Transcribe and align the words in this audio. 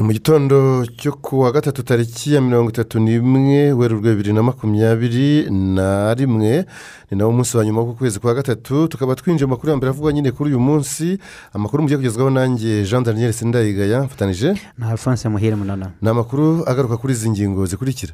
Turi 0.00 0.06
mu 0.08 0.12
gitondo 0.16 0.86
cyo 0.96 1.12
ku 1.12 1.40
wa 1.44 1.52
gatatu 1.52 1.82
tariki 1.84 2.32
ya 2.34 2.40
mirongo 2.40 2.70
itatu 2.72 2.96
n'imwe 3.00 3.72
werurwe 3.72 4.10
bibiri 4.16 4.32
na 4.32 4.42
makumyabiri 4.42 5.50
na 5.52 6.14
rimwe 6.14 6.64
ni 7.10 7.18
nawo 7.18 7.32
munsi 7.32 7.56
wa 7.56 7.64
nyuma 7.64 7.80
w'ukwezi 7.84 8.18
kwa 8.18 8.34
gatatu 8.34 8.88
tukaba 8.88 9.14
twinjiye 9.14 9.44
mu 9.46 9.50
makuru 9.52 9.70
ya 9.70 9.76
mbere 9.76 9.90
avugwa 9.90 10.12
nyine 10.12 10.32
kuri 10.32 10.50
uyu 10.50 10.60
munsi. 10.60 11.18
Amakuru 11.52 11.82
mugiye 11.82 11.98
kugezwaho 11.98 12.30
nanjye 12.30 12.84
jean 12.88 13.04
daniel 13.04 13.32
sindayigaya 13.32 14.02
mfatanyije 14.02 14.54
na 14.78 14.88
alphonse 14.88 15.28
muhire 15.28 15.56
munana. 15.56 15.92
Ni 16.02 16.08
amakuru 16.08 16.64
agaruka 16.66 16.96
kuri 16.96 17.12
izi 17.12 17.30
ngingo 17.30 17.66
zikurikira. 17.66 18.12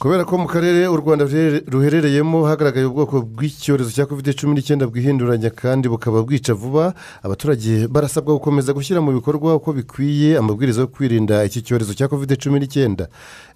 Kubera 0.00 0.24
ko 0.24 0.38
mu 0.38 0.46
karere 0.48 0.88
u 0.88 0.96
rwanda 0.96 1.24
ruherereyemo 1.72 2.44
hagaragaye 2.48 2.86
ubwoko 2.86 3.20
bw'icyorezo 3.20 3.90
cya 3.92 4.06
kovide 4.08 4.32
cumi 4.32 4.54
n'icyenda 4.56 4.88
bwihinduranya 4.88 5.50
kandi 5.52 5.88
bukaba 5.92 6.22
bwica 6.24 6.54
vuba 6.56 6.94
abaturage 7.22 7.84
barasabwa 7.88 8.32
gukomeza 8.40 8.72
gushyira 8.72 9.00
mu 9.04 9.12
bikorwa 9.12 9.54
uko 9.60 9.72
bikwiye 9.76 10.38
amabwiriza 10.40 10.80
yo 10.80 10.86
kwirinda 10.88 11.44
iki 11.44 11.60
cyorezo 11.62 11.92
cya 11.94 12.08
kovide 12.08 12.36
cumi 12.40 12.56
n'icyenda 12.60 13.08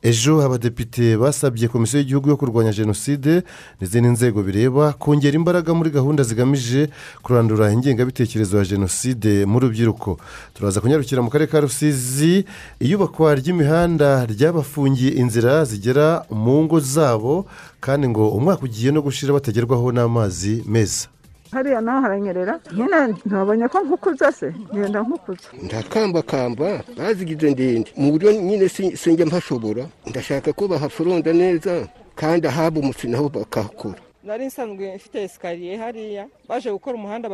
ejo 0.05 0.45
abadepite 0.45 1.17
basabye 1.17 1.69
komisiyo 1.69 1.99
y'igihugu 2.05 2.29
yo 2.29 2.37
kurwanya 2.37 2.73
jenoside 2.77 3.41
n'izindi 3.81 4.09
nzego 4.13 4.43
bireba 4.45 4.93
kongera 5.01 5.37
imbaraga 5.41 5.73
muri 5.75 5.91
gahunda 5.97 6.23
zigamije 6.29 6.93
kurandura 7.25 7.73
ingengabitekerezo 7.73 8.59
ya 8.61 8.65
jenoside 8.65 9.47
mu 9.49 9.59
rubyiruko. 9.65 10.21
Turaza 10.55 10.81
kunyarukira 10.81 11.23
mu 11.25 11.31
karere 11.33 11.49
ka 11.51 11.61
rusizi 11.65 12.45
iyubakwa 12.85 13.33
ry'imihanda 13.35 14.29
ryabafungiye 14.29 15.11
inzira 15.17 15.65
zigera 15.65 16.21
mu 16.35 16.63
ngo 16.67 16.81
zabo 16.81 17.47
kandi 17.81 18.09
ngo 18.11 18.29
umwaka 18.35 18.63
ugiye 18.67 18.91
no 18.93 19.01
gushira 19.03 19.33
batagerwaho 19.33 19.93
n'amazi 19.95 20.63
meza. 20.67 21.07
Hariya 21.55 21.81
naho 21.81 22.01
haranyerera? 22.03 22.59
Nyine 22.75 23.15
ntabonye 23.27 23.69
ko 23.71 23.79
nkukuza 23.87 24.33
se. 24.33 24.51
Ngenda 24.75 25.01
nkukuza. 25.07 25.49
Ndakambakamba 25.63 26.83
bazigize 26.99 27.51
ndende 27.55 27.87
mu 27.97 28.11
buryo 28.13 28.33
nyine 28.33 28.67
sinjya 28.69 29.27
mpashobora. 29.27 29.87
Ndashaka 30.11 30.51
ko 30.53 30.67
bahafurunda 30.69 31.31
neza 31.33 31.87
kandi 32.19 32.47
ahaba 32.51 32.81
umutsi 32.83 33.07
naho 33.09 33.29
bakahakora. 33.31 34.01
Nari 34.27 34.47
nsanzwe 34.47 34.97
mfite 34.97 35.23
esikariye 35.23 35.77
hariya. 35.77 36.27
Baje 36.49 36.71
gukora 36.75 36.97
umuhanda 36.99 37.29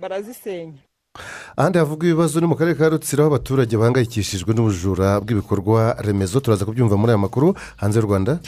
barazisenya. 0.00 0.78
Ahandi 1.56 1.78
havugwa 1.78 2.06
ibibazo 2.06 2.40
ni 2.40 2.46
mu 2.46 2.56
karere 2.56 2.74
ka 2.76 2.88
rutsiro 2.88 3.22
aho 3.24 3.34
abaturage 3.34 3.76
bahangayikishijwe 3.76 4.54
n'ubujura 4.54 5.20
bw'ibikorwa 5.22 5.94
remezo. 6.02 6.40
Turaza 6.40 6.64
kubyumva 6.64 6.96
muri 6.96 7.10
aya 7.12 7.18
makuru. 7.18 7.54
Hanze 7.76 7.98
y'u 8.00 8.06
rwanda. 8.06 8.38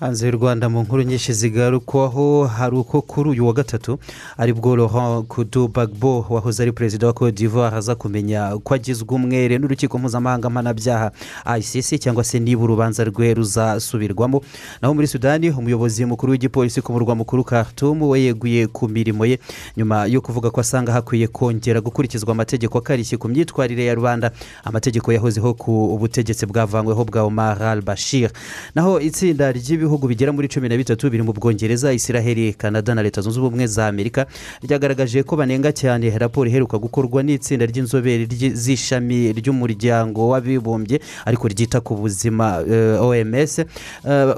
Hanze 0.00 0.26
y'u 0.26 0.32
rwanda 0.38 0.68
mu 0.68 0.82
nkuru 0.82 1.02
nyinshi 1.02 1.32
zigarukwaho 1.32 2.44
hari 2.46 2.76
uko 2.76 3.02
kuri 3.02 3.30
uyu 3.30 3.46
wa 3.46 3.52
gatatu 3.52 3.98
ari 4.36 4.52
bwo 4.52 4.76
laurent 4.76 5.26
kudu 5.26 5.68
bagbo 5.68 6.26
wahoze 6.28 6.62
ari 6.62 6.72
perezida 6.72 7.06
wa 7.06 7.12
cote 7.12 7.32
d'ivoire 7.36 7.76
aza 7.76 7.94
kumenya 7.94 8.56
ko 8.64 8.74
agizwe 8.74 9.14
umwere 9.16 9.58
n'urukiko 9.58 9.98
mpuzamahanga 9.98 10.50
mpanabyaha 10.50 11.10
icc 11.58 11.98
cyangwa 11.98 12.24
se 12.24 12.38
niba 12.40 12.62
urubanza 12.62 13.04
rwe 13.04 13.34
ruzasubirwamo 13.34 14.42
naho 14.82 14.94
muri 14.94 15.06
sudani 15.06 15.50
umuyobozi 15.50 16.04
mukuru 16.04 16.32
w'igipolisi 16.32 16.82
ku 16.82 16.92
murwa 16.92 17.14
mukuru 17.14 17.44
khartoum 17.44 18.02
we 18.02 18.20
yeguye 18.22 18.66
ku 18.66 18.88
mirimo 18.88 19.26
ye. 19.26 19.38
Nyuma 19.76 20.06
yo 20.06 20.20
kuvuga 20.20 20.50
ko 20.50 20.60
asanga 20.60 20.92
hakwiye 20.92 21.26
kongera 21.26 21.80
gukurikizwa 21.80 22.32
amategeko 22.32 22.78
akarishye 22.78 23.18
ku 23.18 23.28
myitwarire 23.28 23.84
ya 23.84 23.94
rubanda 23.94 24.30
amategeko 24.64 25.12
yahozeho 25.12 25.54
ku 25.54 25.98
butegetsi 26.00 26.46
bwavanyweho 26.46 27.04
bwa 27.04 27.22
omar 27.22 27.62
al 27.62 27.82
bashir 27.82 28.30
naho 28.74 29.00
itsinda 29.00 29.52
ry'ibihugu 29.52 29.87
ibihugu 29.88 30.08
bigera 30.08 30.32
muri 30.32 30.48
cumi 30.48 30.68
na 30.68 30.76
bitatu 30.76 31.08
biri 31.10 31.22
mu 31.24 31.32
bwongereza 31.32 31.92
israheli 31.92 32.52
canada 32.52 32.94
na 32.94 33.02
leta 33.02 33.20
zunze 33.24 33.40
ubumwe 33.40 33.66
za 33.66 33.86
amerika 33.88 34.26
ryagaragaje 34.60 35.22
ko 35.24 35.36
banenga 35.36 35.72
cyane 35.72 36.12
raporo 36.18 36.44
iheruka 36.50 36.76
gukorwa 36.78 37.22
n'itsinda 37.24 37.64
ry'inzobere 37.64 38.28
z'ishami 38.52 39.32
ry'umuryango 39.32 40.28
w'abibumbye 40.28 41.00
ariko 41.24 41.48
ryita 41.48 41.80
ku 41.80 41.96
buzima 41.96 42.60
oms 43.00 43.64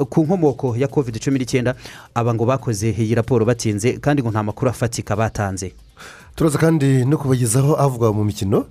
ku 0.08 0.22
nkomoko 0.22 0.76
ya 0.78 0.86
covid 0.86 1.18
cumi 1.18 1.38
n'icyenda 1.42 1.74
aba 2.14 2.30
ngo 2.34 2.46
bakoze 2.46 2.94
iyi 2.94 3.14
raporo 3.18 3.42
batinze 3.44 3.98
kandi 3.98 4.22
ngo 4.22 4.30
nta 4.30 4.42
makuru 4.46 4.70
afatika 4.70 5.16
batanze. 5.18 5.74
Turaza 6.38 6.58
kandi 6.58 7.04
no 7.04 7.18
kubagezaho 7.18 7.74
avugwa 7.74 8.12
mu 8.14 8.22
mikino. 8.24 8.64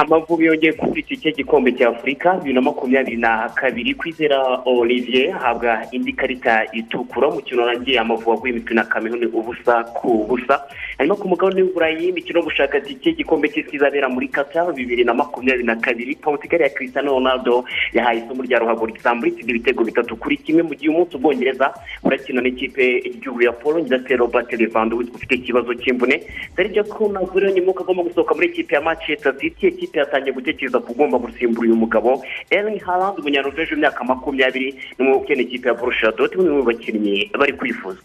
Amavubi 0.00 0.44
yongeye 0.44 0.72
kubura 0.72 1.00
iki 1.00 1.32
gikombe 1.32 1.72
cya 1.72 1.88
afurika 1.88 2.34
bibiri 2.36 2.54
na 2.54 2.60
makumyabiri 2.60 3.16
na 3.16 3.48
kabiri 3.48 3.94
kwizera 3.94 4.60
olivier 4.66 5.32
ahabwa 5.34 5.86
indi 5.92 6.12
karita 6.12 6.66
itukura 6.72 7.28
umukino 7.28 7.62
urangiye 7.62 7.98
amavubi 7.98 8.30
aguye 8.36 8.52
imitwe 8.52 8.74
na 8.74 8.84
kameruni 8.84 9.26
ubusa 9.26 9.84
ku 9.96 10.26
busa. 10.28 10.60
Hanyuma 10.98 11.16
ku 11.16 11.28
mugabane 11.28 11.62
w'uburayi 11.62 12.08
imikino 12.12 12.38
y'ubushakashatsi 12.40 13.08
igikombe 13.08 13.48
cy'isi 13.48 13.76
izabera 13.76 14.08
muri 14.08 14.28
kata 14.28 14.68
bibiri 14.72 15.04
na 15.04 15.14
makumyabiri 15.14 15.64
na 15.64 15.76
kabiri. 15.76 16.14
Portugal 16.20 16.60
ya 16.60 16.68
cristiano 16.68 17.12
ronaldo 17.16 17.64
yahaye 17.96 18.20
isomo 18.20 18.42
rya 18.44 18.58
ruhago 18.60 18.86
risamburitse 18.86 19.40
ibitego 19.48 19.80
bitatu 19.84 20.16
kuri 20.16 20.36
kimwe 20.36 20.62
mu 20.62 20.74
gihe 20.76 20.92
umunsi 20.92 21.16
ubwongereza 21.16 21.72
burakina 22.04 22.40
n'ikipe 22.44 22.84
y'igihugu 23.04 23.42
ya 23.48 23.52
polo 23.52 23.80
ndetse 23.80 24.12
robert 24.16 24.52
levandowski 24.52 25.16
ufite 25.16 25.34
ikibazo 25.40 25.72
cy'imvune. 25.80 26.20
Sergio 26.56 26.84
kunaguriro 26.84 27.48
nyuma 27.52 27.72
ko 27.72 27.80
agomba 27.82 28.02
gusohoka 28.04 28.34
muri 28.36 28.46
ikipe 28.52 28.74
ya 28.76 28.80
manchester 28.84 29.32
city 29.40 29.72
ikipe 29.86 29.98
yatangiye 30.02 30.34
gutekereza 30.34 30.78
ku 30.82 30.92
ugomba 30.92 31.18
gusimbura 31.18 31.66
uyu 31.70 31.76
mugabo. 31.78 32.10
Eringi 32.50 32.82
harandi 32.82 33.20
umunyaruveje 33.22 33.70
w'imyaka 33.74 34.04
makumyabiri 34.04 34.74
n'umwe 34.98 35.14
ukeneye 35.22 35.46
ikipe 35.48 35.68
ya 35.68 35.74
borusha 35.78 36.10
doti 36.18 36.36
mu 36.38 36.62
bakinnyi 36.66 37.30
bari 37.38 37.52
kwifuza. 37.54 38.00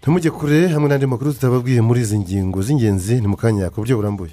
Ntimujye 0.00 0.30
kure 0.30 0.68
hamwe 0.68 0.88
n'andi 0.88 1.06
makuru 1.06 1.32
tutababwiye 1.32 1.80
muri 1.80 2.00
izi 2.00 2.18
ngingo 2.18 2.62
z'ingenzi 2.62 3.20
ni 3.20 3.26
mu 3.28 3.36
kanya 3.36 3.70
ku 3.72 3.80
buryo 3.82 3.96
burambuye. 3.96 4.32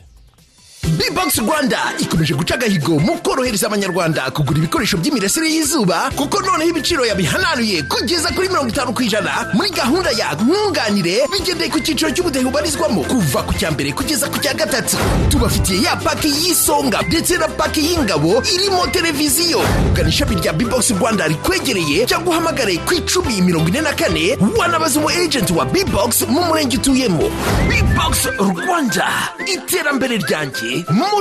Bibogisi 1.32 1.42
rwanda. 1.42 1.80
Ikomeje 2.00 2.34
guca 2.34 2.54
agahigo 2.56 3.00
mu 3.00 3.18
korohereza 3.24 3.68
abanyarwanda 3.68 4.32
kugura 4.32 4.58
ibikoresho 4.60 4.98
by'imirasire 4.98 5.48
y'izuba 5.50 6.12
kuko 6.16 6.40
noneho 6.42 6.70
ibiciro 6.70 7.06
yabihananuye 7.06 7.84
kugeza 7.88 8.30
kuri 8.36 8.50
mirongo 8.50 8.70
itanu 8.70 8.94
ku 8.94 9.02
ijana. 9.04 9.48
Muri 9.54 9.70
gahunda 9.72 10.10
ya 10.12 10.34
nkunganire 10.36 11.24
bigendeye 11.32 11.70
ku 11.72 11.80
cyiciro 11.80 12.12
cy'ubudehe 12.12 12.44
ubarizwamo 12.46 13.04
kuva 13.08 13.44
ku 13.48 13.54
cya 13.56 13.72
mbere 13.72 13.92
kugeza 13.96 14.28
ku 14.30 14.38
cya 14.44 14.54
gatatu. 14.54 14.98
Tubafitiye 15.32 15.82
ya 15.88 15.96
paki 15.96 16.28
y'isonga 16.28 17.00
ndetse 17.08 17.38
na 17.40 17.48
paki 17.48 17.80
y'ingabo 17.80 18.44
irimo 18.54 18.88
televiziyo. 18.92 19.62
Gana 19.96 20.10
ishami 20.10 20.36
rya 20.36 20.52
bibogisi 20.54 20.94
rwanda 21.00 21.28
rikwegereye 21.28 22.06
cyangwa 22.06 22.34
uhamagare 22.36 22.76
ku 22.84 22.94
icumi 22.94 23.40
mirongo 23.42 23.70
ine 23.72 23.82
na 23.82 23.94
kane 23.96 24.36
wanabaza 24.58 25.00
umu 25.00 25.10
ejenti 25.12 25.54
wa 25.54 25.66
bibogisi 25.66 26.26
mu 26.28 26.42
murenge 26.44 26.78
utuyemo. 26.78 27.32
Bibogisi 27.72 28.28
rwanda. 28.40 29.08
Iterambere 29.48 30.18
ryanjye 30.18 30.84
muri 30.92 31.21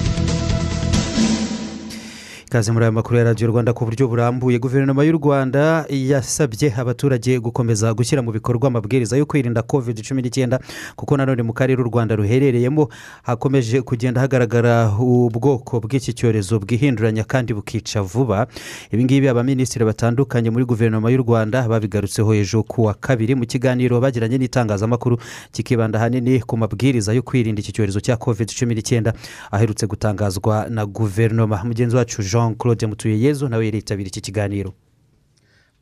Ikaze 2.51 2.71
muri 2.71 2.83
aya 2.85 2.91
makuru 2.91 3.17
ya 3.17 3.23
radiyo 3.23 3.47
rwanda 3.47 3.73
ku 3.73 3.85
buryo 3.85 4.07
burambuye 4.07 4.59
guverinoma 4.59 5.03
y'u 5.03 5.15
rwanda 5.15 5.85
yasabye 5.89 6.73
abaturage 6.77 7.39
gukomeza 7.39 7.93
gushyira 7.93 8.21
mu 8.21 8.31
bikorwa 8.31 8.67
amabwiriza 8.67 9.15
yo 9.17 9.25
kwirinda 9.25 9.61
covid 9.63 10.03
cumi 10.03 10.21
n'icyenda 10.21 10.59
kuko 10.95 11.15
nanone 11.17 11.43
mu 11.47 11.53
karere 11.53 11.79
u 11.81 11.87
rwanda 11.87 12.15
ruherereyemo 12.15 12.89
hakomeje 13.23 13.81
kugenda 13.81 14.19
hagaragara 14.21 14.91
ubwoko 14.99 15.79
bw'iki 15.79 16.11
cyorezo 16.13 16.59
bwihinduranya 16.59 17.23
kandi 17.23 17.53
bukica 17.55 18.03
vuba. 18.03 18.47
Ibingibi 18.91 19.29
abaminisitiri 19.31 19.85
batandukanye 19.87 20.49
muri 20.51 20.65
guverinoma 20.67 21.07
y'u 21.11 21.23
rwanda 21.23 21.63
babigarutseho 21.71 22.35
ejo 22.35 22.63
ku 22.67 22.83
wa 22.83 22.93
kabiri 22.99 23.31
mu 23.35 23.45
kiganiro 23.47 23.95
bagiranye 24.03 24.35
n'itangazamakuru 24.37 25.15
kikibanda 25.55 25.99
ahanini 26.03 26.43
ku 26.43 26.57
mabwiriza 26.59 27.13
yo 27.15 27.23
kwirinda 27.23 27.61
iki 27.63 27.71
cyorezo 27.71 28.03
cya 28.03 28.17
covid 28.19 28.51
cumi 28.51 28.75
n'icyenda 28.75 29.13
aherutse 29.55 29.87
gutangazwa 29.87 30.67
na 30.69 30.83
guverinoma. 30.85 31.63
Mugenzi 31.63 31.95
wacu 31.95 32.19
jean 32.21 32.40
jean 32.41 32.55
claude 32.55 32.87
mutuyeyezu 32.87 33.49
nawe 33.49 33.65
yaritabira 33.65 34.07
iki 34.07 34.21
kiganiro. 34.21 34.73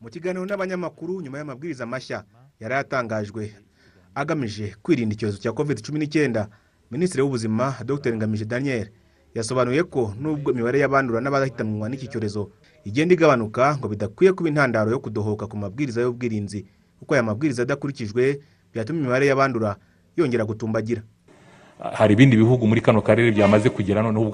Mu 0.00 0.08
kiganiro 0.10 0.46
n'abanyamakuru 0.46 1.20
nyuma 1.20 1.38
y'amabwiriza 1.38 1.86
mashya 1.86 2.24
yari 2.60 2.74
yatangajwe 2.74 3.52
agamije 4.14 4.74
kwirinda 4.82 5.14
icyorezo 5.14 5.38
cya 5.38 5.52
covid 5.52 5.80
cumi 5.82 5.98
n'icyenda. 5.98 6.48
Minisitiri 6.90 7.22
w'ubuzima 7.22 7.74
dr. 7.84 8.16
Ngamije 8.16 8.44
daniel 8.44 8.88
yasobanuye 9.34 9.82
ko 9.82 10.14
nubwo 10.20 10.52
imibare 10.52 10.78
y'abandura 10.80 11.20
n'abahitanwa 11.20 11.88
n'iki 11.88 12.08
cyorezo 12.08 12.50
igenda 12.84 13.14
igabanuka 13.14 13.76
ngo 13.78 13.88
bidakwiye 13.88 14.32
kuba 14.32 14.48
intandaro 14.48 14.90
yo 14.90 14.98
kudohoka 14.98 15.46
ku 15.46 15.56
mabwiriza 15.56 16.00
y'ubwirinzi 16.02 16.66
kuko 16.98 17.14
aya 17.14 17.22
mabwiriza 17.22 17.62
adakurikijwe 17.62 18.40
byatuma 18.72 18.98
imibare 18.98 19.26
y'abandura 19.26 19.76
yongera 20.16 20.44
gutumbagira. 20.44 21.02
Hari 21.78 22.12
ibindi 22.14 22.36
bihugu 22.36 22.66
muri 22.66 22.80
kano 22.80 23.02
karere 23.02 23.30
byamaze 23.32 23.70
kugera 23.70 24.02
noneho 24.02 24.24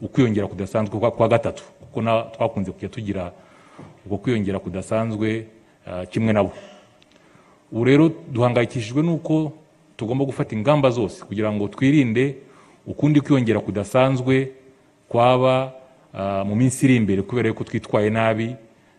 ukwiyongera 0.00 0.46
kudasanzwe 0.46 1.10
kwa 1.10 1.28
gatatu. 1.28 1.62
Kuko 1.80 2.02
twakunze 2.36 2.72
kujya 2.72 2.88
tugira 2.88 3.32
ubwo 4.06 4.18
kwiyongera 4.18 4.58
kudasanzwe 4.58 5.46
ah, 5.86 6.06
kimwe 6.06 6.32
nabo 6.32 6.52
ubu 7.72 7.84
rero 7.84 8.10
duhangayikishijwe 8.32 9.02
n'uko 9.02 9.52
tugomba 9.96 10.24
gufata 10.24 10.54
ingamba 10.56 10.90
zose 10.90 11.24
kugira 11.24 11.52
ngo 11.52 11.68
twirinde 11.68 12.36
ukundi 12.86 13.20
kwiyongera 13.20 13.60
kudasanzwe 13.60 14.52
kwaba 15.08 15.72
ah, 16.14 16.44
mu 16.44 16.54
minsi 16.56 16.84
iri 16.86 16.96
imbere 16.96 17.22
kubera 17.22 17.48
yuko 17.48 17.64
twitwaye 17.64 18.10
nabi 18.10 18.56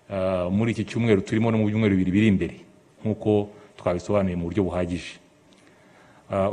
ah, 0.10 0.50
muri 0.50 0.72
iki 0.72 0.86
cyumweru 0.86 1.22
turimo 1.22 1.52
no 1.52 1.58
mu 1.58 1.66
byumweru 1.68 1.96
bibiri 1.96 2.12
biri 2.12 2.28
imbere 2.28 2.56
nk'uko 3.04 3.50
twabisobanuye 3.78 4.36
mu 4.36 4.44
buryo 4.50 4.64
buhagije. 4.64 5.20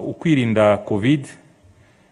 Ukwirinda 0.06 0.76
covid 0.84 1.26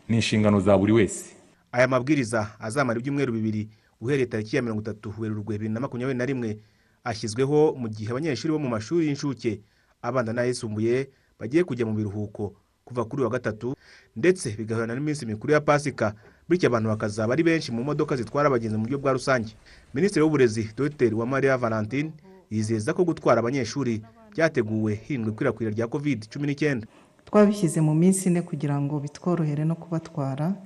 ni 0.09 0.17
inshingano 0.17 0.61
za 0.61 0.79
buri 0.79 0.93
wese. 0.93 1.37
Aya 1.73 1.89
mabwiriza 1.89 2.51
azamara 2.61 2.99
ibyumweru 3.01 3.33
bibiri 3.33 3.69
uhereye 4.01 4.27
tariki 4.27 4.57
ya 4.57 4.63
mirongo 4.63 4.81
itatu 4.83 5.15
werurwe 5.19 5.55
bibiri 5.59 5.69
na 5.73 5.81
makumyabiri 5.81 6.19
na 6.19 6.25
rimwe 6.27 6.59
ashyizweho 7.05 7.75
mu 7.79 7.89
gihe 7.89 8.11
abanyeshuri 8.11 8.53
bo 8.53 8.59
mu 8.59 8.69
mashuri 8.69 9.07
y'incuke 9.07 9.61
abanza 10.03 10.33
n'ayisumbuye 10.33 11.09
bagiye 11.39 11.65
kujya 11.65 11.87
mu 11.87 11.95
biruhuko 11.95 12.53
kuva 12.85 13.05
kuri 13.05 13.23
wa 13.23 13.31
gatatu 13.31 13.77
ndetse 14.17 14.51
bigahurana 14.59 14.95
n'iminsi 14.95 15.27
mikuru 15.27 15.53
ya 15.53 15.61
pasika 15.61 16.15
bityo 16.49 16.67
abantu 16.69 16.89
bakazaba 16.89 17.33
ari 17.33 17.43
benshi 17.43 17.73
mu 17.73 17.85
modoka 17.85 18.17
zitwara 18.17 18.49
abagenzi 18.49 18.77
mu 18.77 18.83
buryo 18.83 18.99
bwa 18.99 19.13
rusange. 19.13 19.55
Minisitiri 19.95 20.23
w'uburezi 20.25 20.73
dr. 20.77 21.15
Uwamariya 21.15 21.57
valentine 21.57 22.11
yizeza 22.51 22.91
ko 22.95 23.05
gutwara 23.07 23.39
abanyeshuri 23.41 24.03
byateguwe 24.35 24.95
hirindwa 25.07 25.33
ikwirakwira 25.33 25.71
rya 25.71 25.87
covid 25.87 26.27
cumi 26.29 26.47
n'icyenda. 26.51 26.87
Twabishyize 27.25 27.79
mu 27.81 27.95
minsi 27.95 28.27
ine 28.29 28.43
kugira 28.43 28.75
ngo 28.83 28.99
bitworohere 29.01 29.63
no 29.65 29.75
kubatwara. 29.79 30.59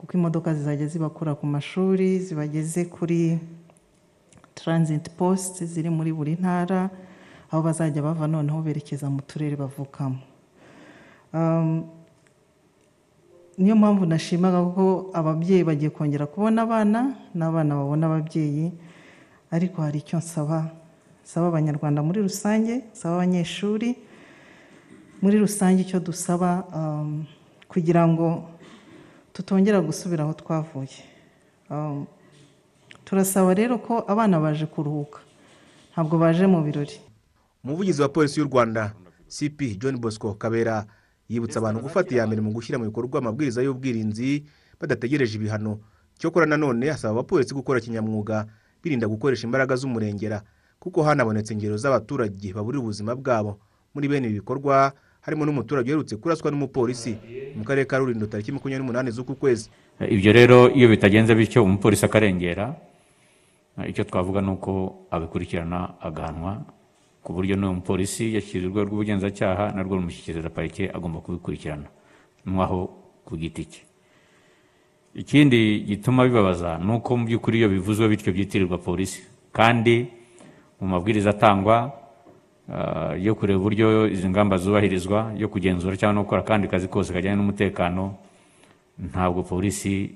Kuko 0.00 0.16
imodoka 0.16 0.54
zizajya 0.54 0.86
zibakura 0.88 1.34
ku 1.36 1.44
mashuri 1.46 2.18
zibageze 2.24 2.84
kuri 2.88 3.36
transit 4.56 5.12
post 5.12 5.60
ziri 5.64 5.90
muri 5.92 6.08
buri 6.12 6.32
ntara 6.40 6.88
aho 7.52 7.60
bazajya 7.62 8.00
bava 8.02 8.24
noneho 8.26 8.62
berekeza 8.64 9.10
mu 9.12 9.20
turere 9.20 9.56
bavukamo. 9.60 10.16
Um, 11.36 11.84
niyo 13.58 13.76
mpamvu 13.76 14.06
nashimaga 14.08 14.64
ko 14.72 15.10
ababyeyi 15.12 15.64
bagiye 15.68 15.90
kongera 15.92 16.26
kubona 16.26 16.62
abana 16.64 17.00
n'abana 17.36 17.76
babona 17.76 18.06
ababyeyi 18.08 18.72
ariko 19.52 19.82
hari 19.82 19.98
icyo 20.00 20.18
nsaba. 20.18 20.72
Nsaba 21.24 21.46
abanyarwanda 21.52 22.00
muri 22.02 22.24
rusange 22.24 22.88
nsaba 22.96 23.14
abanyeshuri 23.20 23.94
muri 25.20 25.36
rusange 25.38 25.84
icyo 25.84 26.00
dusaba 26.00 26.64
um, 26.72 27.26
kugira 27.68 28.08
ngo 28.08 28.48
tutongera 29.40 29.80
gusubira 29.80 30.24
aho 30.24 30.32
twavuye. 30.36 31.00
Um, 31.70 32.06
turasaba 33.04 33.54
rero 33.54 33.78
ko 33.78 34.04
abana 34.08 34.36
baje 34.40 34.66
kuruhuka. 34.66 35.20
Ntabwo 35.92 36.18
baje 36.18 36.46
mu 36.46 36.60
birori. 36.62 37.00
Umuvugizi 37.64 38.02
wa 38.02 38.08
polisi 38.08 38.40
y'u 38.40 38.46
rwanda 38.46 38.92
cp 39.28 39.78
john 39.80 39.96
bosco 39.96 40.34
kabera 40.34 40.84
yibutsa 41.28 41.58
abantu 41.58 41.80
gufata 41.80 42.14
iya 42.14 42.26
mbere 42.26 42.40
mu 42.44 42.52
gushyira 42.52 42.78
mu 42.78 42.84
bikorwa 42.84 43.18
amabwiriza 43.18 43.62
y'ubwirinzi 43.62 44.44
badategereje 44.80 45.36
ibihano. 45.40 45.80
Cyokora 46.20 46.46
nanone 46.46 46.90
asaba 46.90 47.12
abapolisi 47.16 47.54
gukora 47.54 47.80
kinyamwuga 47.80 48.46
birinda 48.82 49.08
gukoresha 49.08 49.46
imbaraga 49.48 49.76
z'umurengera 49.76 50.42
kuko 50.80 51.02
hanabonetse 51.02 51.52
ingero 51.54 51.76
z'abaturage 51.76 52.52
baburira 52.52 52.80
ubuzima 52.84 53.16
bwabo. 53.16 53.56
Muri 53.94 54.08
bene 54.08 54.28
ibi 54.28 54.40
bikorwa 54.40 54.92
harimo 55.20 55.44
n'umuturage 55.44 55.88
uherutse 55.92 56.16
kuraswa 56.16 56.50
n'umupolisi 56.50 57.16
mu 57.56 57.64
karere 57.64 57.84
ka 57.86 57.98
rulindo 57.98 58.26
tariki 58.26 58.52
makumyabiri 58.52 58.82
n'umunani 58.84 59.10
z'uku 59.10 59.34
kwezi. 59.34 59.68
Ibyo 60.00 60.32
rero 60.32 60.58
iyo 60.72 60.88
bitagenze 60.88 61.34
bityo 61.34 61.64
umupolisi 61.64 62.04
akarengera. 62.04 62.74
Icyo 63.88 64.04
twavuga 64.04 64.40
ni 64.40 64.50
uko 64.50 65.04
abikurikirana 65.10 66.00
agahanwa 66.00 66.64
ku 67.22 67.32
buryo 67.32 67.56
n'uwo 67.56 67.74
mupolisi 67.84 68.32
yashyize 68.34 68.64
urwego 68.66 68.88
rw'ubugenzacyaha 68.88 69.72
narwo 69.76 69.96
rumushyikiriza 70.00 70.48
parike 70.50 70.88
agomba 70.88 71.20
kubikurikirana. 71.20 71.88
Nk'aho 72.48 72.80
ku 73.24 73.36
giti 73.36 73.64
cye. 73.68 73.82
Ikindi 75.14 75.84
gituma 75.84 76.24
bibabaza 76.24 76.78
ni 76.78 76.92
uko 76.96 77.10
mu 77.16 77.24
by'ukuri 77.28 77.58
iyo 77.60 77.68
bivuzwe 77.68 78.08
bityo 78.08 78.32
byitirirwa 78.32 78.78
polisi. 78.78 79.20
Kandi 79.52 80.08
mu 80.80 80.86
mabwiriza 80.96 81.30
atangwa 81.36 81.92
yo 83.18 83.34
kureba 83.34 83.58
uburyo 83.58 84.08
izi 84.08 84.28
ngamba 84.28 84.56
zubahirizwa 84.56 85.32
yo 85.36 85.48
kugenzura 85.48 85.96
cyangwa 85.96 86.14
no 86.14 86.22
gukora 86.22 86.40
akandi 86.42 86.68
kazi 86.68 86.88
kose 86.88 87.12
kajyanye 87.12 87.36
n'umutekano 87.36 88.14
ntabwo 88.98 89.42
polisi 89.42 90.14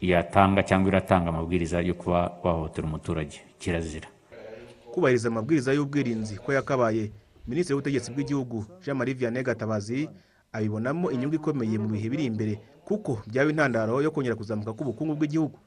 yatanga 0.00 0.62
cyangwa 0.62 0.88
iratanga 0.88 1.28
amabwiriza 1.28 1.80
yo 1.80 1.94
kuba 1.94 2.38
wahohotera 2.42 2.86
umuturage. 2.86 3.40
Kirazira. 3.58 4.08
Kubahiriza 4.92 5.28
amabwiriza 5.28 5.72
y'ubwirinzi 5.72 6.36
ko 6.38 6.52
yakabaye 6.52 7.10
minisitiri 7.48 7.74
w'ubutegetsi 7.74 8.10
bw'igihugu 8.12 8.64
jean 8.84 8.96
marie 8.96 9.14
vianney 9.14 9.42
gatabazi 9.42 10.08
abibonamo 10.52 11.10
inyungu 11.10 11.34
ikomeye 11.34 11.78
mu 11.78 11.88
bihe 11.88 12.08
biri 12.08 12.24
imbere 12.24 12.60
kuko 12.84 13.18
byaba 13.26 13.50
intandaro 13.50 14.02
yo 14.02 14.10
kongera 14.10 14.36
kuzamuka 14.38 14.72
k'ubukungu 14.72 15.14
bw'igihugu. 15.18 15.58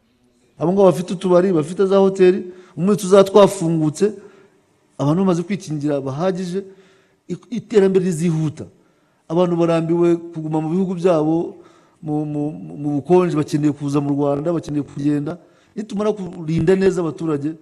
Abo 0.59 0.71
ngabo 0.73 0.85
bafite 0.91 1.13
utubari 1.13 1.51
bafite 1.51 1.85
za 1.85 1.97
hoteli 1.97 2.53
umunsi 2.77 3.01
tuzaba 3.01 3.23
twafungutse 3.23 4.13
abantu 4.99 5.19
bamaze 5.23 5.41
kwikingira 5.47 6.01
bahagije 6.03 6.63
iterambere 7.49 8.05
rizihuta. 8.05 8.65
Abantu 9.29 9.55
barambiwe 9.61 10.15
kuguma 10.33 10.57
mu 10.61 10.69
bihugu 10.73 10.93
byabo 10.99 11.55
mu- 12.01 12.51
bukonje 12.99 13.35
bakeneye 13.37 13.71
kuza 13.73 14.01
mu 14.01 14.09
rwanda 14.13 14.51
bakeneye 14.53 14.83
kugenda. 14.83 15.37
Nitumara 15.75 16.11
kurinda 16.13 16.75
neza 16.75 17.01
abaturage 17.01 17.53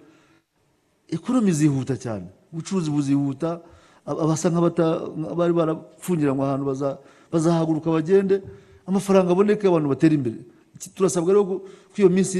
ekonomi 1.08 1.52
zihuta 1.52 1.96
cyane. 1.96 2.26
Ubucuruzi 2.52 2.90
buzihuta 2.90 3.60
ab- 4.08 4.20
abasa 4.24 4.48
nk'abari 4.50 5.52
barapfungiranywe 5.52 6.42
ahantu 6.44 6.64
baza- 6.72 6.98
bazahaguruka 7.32 7.88
bagende 7.92 8.42
amafaranga 8.88 9.30
aboneke 9.32 9.68
abantu 9.68 9.88
batera 9.92 10.14
imbere. 10.16 10.38
Turasabwa 10.96 11.32
rero 11.32 11.44
ko 11.44 11.54
iyo 11.98 12.08
minsi 12.08 12.38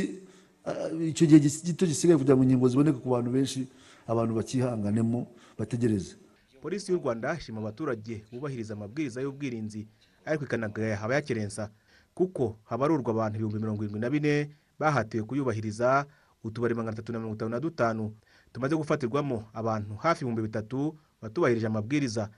icyo 1.13 1.27
gihe 1.29 1.41
gito 1.45 1.85
gisigaye 1.87 2.17
kugira 2.19 2.37
ngo 2.37 2.45
inkingo 2.45 2.69
ziboneke 2.69 2.99
ku 3.05 3.09
bantu 3.13 3.31
benshi 3.37 3.67
abantu 4.09 4.35
bakihanganemo 4.35 5.27
bategereze. 5.59 6.17
Polisi 6.63 6.93
y'u 6.93 6.99
rwanda 6.99 7.37
ishima 7.39 7.61
abaturage 7.61 8.25
bubahiriza 8.33 8.75
amabwiriza 8.75 9.21
y'ubwirinzi 9.23 9.87
ariko 10.25 10.45
ikanagaya 10.45 11.01
abayakerensa 11.01 11.71
kuko 12.15 12.59
habarurwa 12.65 13.11
abantu 13.15 13.35
ibihumbi 13.39 13.59
mirongo 13.63 13.83
irindwi 13.85 14.01
na 14.01 14.11
bine 14.11 14.51
bahatiwe 14.79 15.23
kuyubahiriza 15.23 16.07
utubari 16.45 16.75
magana 16.75 16.93
atatu 16.93 17.13
na 17.13 17.19
mirongo 17.19 17.37
itanu 17.37 17.51
na 17.51 17.61
dutanu. 17.61 18.15
Tumaze 18.53 18.77
gufatirwamo 18.77 19.45
abantu 19.55 19.95
hafi 19.95 20.21
ibihumbi 20.25 20.43
bitatu 20.43 20.99
batubahirije 21.23 21.67
amabwiriza. 21.67 22.31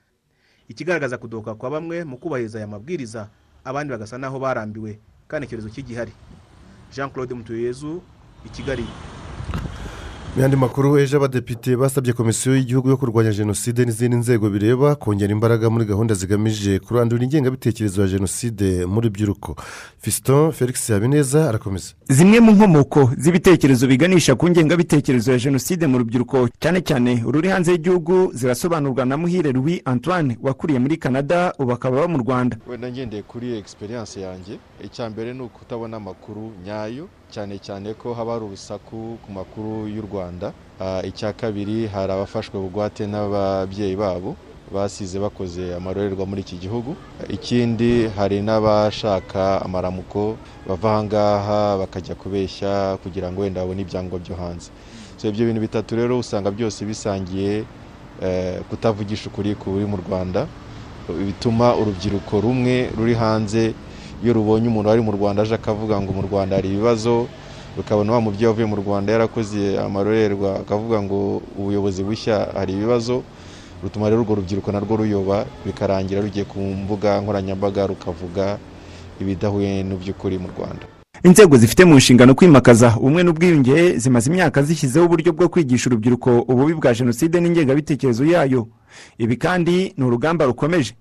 Ikigaragaza 0.69 1.19
kudohoka 1.19 1.55
kwa 1.55 1.71
bamwe 1.71 2.05
mu 2.05 2.19
kubahiriza 2.19 2.59
aya 2.59 2.67
mabwiriza 2.69 3.29
abandi 3.65 3.91
bagasa 3.93 4.19
n'aho 4.19 4.39
barambiwe 4.39 4.99
kandi 5.29 5.47
icyorezo 5.47 5.69
kigihari 5.69 6.12
jean 6.93 7.11
claude 7.11 7.35
mutuyezu 7.35 8.03
i 8.47 8.49
kigali. 8.49 8.85
Mu 10.40 10.44
yandi 10.44 10.56
makuru 10.56 10.99
ejo 10.99 11.16
abadepite 11.16 11.76
basabye 11.76 12.12
komisiyo 12.12 12.56
y'igihugu 12.56 12.88
yo 12.88 12.97
kurwanya 12.97 13.32
jenoside 13.32 13.85
n'izindi 13.85 14.16
nzego 14.16 14.50
bireba 14.50 14.94
kongera 14.94 15.32
imbaraga 15.32 15.70
muri 15.70 15.85
gahunda 15.85 16.14
zigamije 16.14 16.78
kurandura 16.78 17.25
ingengabitekerezo 17.25 18.02
ya 18.02 18.09
jenoside 18.09 18.87
mu 18.87 19.00
rubyiruko. 19.00 19.56
Fiston 19.99 20.52
felix 20.52 20.88
habineza 20.90 21.49
arakomeza. 21.49 21.92
Zimwe 22.09 22.40
mu 22.40 22.52
nkomoko 22.52 23.11
z'ibitekerezo 23.18 23.87
biganisha 23.87 24.35
ku 24.35 24.49
ngengabitekerezo 24.49 25.32
ya 25.32 25.38
jenoside 25.38 25.87
mu 25.87 25.99
rubyiruko 25.99 26.49
cyane 26.61 26.80
cyane 26.80 27.23
ururi 27.26 27.49
hanze 27.49 27.73
y'igihugu 27.73 28.32
zirasobanurwa 28.35 29.04
na 29.04 29.16
muhire 29.16 29.52
louis 29.52 29.82
antoine 29.85 30.38
wakuriye 30.42 30.78
muri 30.78 30.97
canada 30.97 31.52
ubu 31.59 31.73
akaba 31.73 31.99
aba 31.99 32.09
mu 32.09 32.18
rwanda. 32.18 32.56
Wenda 32.68 32.90
ngendeye 32.90 33.23
kuri 33.23 33.59
egisperiyanse 33.59 34.20
yanjye 34.20 34.59
icya 34.85 35.11
mbere 35.11 35.35
ni 35.35 35.42
ukutabona 35.42 35.97
amakuru 35.97 36.52
nyayo 36.64 37.09
cyane 37.30 37.58
cyane 37.58 37.94
ko 37.94 38.14
haba 38.14 38.32
hari 38.32 38.44
urusaku 38.44 39.18
ku 39.22 39.28
makuru 39.32 39.87
y'u 39.88 40.02
rwanda. 40.02 40.52
Ah, 40.80 41.02
icya 41.04 41.32
kabiri 41.32 41.87
hari 41.87 42.12
abafashwe 42.12 42.58
bugwate 42.58 43.06
n'ababyeyi 43.06 43.96
babo 43.96 44.37
basize 44.75 45.18
bakoze 45.18 45.75
amarorerwa 45.75 46.26
muri 46.26 46.40
iki 46.42 46.56
gihugu. 46.58 46.96
Ikindi 47.28 48.08
hari 48.16 48.42
n'abashaka 48.42 49.62
amaramuko 49.62 50.37
bava 50.68 50.90
aha 50.90 51.02
ngaha 51.04 51.60
bakajya 51.78 52.14
kubeshya 52.14 52.96
kugira 53.02 53.30
ngo 53.32 53.40
wenda 53.42 53.60
babone 53.60 53.82
ibyangombwa 53.82 54.18
byo 54.18 54.34
hanze. 54.37 54.70
Ibyo 55.22 55.46
bintu 55.46 55.60
bitatu 55.60 55.96
rero 55.96 56.18
usanga 56.18 56.50
byose 56.50 56.84
bisangiye 56.84 57.64
eh, 58.22 58.58
kutavugisha 58.70 59.28
ukuri 59.28 59.54
kuri 59.54 59.84
mu 59.87 59.96
rwanda 60.00 60.46
bituma 61.10 61.75
urubyiruko 61.76 62.40
rumwe 62.40 62.88
ruri 62.96 63.14
hanze 63.14 63.75
iyo 64.25 64.33
rubonye 64.33 64.69
umuntu 64.69 64.89
wari 64.89 65.03
mu 65.03 65.12
rwanda 65.12 65.43
aje 65.43 65.55
akavuga 65.55 66.00
ngo 66.00 66.12
mu 66.12 66.23
rwanda 66.23 66.57
hari 66.57 66.69
ibibazo 66.69 67.27
rukabona 67.77 68.12
wa 68.12 68.21
mubyeyi 68.21 68.47
wavuye 68.47 68.67
mu 68.67 68.77
rwanda 68.77 69.12
yarakoze 69.12 69.79
amarorerwa 69.79 70.61
akavuga 70.61 71.03
ngo 71.03 71.43
ubuyobozi 71.59 72.03
bushya 72.05 72.49
hari 72.55 72.73
ibibazo 72.73 73.23
rutuma 73.83 74.11
rero 74.11 74.21
urwo 74.23 74.35
rubyiruko 74.35 74.73
narwo 74.73 74.97
ruyoba 74.97 75.47
bikarangira 75.67 76.21
rugiye 76.21 76.45
ku 76.45 76.59
mbuga 76.61 77.21
nkoranyambaga 77.21 77.87
rukavuga 77.87 78.59
ibidahuye 79.21 79.83
n'iby'ukuri 79.85 80.39
mu 80.39 80.49
rwanda. 80.57 80.85
Inzego 81.25 81.57
zifite 81.57 81.85
mu 81.85 81.97
nshingano 81.97 82.35
kwimakaza 82.35 82.97
ubumwe 82.97 83.23
n'ubwiyunge 83.23 83.99
zimaze 83.99 84.31
imyaka 84.31 84.62
zishyizeho 84.62 85.05
uburyo 85.07 85.33
bwo 85.33 85.49
kwigisha 85.49 85.89
urubyiruko 85.89 86.41
ububi 86.49 86.75
bwa 86.75 86.95
jenoside 86.95 87.41
n'ingengabitekerezo 87.41 88.25
yayo. 88.25 88.69
Ibi 89.19 89.37
kandi 89.37 89.93
ni 89.97 90.05
urugamba 90.05 90.45
rukomeje. 90.45 90.93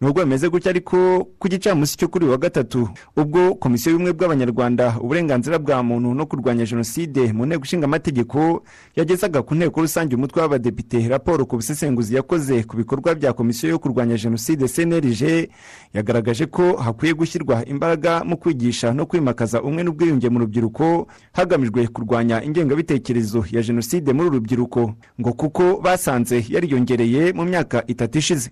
Nubwo 0.00 0.22
bimeze 0.24 0.48
gutya 0.48 0.70
ariko 0.70 1.24
ku 1.38 1.48
gicamunsi 1.48 1.96
cyo 1.96 2.08
kuri 2.08 2.26
wa 2.26 2.36
gatatu 2.38 2.88
ubwo 3.16 3.54
komisiyo 3.54 3.92
y'ubumwe 3.92 4.12
bw'abanyarwanda 4.12 4.96
uburenganzira 5.00 5.58
bwa 5.58 5.82
muntu 5.82 6.14
no 6.14 6.26
kurwanya 6.26 6.64
jenoside 6.66 7.32
mu 7.32 7.46
nteko 7.46 7.64
ishinga 7.64 7.84
amategeko 7.84 8.62
yagezaga 8.96 9.42
ku 9.42 9.54
nteko 9.54 9.80
rusange 9.80 10.14
umutwe 10.16 10.40
w'abadepite 10.42 11.08
raporo 11.08 11.46
ku 11.46 11.56
busesenguzi 11.56 12.14
yakoze 12.14 12.62
ku 12.62 12.76
bikorwa 12.76 13.14
bya 13.14 13.32
komisiyo 13.32 13.70
yo 13.70 13.78
kurwanya 13.78 14.16
jenoside 14.16 14.68
cnlg 14.68 15.48
yagaragaje 15.94 16.46
ko 16.46 16.76
hakwiye 16.76 17.14
gushyirwa 17.14 17.64
imbaraga 17.66 18.24
mu 18.24 18.36
kwigisha 18.36 18.92
no 18.92 19.06
kwimakaza 19.06 19.62
umwe 19.62 19.82
n'ubwiyunge 19.82 20.28
mu 20.28 20.38
rubyiruko 20.38 21.06
hagamijwe 21.32 21.86
kurwanya 21.86 22.42
ingengabitekerezo 22.44 23.44
ya 23.50 23.62
jenoside 23.62 24.12
muri 24.12 24.28
uru 24.28 24.36
rubyiruko 24.38 24.94
ngo 25.20 25.32
kuko 25.32 25.80
basanze 25.80 26.44
yariyongereye 26.48 27.32
mu 27.32 27.44
myaka 27.44 27.84
itatu 27.86 28.18
ishize. 28.18 28.50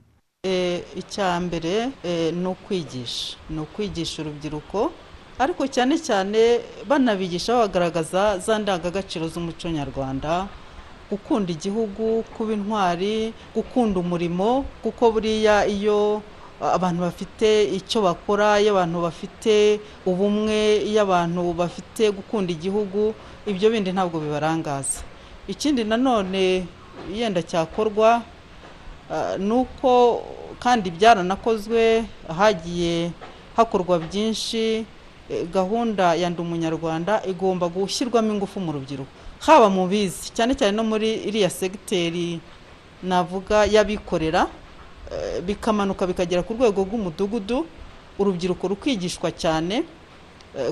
Icya 0.97 1.41
mbere 1.41 1.91
ni 2.33 2.47
ukwigisha. 2.49 3.37
Ni 3.51 3.61
ukwigisha 3.61 4.23
urubyiruko 4.23 4.93
ariko 5.39 5.67
cyane 5.67 5.99
cyane 5.99 6.61
banabigisha 6.89 7.57
bagaragaza 7.59 8.39
za 8.39 8.59
ndangagaciro 8.59 9.29
z'umuco 9.29 9.69
nyarwanda. 9.71 10.47
Gukunda 11.11 11.53
igihugu 11.53 12.23
kuba 12.37 12.53
intwari 12.55 13.33
gukunda 13.55 14.01
umurimo 14.01 14.65
kuko 14.83 15.11
buriya 15.13 15.67
iyo 15.67 16.23
abantu 16.61 17.01
bafite 17.03 17.65
icyo 17.77 18.03
bakora 18.03 18.61
iyo 18.61 18.73
abantu 18.73 19.03
bafite 19.03 19.81
ubumwe 20.07 20.81
iyo 20.87 21.03
abantu 21.03 21.53
bafite 21.53 22.11
gukunda 22.11 22.53
igihugu 22.53 23.15
ibyo 23.47 23.71
bindi 23.71 23.93
ntabwo 23.93 24.21
bibarangaza. 24.21 25.03
Ikindi 25.49 25.85
nanone 25.85 26.65
yenda 27.13 27.43
cyakorwa 27.43 28.23
ni 29.39 29.53
uko 29.53 30.23
kandi 30.61 30.91
byaranakozwe 30.91 32.05
hagiye 32.39 33.11
hakorwa 33.57 33.99
byinshi 33.99 34.87
gahunda 35.53 36.15
ya 36.15 36.31
ndi 36.31 36.41
umunyarwanda 36.43 37.23
igomba 37.27 37.69
gushyirwamo 37.69 38.33
ingufu 38.35 38.61
mu 38.61 38.73
rubyiruko. 38.73 39.11
Haba 39.41 39.69
mu 39.69 39.87
bizi 39.89 40.33
cyane 40.33 40.55
cyane 40.55 40.73
no 40.77 40.85
muri 40.85 41.15
iriya 41.29 41.51
segiteri 41.51 42.41
navuga 43.03 43.65
y'abikorera 43.65 44.47
bikamanuka 45.47 46.07
bikagera 46.07 46.43
ku 46.43 46.53
rwego 46.57 46.81
rw'umudugudu 46.85 47.67
urubyiruko 48.19 48.69
rukigishwa 48.69 49.29
cyane 49.37 49.85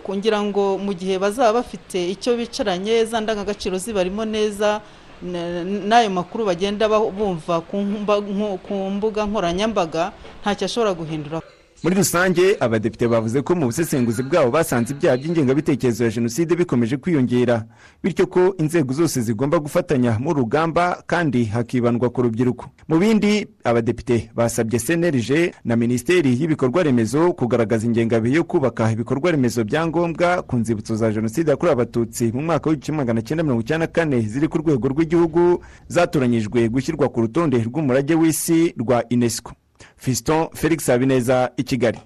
kugira 0.04 0.40
ngo 0.42 0.78
mu 0.78 0.92
gihe 0.94 1.18
bazaba 1.18 1.52
bafite 1.60 1.98
icyo 2.10 2.36
bicaranye 2.36 3.04
za 3.04 3.20
ndangagaciro 3.20 3.76
zibarimo 3.78 4.24
neza 4.24 4.80
n'ayo 5.22 6.10
makuru 6.10 6.44
bagenda 6.50 6.88
bumva 6.90 7.60
ku 7.62 8.74
mbuga 8.90 9.22
nkoranyambaga 9.26 10.12
ntacyo 10.42 10.64
ashobora 10.66 10.92
guhindura. 10.94 11.40
Muri 11.82 11.94
rusange 11.96 12.56
abadepite 12.60 13.08
bavuze 13.08 13.42
ko 13.42 13.54
mu 13.54 13.66
busesenguzi 13.66 14.22
bwabo 14.22 14.50
basanze 14.50 14.94
ibyaha 14.94 15.16
by'ingengabitekerezo 15.16 16.04
ya 16.04 16.10
jenoside 16.10 16.56
bikomeje 16.56 16.96
kwiyongera. 16.96 17.64
Bityo 18.02 18.26
ko 18.26 18.54
inzego 18.58 18.94
zose 18.94 19.20
zigomba 19.20 19.58
gufatanya 19.58 20.18
mu 20.18 20.32
rugamba 20.34 21.02
kandi 21.06 21.44
hakibandwa 21.44 22.10
ku 22.10 22.22
rubyiruko. 22.22 22.66
Mu 22.88 22.98
bindi 22.98 23.46
abadepite 23.64 24.30
basabye 24.34 24.78
cnlg 24.78 25.30
na 25.64 25.76
minisiteri 25.76 26.30
y'ibikorwa 26.40 26.82
remezo 26.82 27.32
kugaragaza 27.32 27.86
ingengabihe 27.86 28.36
yo 28.36 28.44
kubaka 28.44 28.92
ibikorwa 28.92 29.30
remezo 29.30 29.64
bya 29.64 29.86
ngombwa 29.86 30.42
ku 30.42 30.56
nzibutso 30.56 30.96
za 30.96 31.10
jenoside 31.12 31.50
yakorewe 31.50 31.72
abatutsi 31.72 32.30
mu 32.34 32.42
mwaka 32.42 32.70
w'igihumbi 32.70 32.96
magana 33.02 33.22
cyenda 33.22 33.42
mirongo 33.42 33.62
icyenda 33.62 33.86
na 33.86 33.92
kane 33.92 34.20
ziri 34.20 34.48
ku 34.48 34.58
rwego 34.58 34.88
rw'igihugu 34.88 35.64
zatoranyijwe 35.88 36.68
gushyirwa 36.68 37.08
ku 37.08 37.20
rutonde 37.20 37.58
rw'umurage 37.58 38.14
w'isi 38.14 38.74
rwa 38.78 39.02
unesco. 39.10 39.52
Fiston 40.06 40.48
felix 40.54 40.86
habineza 40.86 41.50
i 41.56 41.62
kigali. 41.62 41.98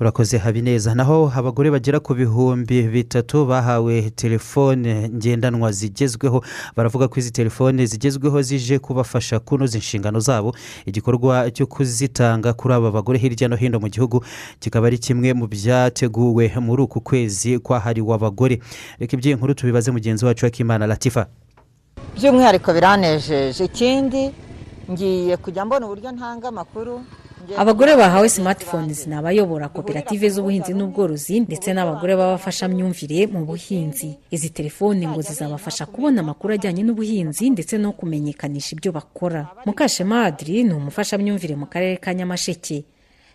Urakoze 0.00 0.38
habineza. 0.38 0.94
Naho 0.94 1.32
abagore 1.36 1.70
bagera 1.70 2.00
ku 2.00 2.14
bihumbi 2.14 2.82
bitatu 2.82 3.46
bahawe 3.46 4.10
telefone 4.10 5.08
ngendanwa 5.08 5.72
zigezweho. 5.72 6.44
Baravuga 6.76 7.08
ko 7.08 7.18
izi 7.20 7.30
telefone 7.30 7.86
zigezweho 7.86 8.42
zije 8.42 8.78
kubafasha 8.78 9.38
kunoza 9.40 9.78
inshingano 9.78 10.20
zabo. 10.20 10.54
Igikorwa 10.86 11.50
cyo 11.50 11.66
kuzitanga 11.66 12.52
kuri 12.52 12.74
aba 12.74 12.90
bagore 12.90 13.18
hirya 13.18 13.48
no 13.48 13.56
hino 13.56 13.80
mu 13.80 13.88
gihugu 13.88 14.24
kikaba 14.60 14.86
ari 14.86 14.98
kimwe 14.98 15.34
mu 15.34 15.46
byateguwe 15.46 16.52
muri 16.60 16.82
uku 16.82 17.00
kwezi 17.00 17.58
kwahariwe 17.58 18.14
abagore. 18.14 18.60
Reka 18.98 19.16
iby'iyi 19.16 19.34
nkuru 19.34 19.54
tubibaze 19.54 19.90
mugenzi 19.90 20.24
wacu 20.24 20.44
w'akimana 20.46 20.86
latifa. 20.86 21.26
By'umwihariko 22.14 22.72
biranejeje. 22.72 23.64
Ikindi 23.64 24.30
ngiye 24.90 25.36
kujya 25.36 25.64
mbona 25.64 25.86
uburyo 25.86 26.12
ntanga 26.12 26.48
amakuru. 26.48 27.04
Abagore 27.56 27.96
bahawe 27.96 28.28
simatifone 28.28 28.92
ni 29.06 29.14
abayobora 29.14 29.68
koperative 29.68 30.28
z'ubuhinzi 30.30 30.74
n'ubworozi 30.74 31.40
ndetse 31.40 31.72
n'abagore 31.72 32.16
b'abafashamyumvire 32.16 33.26
mu 33.32 33.44
buhinzi. 33.46 34.18
Izi 34.30 34.50
telefoni 34.50 35.06
ngo 35.08 35.22
zizabafasha 35.22 35.86
kubona 35.86 36.20
amakuru 36.20 36.54
ajyanye 36.54 36.82
n'ubuhinzi 36.82 37.50
ndetse 37.50 37.78
no 37.78 37.92
kumenyekanisha 37.92 38.76
ibyo 38.76 38.92
bakora. 38.92 39.48
Mukashema 39.66 40.24
adiri 40.28 40.64
ni 40.64 40.74
umufashamyumvire 40.74 41.56
mu 41.56 41.66
karere 41.66 41.96
ka 41.96 42.12
nyamasheke. 42.14 42.84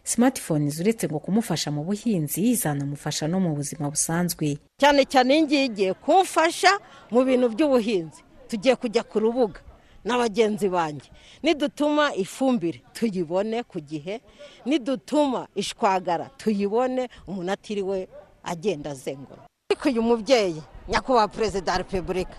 Simatifone 0.03 0.67
uretse 0.79 1.07
ngo 1.07 1.19
kumufasha 1.19 1.71
mu 1.71 1.81
buhinzi 1.83 2.55
zanamufasha 2.55 3.27
no 3.27 3.39
mu 3.39 3.55
buzima 3.55 3.89
busanzwe. 3.89 4.57
Cyane 4.77 5.05
cyane 5.07 5.33
iyi 5.33 5.43
ngiyi 5.43 5.65
igiye 5.65 5.91
kumfasha 5.93 6.69
mu 7.11 7.23
bintu 7.25 7.49
by'ubuhinzi. 7.49 8.21
Tugiye 8.51 8.75
kujya 8.75 9.01
ku 9.07 9.17
rubuga 9.19 9.57
na 10.03 10.17
bagenzi 10.19 10.67
banjye. 10.69 11.07
Nidutuma 11.43 12.15
ifumbire 12.15 12.81
tuyibone 12.93 13.63
ku 13.63 13.79
gihe 13.79 14.21
nidutuma 14.65 15.47
ishwagara 15.55 16.25
tuyibone 16.37 17.09
umuntu 17.27 17.51
atiriwe 17.51 18.07
agenda 18.43 18.91
azengura. 18.91 19.41
Ariko 19.71 19.89
uyu 19.89 20.01
mubyeyi 20.01 20.61
nyakubahwa 20.89 21.27
perezida 21.27 21.71
wa 21.71 21.77
repubulika 21.77 22.35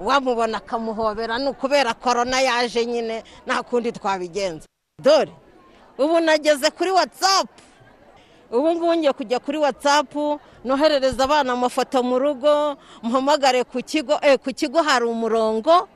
wamubona 0.00 0.58
akamuhobera 0.58 1.38
ni 1.38 1.48
ukubera 1.48 1.94
korona 1.94 2.40
yaje 2.40 2.86
nyine 2.86 3.22
nta 3.46 3.62
kundi 3.62 3.92
twabigenza. 3.92 4.66
Dore 5.02 5.32
ubu 5.98 6.20
nageze 6.20 6.70
kuri 6.70 6.90
watsapu 6.90 7.62
ubu 8.52 8.72
ngubu 8.72 8.94
ngiye 8.96 9.12
kujya 9.12 9.38
kuri 9.40 9.58
watsapu 9.58 10.40
noherereza 10.64 11.24
abana 11.24 11.52
amafoto 11.52 12.02
mu 12.02 12.18
rugo 12.18 12.76
mpamagare 13.02 13.64
ku 13.64 13.82
kigo 13.82 14.20
ku 14.44 14.50
kigo 14.54 14.82
hari 14.82 15.04
umurongo 15.04 15.88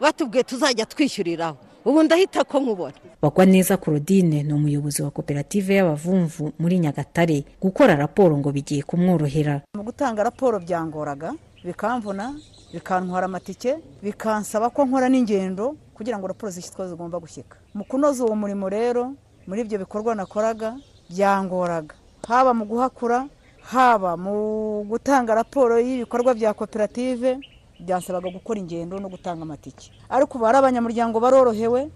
batubwiye 0.00 0.42
tuzajya 0.44 0.86
twishyuriraho. 0.86 1.58
Ubu 1.88 2.02
ndahita 2.02 2.44
ko 2.44 2.60
nkubona. 2.60 2.94
Bagwa 3.22 3.44
neza 3.46 3.76
claudine 3.80 4.42
ni 4.42 4.52
umuyobozi 4.52 5.02
wa 5.02 5.10
koperative 5.10 5.74
y'abavumvu 5.74 6.52
muri 6.60 6.78
nyagatare 6.78 7.44
gukora 7.62 7.96
raporo 7.96 8.36
ngo 8.36 8.52
bigiye 8.52 8.82
kumworohera. 8.84 9.64
Mu 9.76 9.82
gutanga 9.82 10.22
raporo 10.22 10.60
byangoraga 10.60 11.32
bikamvuna 11.64 12.34
bikantwara 12.72 13.24
amatike 13.26 13.80
bikansaba 14.04 14.68
ko 14.70 14.84
nkora 14.84 15.08
n'ingendo 15.08 15.76
kugira 15.96 16.18
ngo 16.20 16.26
raporo 16.28 16.52
zishyitwe 16.52 16.88
zigomba 16.92 17.16
gushyika. 17.18 17.56
Mu 17.74 17.84
kunoza 17.88 18.24
uwo 18.24 18.36
murimo 18.36 18.68
rero 18.68 19.16
muri 19.48 19.64
ibyo 19.64 19.78
bikorwa 19.80 20.14
nakoraga 20.14 20.76
byangoraga. 21.08 21.94
Haba 22.28 22.52
mu 22.54 22.64
guhakura 22.68 23.24
haba 23.72 24.16
mu 24.16 24.84
gutanga 24.84 25.34
raporo 25.34 25.80
y'ibikorwa 25.80 26.34
bya 26.36 26.52
koperative 26.54 27.40
byansabaga 27.80 28.28
gukora 28.30 28.58
ingendo 28.60 28.98
no 28.98 29.08
gutanga 29.08 29.42
amatike. 29.42 29.90
Ariko 30.08 30.38
ubu 30.38 30.44
hari 30.44 30.58
abanyamuryango 30.58 31.20
barorohewe 31.20 31.88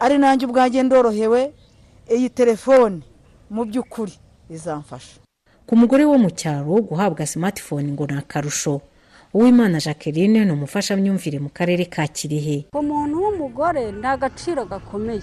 ari 0.00 0.18
nanjye 0.18 0.46
ubwanjye 0.46 0.82
ndorohewe 0.82 1.52
iyi 2.10 2.28
telefone 2.30 3.00
mu 3.50 3.64
by'ukuri 3.64 4.12
izamfasha. 4.50 5.20
Ku 5.66 5.76
mugore 5.76 6.04
wo 6.04 6.18
mu 6.18 6.30
cyaro 6.30 6.82
guhabwa 6.82 7.26
simatifone 7.26 7.92
ngo 7.92 8.06
ni 8.06 8.18
akarusho. 8.18 8.80
Uwimana 9.34 9.78
jacqueline 9.78 10.44
ni 10.44 10.50
umufashamyumvire 10.52 11.38
mu 11.38 11.50
karere 11.54 11.84
ka 11.86 12.02
kirehe. 12.10 12.66
Umuntu 12.74 13.14
w'umugore 13.22 13.92
ni 13.92 14.06
agaciro 14.06 14.64
gakomeye. 14.66 15.22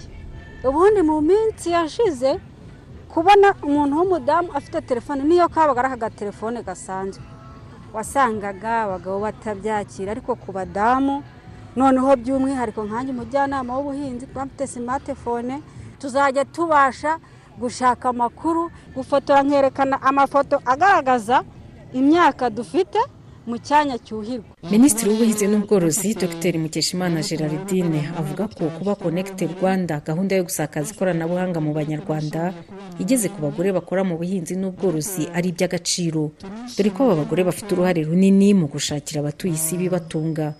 Ubundi 0.64 1.02
mu 1.04 1.20
minsi 1.20 1.70
yashize 1.76 2.40
kubona 3.12 3.52
umuntu 3.62 3.96
w'umudamu 4.00 4.48
afite 4.56 4.80
telefone 4.80 5.24
niyo 5.24 5.48
kabaga 5.52 5.80
ari 5.84 5.92
agatelefone 5.92 6.62
gasanzwe. 6.64 7.20
Wasangaga 7.94 8.82
abagabo 8.84 9.18
batabyakira 9.20 10.12
ariko 10.12 10.34
ku 10.36 10.52
badamu 10.52 11.22
noneho 11.76 12.10
by'umwihariko 12.16 12.84
nkanjye 12.84 13.10
umujyanama 13.12 13.70
w'ubuhinzi 13.76 14.26
twafite 14.26 14.66
simatifone 14.66 15.62
tuzajya 16.00 16.44
tubasha 16.44 17.18
gushaka 17.58 18.08
amakuru 18.08 18.70
gufotora 18.94 19.42
nkerekana 19.42 19.96
amafoto 20.02 20.56
agaragaza 20.72 21.42
imyaka 21.92 22.50
dufite 22.50 22.98
mu 23.48 23.56
cyanya 23.58 23.96
cyuhirwa. 24.06 24.52
Minisitiri 24.70 25.08
w'ubuhinzi 25.10 25.46
n'ubworozi 25.48 26.14
dr. 26.14 26.54
Mukeshimana 26.62 27.20
gerardine 27.28 28.00
avuga 28.20 28.44
ko 28.48 28.68
kuba 28.76 28.94
connect 28.94 29.40
rwanda 29.56 30.00
gahunda 30.04 30.36
yo 30.36 30.44
gusakaza 30.44 30.92
ikoranabuhanga 30.92 31.58
mu 31.60 31.72
banyarwanda 31.72 32.52
igeze 33.00 33.28
ku 33.32 33.38
bagore 33.40 33.72
bakora 33.72 34.04
mu 34.04 34.14
buhinzi 34.20 34.54
n'ubworozi 34.60 35.32
ari 35.36 35.48
iby'agaciro. 35.52 36.36
Dore 36.76 36.90
ko 36.92 37.00
aba 37.08 37.24
bagore 37.24 37.42
bafite 37.48 37.72
uruhare 37.72 38.04
runini 38.04 38.52
mu 38.52 38.66
gushakira 38.68 39.20
abatuye 39.24 39.56
isi 39.56 39.74
ibibatunga. 39.80 40.52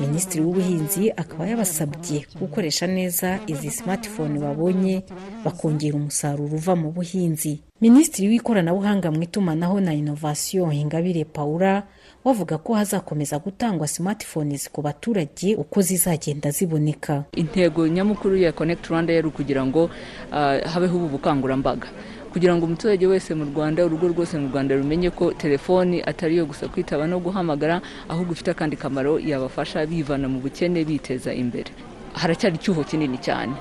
Minisitiri 0.00 0.40
w'ubuhinzi 0.42 1.12
akaba 1.12 1.46
yabasabye 1.52 2.24
gukoresha 2.40 2.86
neza 2.88 3.38
izi 3.46 3.70
smartphone 3.70 4.40
babonye 4.40 5.04
bakongera 5.44 5.94
umusaruro 6.00 6.56
uva 6.56 6.74
mu 6.74 6.88
buhinzi. 6.96 7.60
Minisitiri 7.80 8.28
w'ikoranabuhanga 8.32 9.12
mu 9.12 9.20
itumanaho 9.22 9.76
na 9.84 9.92
inovasiyo 9.94 10.72
ingabire 10.72 11.24
paula 11.28 11.84
bavuga 12.26 12.58
ko 12.58 12.74
hazakomeza 12.74 13.38
gutangwa 13.38 13.86
smartphones 13.88 14.66
ku 14.70 14.82
baturage 14.82 15.54
uko 15.54 15.78
zizagenda 15.82 16.50
ziboneka. 16.50 17.24
Intego 17.38 17.86
nyamukuru 17.88 18.36
ya 18.36 18.52
connect 18.52 18.86
rwanda 18.90 19.12
yari 19.14 19.26
ukugira 19.30 19.62
ngo 19.66 19.90
ah, 20.32 20.58
habeho 20.66 20.96
ubu 20.96 21.08
bukangurambaga. 21.08 21.86
Kugira 22.32 22.56
ngo 22.56 22.66
umuturage 22.66 23.06
wese 23.06 23.34
mu 23.34 23.44
rwanda 23.44 23.86
urugo 23.86 24.08
rwose 24.08 24.34
mu 24.38 24.48
rwanda 24.50 24.74
rumenye 24.76 25.10
ko 25.10 25.32
telefoni 25.32 26.02
atari 26.02 26.34
iyo 26.34 26.46
gusa 26.46 26.68
kwitaba 26.68 27.06
no 27.06 27.20
guhamagara 27.22 27.80
ahubwo 28.08 28.32
ifite 28.32 28.50
akandi 28.50 28.76
kamaro 28.76 29.18
yabafasha 29.22 29.86
bivana 29.86 30.28
mu 30.28 30.40
bukene 30.42 30.84
biteza 30.84 31.30
imbere. 31.34 31.70
Haracyari 32.12 32.56
icyuho 32.58 32.84
kinini 32.84 33.18
cyane. 33.22 33.52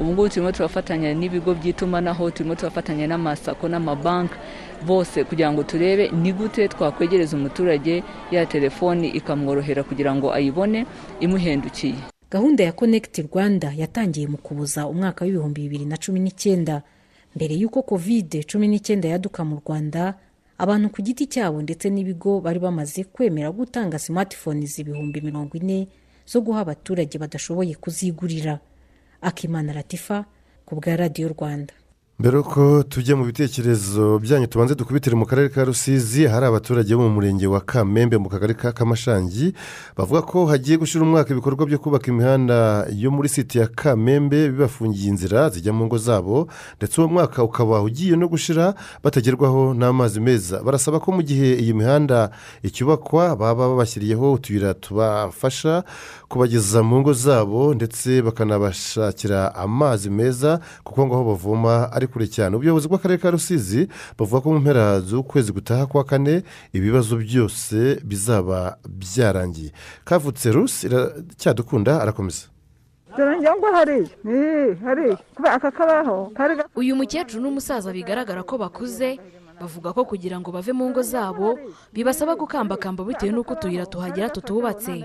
Ubu 0.00 0.12
ngubu 0.12 0.28
turimo 0.28 0.52
turafatanya 0.52 1.14
n'ibigo 1.14 1.54
by'itumanaho 1.54 2.30
turimo 2.30 2.54
turafatanya 2.54 3.06
n'amasako 3.06 3.68
n'amabanki 3.68 4.34
bose 4.86 5.24
kugira 5.24 5.52
ngo 5.52 5.62
turebe 5.62 6.08
ni 6.10 6.32
gute 6.32 6.68
twakwegereza 6.68 7.36
umuturage 7.36 8.02
ya 8.30 8.46
telefoni 8.46 9.08
ikamworohera 9.08 9.82
kugira 9.82 10.14
ngo 10.14 10.32
ayibone 10.32 10.86
imuhendukiye. 11.20 11.94
Gahunda 12.30 12.64
ya 12.64 12.72
connect 12.72 13.18
rwanda 13.18 13.72
yatangiye 13.76 14.26
mu 14.26 14.36
kubuza 14.38 14.86
umwaka 14.86 15.24
w'ibihumbi 15.24 15.60
bibiri 15.62 15.84
na 15.84 15.96
cumi 15.96 16.20
n'icyenda. 16.20 16.82
Mbere 17.36 17.54
y'uko 17.54 17.82
covid 17.82 18.44
cumi 18.46 18.68
n'icyenda 18.68 19.08
yaduka 19.08 19.44
mu 19.44 19.58
rwanda 19.66 20.14
abantu 20.58 20.88
ku 20.94 21.02
giti 21.02 21.26
cyabo 21.26 21.62
ndetse 21.62 21.90
n'ibigo 21.90 22.40
bari 22.40 22.58
bamaze 22.58 23.04
kwemera 23.04 23.50
gutanga 23.50 23.98
smartphones 23.98 24.78
ibihumbi 24.78 25.20
mirongo 25.20 25.56
ine 25.58 25.88
zo 26.26 26.40
guha 26.40 26.60
abaturage 26.62 27.18
badashoboye 27.18 27.74
kuzigurira. 27.74 28.58
Akimana 29.22 29.72
latifa 29.72 30.24
ku 30.66 30.76
bwa 30.76 30.96
radiyo 30.96 31.28
rwanda. 31.28 31.72
Mbere 32.18 32.36
yuko 32.36 32.82
tujya 32.82 33.14
mu 33.16 33.24
bitekerezo 33.30 34.18
byanyu 34.18 34.46
tubanze 34.50 34.74
dukubitire 34.74 35.14
mu 35.16 35.22
karere 35.26 35.48
ka 35.54 35.62
rusizi 35.64 36.26
hari 36.26 36.46
abaturage 36.50 36.90
bo 36.98 37.02
mu 37.06 37.14
murenge 37.14 37.46
wa 37.46 37.60
kamembe 37.62 38.18
mu 38.18 38.26
kagari 38.28 38.54
ka 38.58 38.72
kamashangi 38.74 39.54
bavuga 39.96 40.22
ko 40.26 40.46
hagiye 40.50 40.76
gushyira 40.82 41.06
umwaka 41.06 41.30
ibikorwa 41.30 41.66
byo 41.70 41.78
kubaka 41.78 42.10
imihanda 42.10 42.90
yo 42.90 43.10
muri 43.14 43.28
site 43.30 43.54
ya 43.62 43.66
kamembe 43.70 44.50
bibafungiye 44.50 45.08
inzira 45.14 45.46
zijya 45.50 45.70
mu 45.72 45.86
ngo 45.86 45.98
zabo 45.98 46.48
ndetse 46.82 46.98
uwo 47.00 47.08
mwaka 47.08 47.38
ukaba 47.46 47.82
ugiye 47.86 48.16
no 48.18 48.26
gushira 48.28 48.74
batagerwaho 49.02 49.70
n'amazi 49.74 50.18
meza. 50.20 50.58
Barasaba 50.58 50.98
ko 50.98 51.12
mu 51.14 51.22
gihe 51.22 51.54
iyi 51.54 51.70
mihanda 51.74 52.34
icyubakwa 52.66 53.36
baba 53.38 53.68
babashyiriyeho 53.70 54.32
utuyira 54.32 54.74
tubafasha 54.74 55.84
kubageza 56.28 56.82
mu 56.82 57.00
ngo 57.00 57.12
zabo 57.12 57.74
ndetse 57.74 58.22
bakanabashakira 58.22 59.54
amazi 59.54 60.10
meza 60.10 60.60
kuko 60.84 61.06
ngo 61.06 61.14
aho 61.14 61.24
bavoma 61.24 61.92
ari 61.92 62.06
kure 62.06 62.26
cyane. 62.28 62.56
Ubuyobozi 62.56 62.88
bw'akarere 62.88 63.16
ka 63.20 63.30
rusizi 63.30 63.88
bavuga 64.18 64.40
ko 64.42 64.52
mu 64.52 64.60
mpera 64.60 65.00
z'ukwezi 65.00 65.52
gutaha 65.52 65.86
kwa 65.86 66.04
kane 66.04 66.42
ibibazo 66.72 67.16
byose 67.16 68.00
bizaba 68.04 68.76
byarangiye. 68.84 69.72
Kavutse 70.04 70.52
rusi 70.52 70.86
iracyadukunda 70.86 72.02
arakomeza. 72.02 72.46
Uyu 76.76 76.96
mukecuru 76.96 77.42
n'umusaza 77.42 77.92
bigaragara 77.92 78.42
ko 78.44 78.58
bakuze 78.58 79.18
bavuga 79.60 79.92
ko 79.92 80.04
kugira 80.04 80.40
ngo 80.40 80.50
bave 80.52 80.72
mu 80.72 80.90
ngo 80.90 81.02
zabo 81.02 81.58
bibasaba 81.92 82.36
gukambakamba 82.36 83.04
bitewe 83.04 83.32
n'uko 83.32 83.52
utuyira 83.58 83.86
tuhagera 83.86 84.28
tutubatse. 84.30 85.04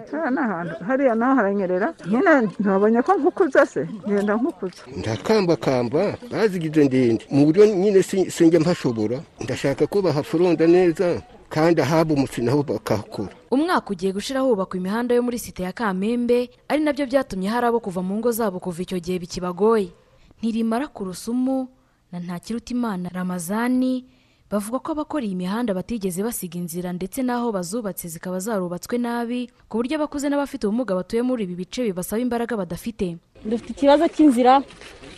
Hariya 0.87 1.15
naho 1.15 1.33
haranyerera 1.35 1.93
nyine 2.05 2.49
ntabonye 2.59 3.01
ko 3.01 3.11
nkukuza 3.17 3.65
se 3.65 3.87
ngenda 4.07 4.35
nkukuza 4.37 4.83
ndakambakamba 4.97 6.17
bazigize 6.31 6.83
ndende 6.85 7.25
mu 7.31 7.45
buryo 7.45 7.65
nyine 7.65 8.03
si- 8.03 8.31
sinjya 8.31 8.59
mpashobora 8.59 9.17
ndashaka 9.41 9.87
ko 9.87 10.01
bahafurunda 10.01 10.67
neza 10.67 11.21
kandi 11.49 11.81
ahabumutse 11.81 12.41
naho 12.41 12.63
bakahakora. 12.63 13.29
Umwaka 13.51 13.89
ugiye 13.93 14.11
gushira 14.13 14.41
hubakwa 14.41 14.77
imihanda 14.77 15.15
yo 15.15 15.21
muri 15.21 15.37
site 15.39 15.63
ya 15.63 15.71
kamembe 15.71 16.49
ari 16.69 16.81
na 16.83 16.93
byo 16.93 17.05
byatumye 17.05 17.49
hari 17.49 17.67
abo 17.69 17.79
kuva 17.79 18.01
mu 18.01 18.17
ngo 18.17 18.31
zabo 18.33 18.57
kuva 18.59 18.81
icyo 18.81 18.97
gihe 18.99 19.19
bikibagoye. 19.21 19.93
Ntirimara 20.41 20.87
ku 20.89 21.05
rusumu 21.05 21.69
na 22.11 22.19
ntakirutimana 22.19 23.09
ramazani 23.13 24.05
bavuga 24.53 24.77
ko 24.85 24.91
abakora 24.93 25.25
iyi 25.25 25.33
mihanda 25.35 25.73
batigeze 25.73 26.21
basiga 26.21 26.61
inzira 26.61 26.93
ndetse 26.93 27.25
n'aho 27.25 27.49
bazubatse 27.49 28.05
zikaba 28.07 28.37
zarubatswe 28.39 29.01
nabi 29.01 29.49
ku 29.69 29.81
buryo 29.81 29.97
abakuze 29.97 30.29
n'abafite 30.29 30.63
ubumuga 30.69 30.93
batuye 30.93 31.21
muri 31.25 31.43
ibi 31.49 31.55
bice 31.65 31.81
bibasaba 31.89 32.21
imbaraga 32.21 32.53
badafite. 32.61 33.17
Dufite 33.41 33.69
ikibazo 33.73 34.05
cy'inzira. 34.13 34.61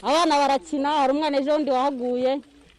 Abana 0.02 0.34
barakina 0.41 0.89
hari 1.04 1.12
umwana 1.13 1.38
ejo 1.43 1.52
bundi 1.52 1.71
wahaguye 1.76 2.32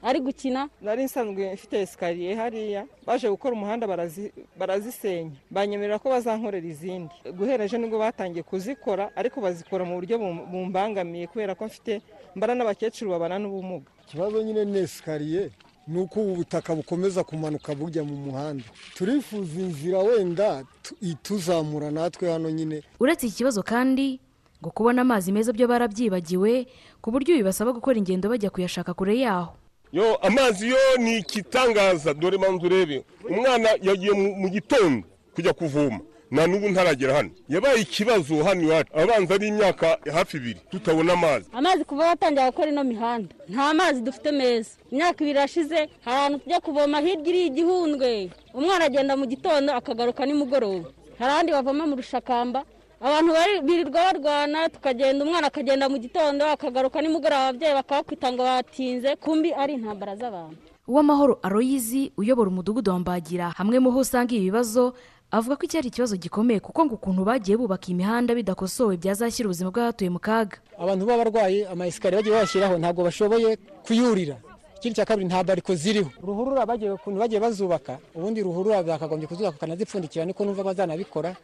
ari 0.03 0.19
gukina. 0.25 0.61
Nari 0.81 1.05
nsanzwe 1.05 1.53
mfite 1.55 1.77
esikariye 1.85 2.33
hariya. 2.41 2.83
Baje 3.07 3.29
gukora 3.29 3.53
umuhanda 3.53 3.85
barazi- 3.87 4.33
barazisenya. 4.59 5.37
Banyemerera 5.53 5.99
ko 6.01 6.09
bazankorera 6.09 6.65
izindi. 6.67 7.13
Guhera 7.37 7.65
ejo 7.69 7.77
ni 7.79 7.87
bwo 7.91 7.99
batangiye 8.01 8.43
kuzikora 8.43 9.11
ariko 9.17 9.41
bazikora 9.45 9.85
mu 9.85 9.95
buryo 10.01 10.17
bum- 10.19 10.47
bumbangamiye 10.51 11.27
kubera 11.29 11.53
ko 11.55 11.67
mfite 11.69 12.01
mbara 12.37 12.55
n'abakecuru 12.57 13.11
babana 13.13 13.37
n'ubumuga. 13.39 13.87
Ikibazo 14.09 14.41
nyine 14.43 14.65
ni 14.65 14.79
esikariye 14.87 15.51
ni 15.87 15.99
uko 16.01 16.21
ubu 16.21 16.35
butaka 16.37 16.75
bukomeza 16.75 17.25
kumanuka 17.25 17.75
bujya 17.75 18.05
mu 18.05 18.17
muhanda. 18.17 18.65
Turifuza 18.95 19.61
inzira 19.61 19.99
wenda 19.99 20.65
tu- 20.83 20.95
ituzamura 21.01 21.91
natwe 21.91 22.33
hano 22.33 22.51
nyine. 22.51 22.83
Uretse 23.01 23.27
iki 23.27 23.37
kibazo 23.37 23.63
kandi 23.63 24.21
ngo 24.63 24.71
kubona 24.71 25.03
amazi 25.03 25.33
meza 25.33 25.53
byo 25.53 25.69
barabyibagiwe 25.69 26.67
ku 27.01 27.11
buryo 27.11 27.37
bibasaba 27.37 27.73
gukora 27.73 27.99
ingendo 27.99 28.29
bajya 28.29 28.51
kuyashaka 28.51 28.95
kure 28.95 29.19
yaho. 29.19 29.55
Yo 29.93 30.17
amazi 30.17 30.69
yo 30.69 30.79
ni 30.99 31.19
igitangaza 31.23 32.15
dore 32.15 32.39
manzu 32.39 32.67
urebe. 32.67 33.05
Umwana 33.31 33.69
yagiye 33.83 34.13
mu- 34.13 34.35
mu 34.35 34.49
gitondo 34.51 35.07
kujya 35.35 35.53
kuvoma. 35.53 36.01
Na 36.31 36.47
n'ubu 36.47 36.69
ntaragera 36.69 37.15
hano. 37.17 37.31
Yabaye 37.49 37.81
ikibazo 37.81 38.45
hano 38.45 38.63
iwacu. 38.63 38.91
Abanza 38.99 39.35
ari 39.35 39.49
imyaka 39.49 39.99
hafi 40.13 40.37
ibiri 40.37 40.61
tutabona 40.71 41.13
amazi. 41.13 41.47
Amazi 41.53 41.85
kuva 41.85 42.03
batangira 42.15 42.51
gukora 42.51 42.69
ino 42.71 42.85
mihanda. 42.85 43.35
Nta 43.49 43.75
mazi 43.75 44.01
dufite 44.03 44.33
meza. 44.33 44.71
Imyaka 44.93 45.15
ibiri 45.25 45.31
irashize 45.31 45.77
hari 45.77 46.17
ahantu 46.19 46.39
tujya 46.39 46.61
kuvoma 46.61 47.01
hirya 47.01 47.27
iriya 47.27 47.47
igihundwe. 47.47 48.31
Umwana 48.55 48.85
agenda 48.85 49.17
mu 49.17 49.27
gitondo 49.27 49.73
akagaruka 49.73 50.27
nimugoroba. 50.27 50.89
Hari 51.19 51.31
ahandi 51.33 51.53
bavoma 51.53 51.87
mu 51.87 51.97
rushakamba. 51.97 52.65
Abantu 53.01 53.33
bari- 53.33 53.61
birirwa 53.61 53.93
barwana 53.93 54.69
tukagenda 54.69 55.25
umwana 55.25 55.47
akagenda 55.47 55.89
mu 55.89 55.99
gitondo 55.99 56.45
akagaruka 56.49 56.99
nimugoroba 57.03 57.49
ababyeyi 57.49 57.75
bakabakwita 57.75 58.33
ngo 58.33 58.43
batinze. 58.43 59.17
Kumbi 59.17 59.53
ari 59.53 59.75
intambara 59.75 60.17
z'abantu. 60.17 60.57
Uwamahoro 60.89 61.39
aroyizi 61.43 62.13
uyobora 62.17 62.49
umudugudu 62.51 62.91
wa 62.91 62.99
mbagira. 62.99 63.51
Hamwe 63.59 63.79
mu 63.79 63.91
ho 63.91 63.99
usanga 64.01 64.33
ibi 64.35 64.45
bibazo 64.55 64.95
avuga 65.37 65.57
ko 65.57 65.63
iki 65.69 65.77
ari 65.79 65.89
ikibazo 65.93 66.17
gikomeye 66.17 66.61
kuko 66.61 66.81
ngo 66.85 66.95
ukuntu 66.97 67.21
bagiye 67.25 67.57
bubaka 67.61 67.87
imihanda 67.93 68.33
bidakosowe 68.35 68.97
byazashyira 68.97 69.47
ubuzima 69.49 69.71
bw'abatuye 69.71 70.11
mu 70.11 70.19
kaga. 70.19 70.57
Abantu 70.79 71.03
b'abarwayi 71.07 71.65
amayesikariye 71.69 72.19
bagiye 72.21 72.35
bashyiraho 72.41 72.75
ntabwo 72.81 73.01
bashoboye 73.05 73.57
kuyurira. 73.85 74.37
Ikindi 74.77 74.97
cya 74.97 75.05
kabiri 75.09 75.27
nta 75.29 75.45
bariko 75.45 75.75
ziriho. 75.75 76.11
Ruhurura 76.23 76.67
bagiye 76.67 76.91
ukuntu 76.97 77.19
bagiye 77.21 77.41
bazubaka 77.41 77.99
ubundi 78.15 78.41
ruhurura 78.43 78.83
bakagombye 78.83 79.27
kuzubaka 79.29 79.57
bakanazipfundikira 79.57 80.25
niko 80.25 80.45
numva 80.45 80.63
bazanabikora. 80.65 81.37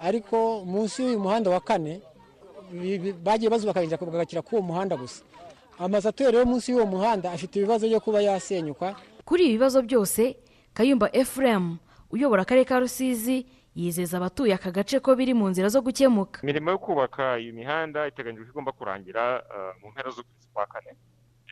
Ariko 0.00 0.64
munsi 0.64 1.02
y'uyu 1.02 1.18
muhanda 1.20 1.50
wa 1.50 1.60
kane 1.60 2.00
bagiye 3.24 3.50
bazubaka 3.50 3.80
bagakira 4.06 4.42
k'uwo 4.42 4.62
muhanda 4.62 4.96
gusa. 4.96 5.22
Amazu 5.78 6.08
atuye 6.08 6.30
rero 6.30 6.44
munsi 6.44 6.72
y'uwo 6.72 6.86
muhanda 6.86 7.32
afite 7.32 7.56
ibibazo 7.58 7.86
byo 7.88 8.00
kuba 8.00 8.20
yasenyuka. 8.20 8.94
Kuri 9.24 9.44
ibi 9.44 9.52
bibazo 9.58 9.82
byose 9.82 10.36
kayumba 10.74 11.08
efuremu 11.12 11.76
uyobora 12.10 12.42
akarere 12.42 12.64
ka 12.64 12.80
rusizi 12.80 13.46
yizeza 13.74 14.16
abatuye 14.18 14.54
aka 14.54 14.70
gace 14.70 14.98
ko 15.00 15.14
biri 15.16 15.34
mu 15.34 15.46
nzira 15.48 15.68
zo 15.68 15.80
gukemuka. 15.80 16.40
Imirimo 16.42 16.70
yo 16.70 16.78
kubaka 16.78 17.38
iyi 17.38 17.52
mihanda 17.52 18.06
iteganyijwe 18.10 18.44
ko 18.46 18.50
igomba 18.50 18.72
kurangira 18.72 19.44
eh, 19.54 19.72
mu 19.82 19.88
mpera 19.92 20.10
z'ukwezi 20.10 20.48
kwa 20.52 20.66
kane. 20.66 20.92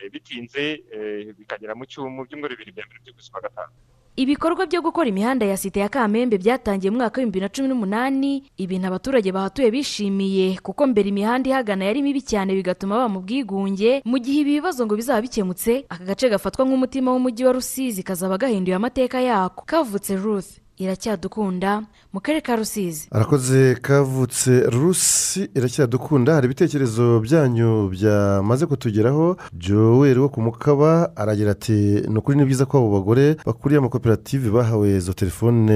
Eh, 0.01 0.11
bitinze 0.11 0.83
eh, 0.93 1.33
bikagera 1.37 1.75
mu 1.75 1.85
cyumweru 1.85 2.27
byumweru 2.27 2.53
bibiri 2.57 2.71
bya 2.75 2.85
mbere 2.85 2.99
by'ukwezi 3.03 3.31
kwa 3.31 3.41
gatanu. 3.41 3.73
Ibikorwa 4.17 4.65
byo 4.65 4.81
gukora 4.81 5.09
imihanda 5.09 5.45
ya 5.45 5.57
site 5.57 5.77
ya 5.79 5.89
kamembe 5.89 6.37
byatangiye 6.37 6.89
mu 6.91 6.97
mwaka 6.97 7.21
w'ibihumbi 7.21 7.31
bibiri 7.39 7.45
na 7.45 7.49
cumi 7.53 7.67
n'umunani. 7.69 8.43
Ibintu 8.57 8.87
abaturage 8.89 9.29
bahatuye 9.31 9.69
bishimiye 9.71 10.57
kuko 10.65 10.87
mbere 10.89 11.09
imihanda 11.13 11.49
ihagana 11.49 11.85
yari 11.85 12.01
mibi 12.01 12.21
cyane 12.25 12.53
bigatuma 12.57 12.95
baba 12.97 13.09
mu 13.13 13.19
bwigunge. 13.21 14.01
Mu 14.05 14.17
gihe 14.19 14.41
ibi 14.41 14.51
bibazo 14.57 14.85
ngo 14.85 14.95
bizaba 14.97 15.21
bikemutse 15.21 15.85
aka 15.89 16.03
gace 16.03 16.29
gafatwa 16.33 16.65
nk'umutima 16.65 17.11
w'umujyi 17.13 17.45
wa 17.45 17.53
rusizi 17.53 18.01
kazaba 18.03 18.37
gahinduye 18.41 18.75
amateka 18.75 19.21
yako. 19.21 19.63
Kavutse 19.69 20.15
ruth. 20.17 20.51
Iracyadukunda 20.77 21.81
mu 22.13 22.19
karere 22.19 22.41
ka 22.41 22.55
rusizi. 22.55 23.07
Arakoze 23.11 23.75
kavutse 23.81 24.63
rusi 24.69 25.49
iracyadukunda. 25.55 26.33
Hari 26.33 26.45
ibitekerezo 26.45 27.19
byanyu 27.19 27.89
byamaze 27.89 28.65
kutugeraho. 28.65 29.37
Joel 29.53 30.19
wo 30.19 30.29
ku 30.29 30.41
mukaba 30.41 31.11
aragira 31.15 31.51
ati 31.51 31.71
ni 32.09 32.17
ukuri 32.17 32.37
ni 32.37 32.45
byiza 32.45 32.65
ko 32.65 32.77
abo 32.77 32.89
bagore 32.91 33.35
bakuriye 33.45 33.77
amakoperative 33.79 34.49
bahawe 34.51 34.97
izo 34.97 35.13
telefone 35.13 35.75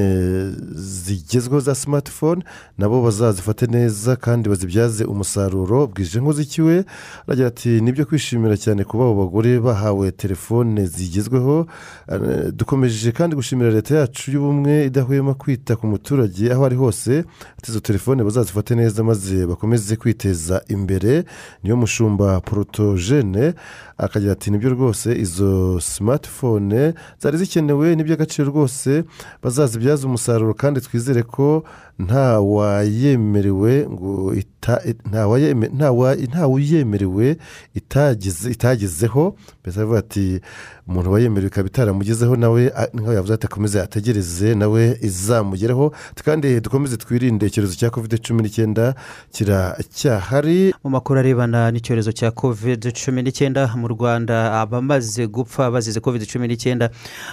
zigezweho 0.76 1.60
za 1.60 1.76
simatifone 1.76 2.44
nabo 2.78 3.02
bazazifate 3.04 3.68
neza 3.68 4.16
kandi 4.16 4.50
bazibyaze 4.50 5.04
umusaruro 5.06 5.88
bwije 5.88 6.20
nk'uzikiwe. 6.20 6.86
Aragira 7.28 7.48
ati 7.48 7.82
ni 7.82 7.92
byo 7.92 8.06
kwishimira 8.06 8.58
cyane 8.58 8.84
kuba 8.84 9.04
abo 9.04 9.16
bagore 9.26 9.60
bahawe 9.60 10.12
telefone 10.12 10.86
zigezweho. 10.86 11.68
Eh, 12.12 12.52
dukomeje 12.54 13.12
kandi 13.12 13.36
gushimira 13.36 13.70
leta 13.72 13.96
yacu 13.98 14.32
y'ubumwe 14.32 14.90
idahwema 14.96 15.34
kwita 15.34 15.76
ku 15.76 15.88
muturage 15.88 16.52
aho 16.54 16.66
ari 16.66 16.76
hose 16.76 17.24
izo 17.70 17.80
telefone 17.80 18.24
bazazifate 18.24 18.76
neza 18.76 19.04
maze 19.04 19.46
bakomeze 19.48 19.96
kwiteza 19.96 20.62
imbere. 20.68 21.24
Niyo 21.64 21.76
mushumba 21.78 22.40
porotogene 22.42 23.54
akagira 23.98 24.32
ati 24.32 24.52
ni 24.52 24.58
byo 24.58 24.70
rwose 24.70 25.16
izo 25.26 25.80
simatifone 25.80 26.94
zari 27.22 27.38
zikenewe 27.38 27.96
n'iby'agaciro 27.96 28.48
rwose 28.52 29.04
bazazibyaza 29.44 30.08
umusaruro 30.08 30.54
kandi 30.54 30.82
twizere 30.82 31.24
ko 31.24 31.64
nta 32.00 32.40
wayemerewe 32.42 33.88
ngo 33.90 34.34
ita- 34.36 34.82
nta 35.10 35.28
wayeme- 35.28 35.70
nta 35.74 35.92
wa- 35.92 36.16
nta 36.16 36.48
uyemerewe 36.48 37.38
itagize- 37.76 38.52
itagezeho 38.52 39.36
mbese 39.62 39.78
aravuga 39.80 40.00
ati 40.00 40.42
umuntu 40.88 41.12
wayemerewe 41.12 41.48
ikaba 41.48 41.68
itaramugezeho 41.68 42.36
nawe 42.36 42.72
nkaho 42.94 43.14
yavuze 43.14 43.34
ati 43.34 43.46
akomeze 43.46 43.82
ategereze 43.82 44.56
nawe 44.56 44.98
izamugeraho 45.02 45.94
kandi 46.26 46.60
dukomeze 46.62 46.98
twirinde 46.98 47.46
icyorezo 47.48 47.76
cya 47.76 47.90
kovide 47.90 48.18
cumi 48.18 48.42
n'icyenda 48.44 48.96
kiracyahari. 49.32 50.74
Mu 50.84 50.90
makuru 50.90 51.20
arebana 51.20 51.72
n'icyorezo 51.72 52.12
cya 52.12 52.32
covid 52.32 52.92
cumi 52.94 53.22
n'icyenda 53.24 53.68
mu 53.76 53.88
rwanda 53.88 54.62
abamaze 54.62 55.28
gupfa 55.28 55.72
bazize 55.72 56.00
covid 56.00 56.26
cumi 56.26 56.48
n'icyenda 56.48 56.90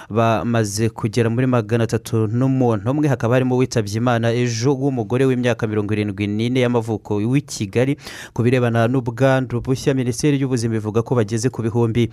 bamaze 0.09 0.89
kugera 0.89 1.29
muri 1.29 1.47
magana 1.47 1.83
atatu 1.83 2.27
n'umuntu 2.27 2.91
umwe. 2.91 3.07
Hakaba 3.09 3.33
harimo 3.35 3.55
uwitabye 3.55 3.97
imana 3.97 4.31
ejo 4.33 4.48
w'umugore 4.57 5.25
w'imyaka 5.25 5.67
mirongo 5.67 5.93
irindwi 5.93 6.27
n'ine 6.27 6.59
y'amavuko 6.65 7.15
w'i 7.21 7.41
kigali 7.41 7.97
ku 8.33 8.43
birebana 8.43 8.87
n'ubwandu 8.87 9.61
bushya 9.61 9.93
minisiteri 9.93 10.41
y'ubuzima 10.41 10.75
ivuga 10.75 11.01
ko 11.05 11.15
bageze 11.15 11.49
ku 11.49 11.61
bihumbi 11.61 12.09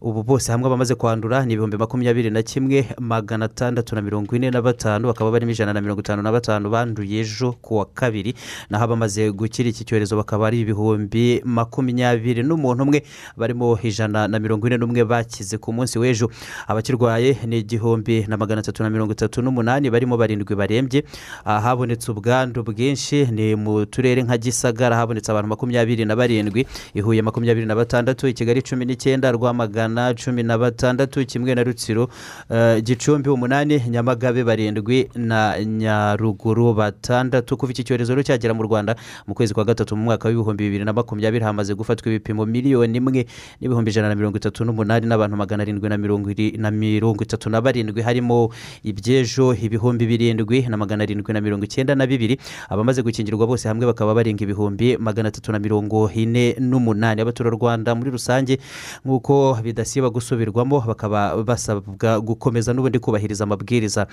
ubu 0.00 0.22
bose 0.22 0.52
hamwe 0.52 0.66
abamaze 0.66 0.94
kwandura 0.94 1.44
ni 1.44 1.52
ibihumbi 1.54 1.76
makumyabiri 1.76 2.30
na 2.30 2.42
kimwe 2.42 2.86
magana 2.98 3.44
atandatu 3.44 3.94
na 3.94 4.02
mirongo 4.02 4.36
ine 4.36 4.50
na 4.50 4.62
batanu 4.62 5.06
bakaba 5.08 5.30
barimo 5.30 5.50
ijana 5.52 5.72
na 5.72 5.80
mirongo 5.80 6.00
itanu 6.00 6.22
na 6.22 6.32
batanu 6.32 6.70
banduye 6.70 7.20
ejo 7.20 7.52
ku 7.62 7.76
wa 7.76 7.84
kabiri 7.86 8.34
naho 8.70 8.84
abamaze 8.84 9.30
gukira 9.30 9.68
iki 9.68 9.84
cyorezo 9.84 10.16
bakaba 10.16 10.46
ari 10.46 10.60
ibihumbi 10.60 11.42
makumyabiri 11.44 12.42
n'umuntu 12.42 12.82
umwe 12.82 13.02
barimo 13.36 13.78
ijana 13.82 14.28
na 14.28 14.38
mirongo 14.38 14.66
ine 14.66 14.76
n'umwe 14.78 15.04
bakize 15.04 15.58
ku 15.58 15.72
munsi 15.72 15.98
w'ejo. 15.98 16.30
Abakirwaye 16.68 17.36
ni 17.46 17.58
igihumbi 17.58 18.24
na 18.28 18.36
magana 18.36 18.60
atatu 18.60 18.82
na 18.82 18.90
mirongo 18.90 19.12
itatu 19.12 19.42
n'umunani 19.42 19.90
barimo 19.90 20.16
barindwi 20.16 20.54
barembye 20.54 21.04
Ah, 21.44 21.60
habonetse 21.80 22.10
ubwandu 22.12 22.62
bwinshi 22.62 23.24
ni 23.32 23.54
mu 23.56 23.86
turere 23.86 24.22
nka 24.22 24.38
gisagara 24.38 24.96
habonetse 24.96 25.32
abantu 25.32 25.48
makumyabiri 25.48 26.04
na 26.04 26.16
barindwi 26.16 26.66
i 26.94 27.00
huye 27.00 27.22
makumyabiri 27.22 27.66
na 27.66 27.74
batandatu 27.74 28.28
i 28.28 28.32
kigali 28.32 28.62
cumi 28.62 28.84
n'icyenda 28.84 29.32
rwamagana 29.32 30.14
cumi 30.14 30.42
na 30.42 30.58
batandatu 30.58 31.24
kimwe 31.26 31.54
na 31.54 31.62
rutsiro 31.64 32.08
eh, 32.50 32.82
gicumbi 32.82 33.30
umunani 33.30 33.80
nyamagabe 33.88 34.44
barindwi 34.44 35.08
na 35.14 35.56
nyaruguru 35.64 36.74
batandatu. 36.74 37.56
Kuva 37.56 37.72
iki 37.72 37.84
cyorezo 37.84 38.12
rero 38.12 38.22
cyagera 38.22 38.54
mu 38.54 38.62
rwanda 38.62 38.96
mu 39.26 39.34
kwezi 39.34 39.54
kwa 39.54 39.64
gatatu 39.64 39.96
mu 39.96 40.04
mwaka 40.04 40.28
w'ibihumbi 40.28 40.64
bibiri 40.64 40.84
na 40.84 40.92
makumyabiri 40.92 41.44
hamaze 41.44 41.74
gufatwa 41.74 42.08
ibipimo 42.12 42.46
miliyoni 42.46 42.98
imwe 42.98 43.24
n'ibihumbi 43.60 43.90
ijana 43.90 44.08
na 44.08 44.14
mirongo 44.14 44.36
itatu 44.36 44.64
n'umunani 44.64 45.06
n'abantu 45.06 45.36
magana 45.36 45.62
arindwi 45.62 45.88
na 45.88 46.70
mirongo 46.70 47.22
itatu 47.24 47.50
na 47.50 47.60
barindwi. 47.60 48.02
Harimo 48.02 48.52
iby'ejo 48.84 49.54
ibihumbi 49.54 50.06
birindwi 50.06 50.68
na 50.68 50.76
magana 50.76 51.02
arindwi 51.04 51.32
na 51.32 51.40
mirongo 51.40 51.64
icyenda 51.70 51.94
na 51.94 52.02
bibiri 52.06 52.34
abamaze 52.68 52.98
gukingirwa 53.06 53.46
bose 53.46 53.68
hamwe 53.70 53.86
bakaba 53.86 54.10
barenga 54.14 54.42
ibihumbi 54.42 54.98
magana 54.98 55.28
atatu 55.30 55.52
na 55.54 55.58
mirongo 55.62 56.10
ine 56.10 56.58
n'umunani. 56.58 57.22
Abaturarwanda 57.22 57.94
muri 57.94 58.10
rusange 58.10 58.58
nk'uko 59.06 59.62
bidasiba 59.62 60.10
gusubirwamo 60.10 60.82
bakaba 60.82 61.38
basabwa 61.46 62.18
gukomeza 62.20 62.74
n'ubundi 62.74 62.98
kubahiriza 62.98 63.44
amabwiriza. 63.46 64.06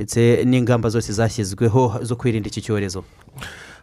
Ndetse 0.00 0.44
n'ingamba 0.48 0.88
zose 0.88 1.12
zashyizweho 1.12 2.00
zo 2.02 2.16
kwirinda 2.16 2.48
iki 2.48 2.64
cyorezo. 2.64 3.04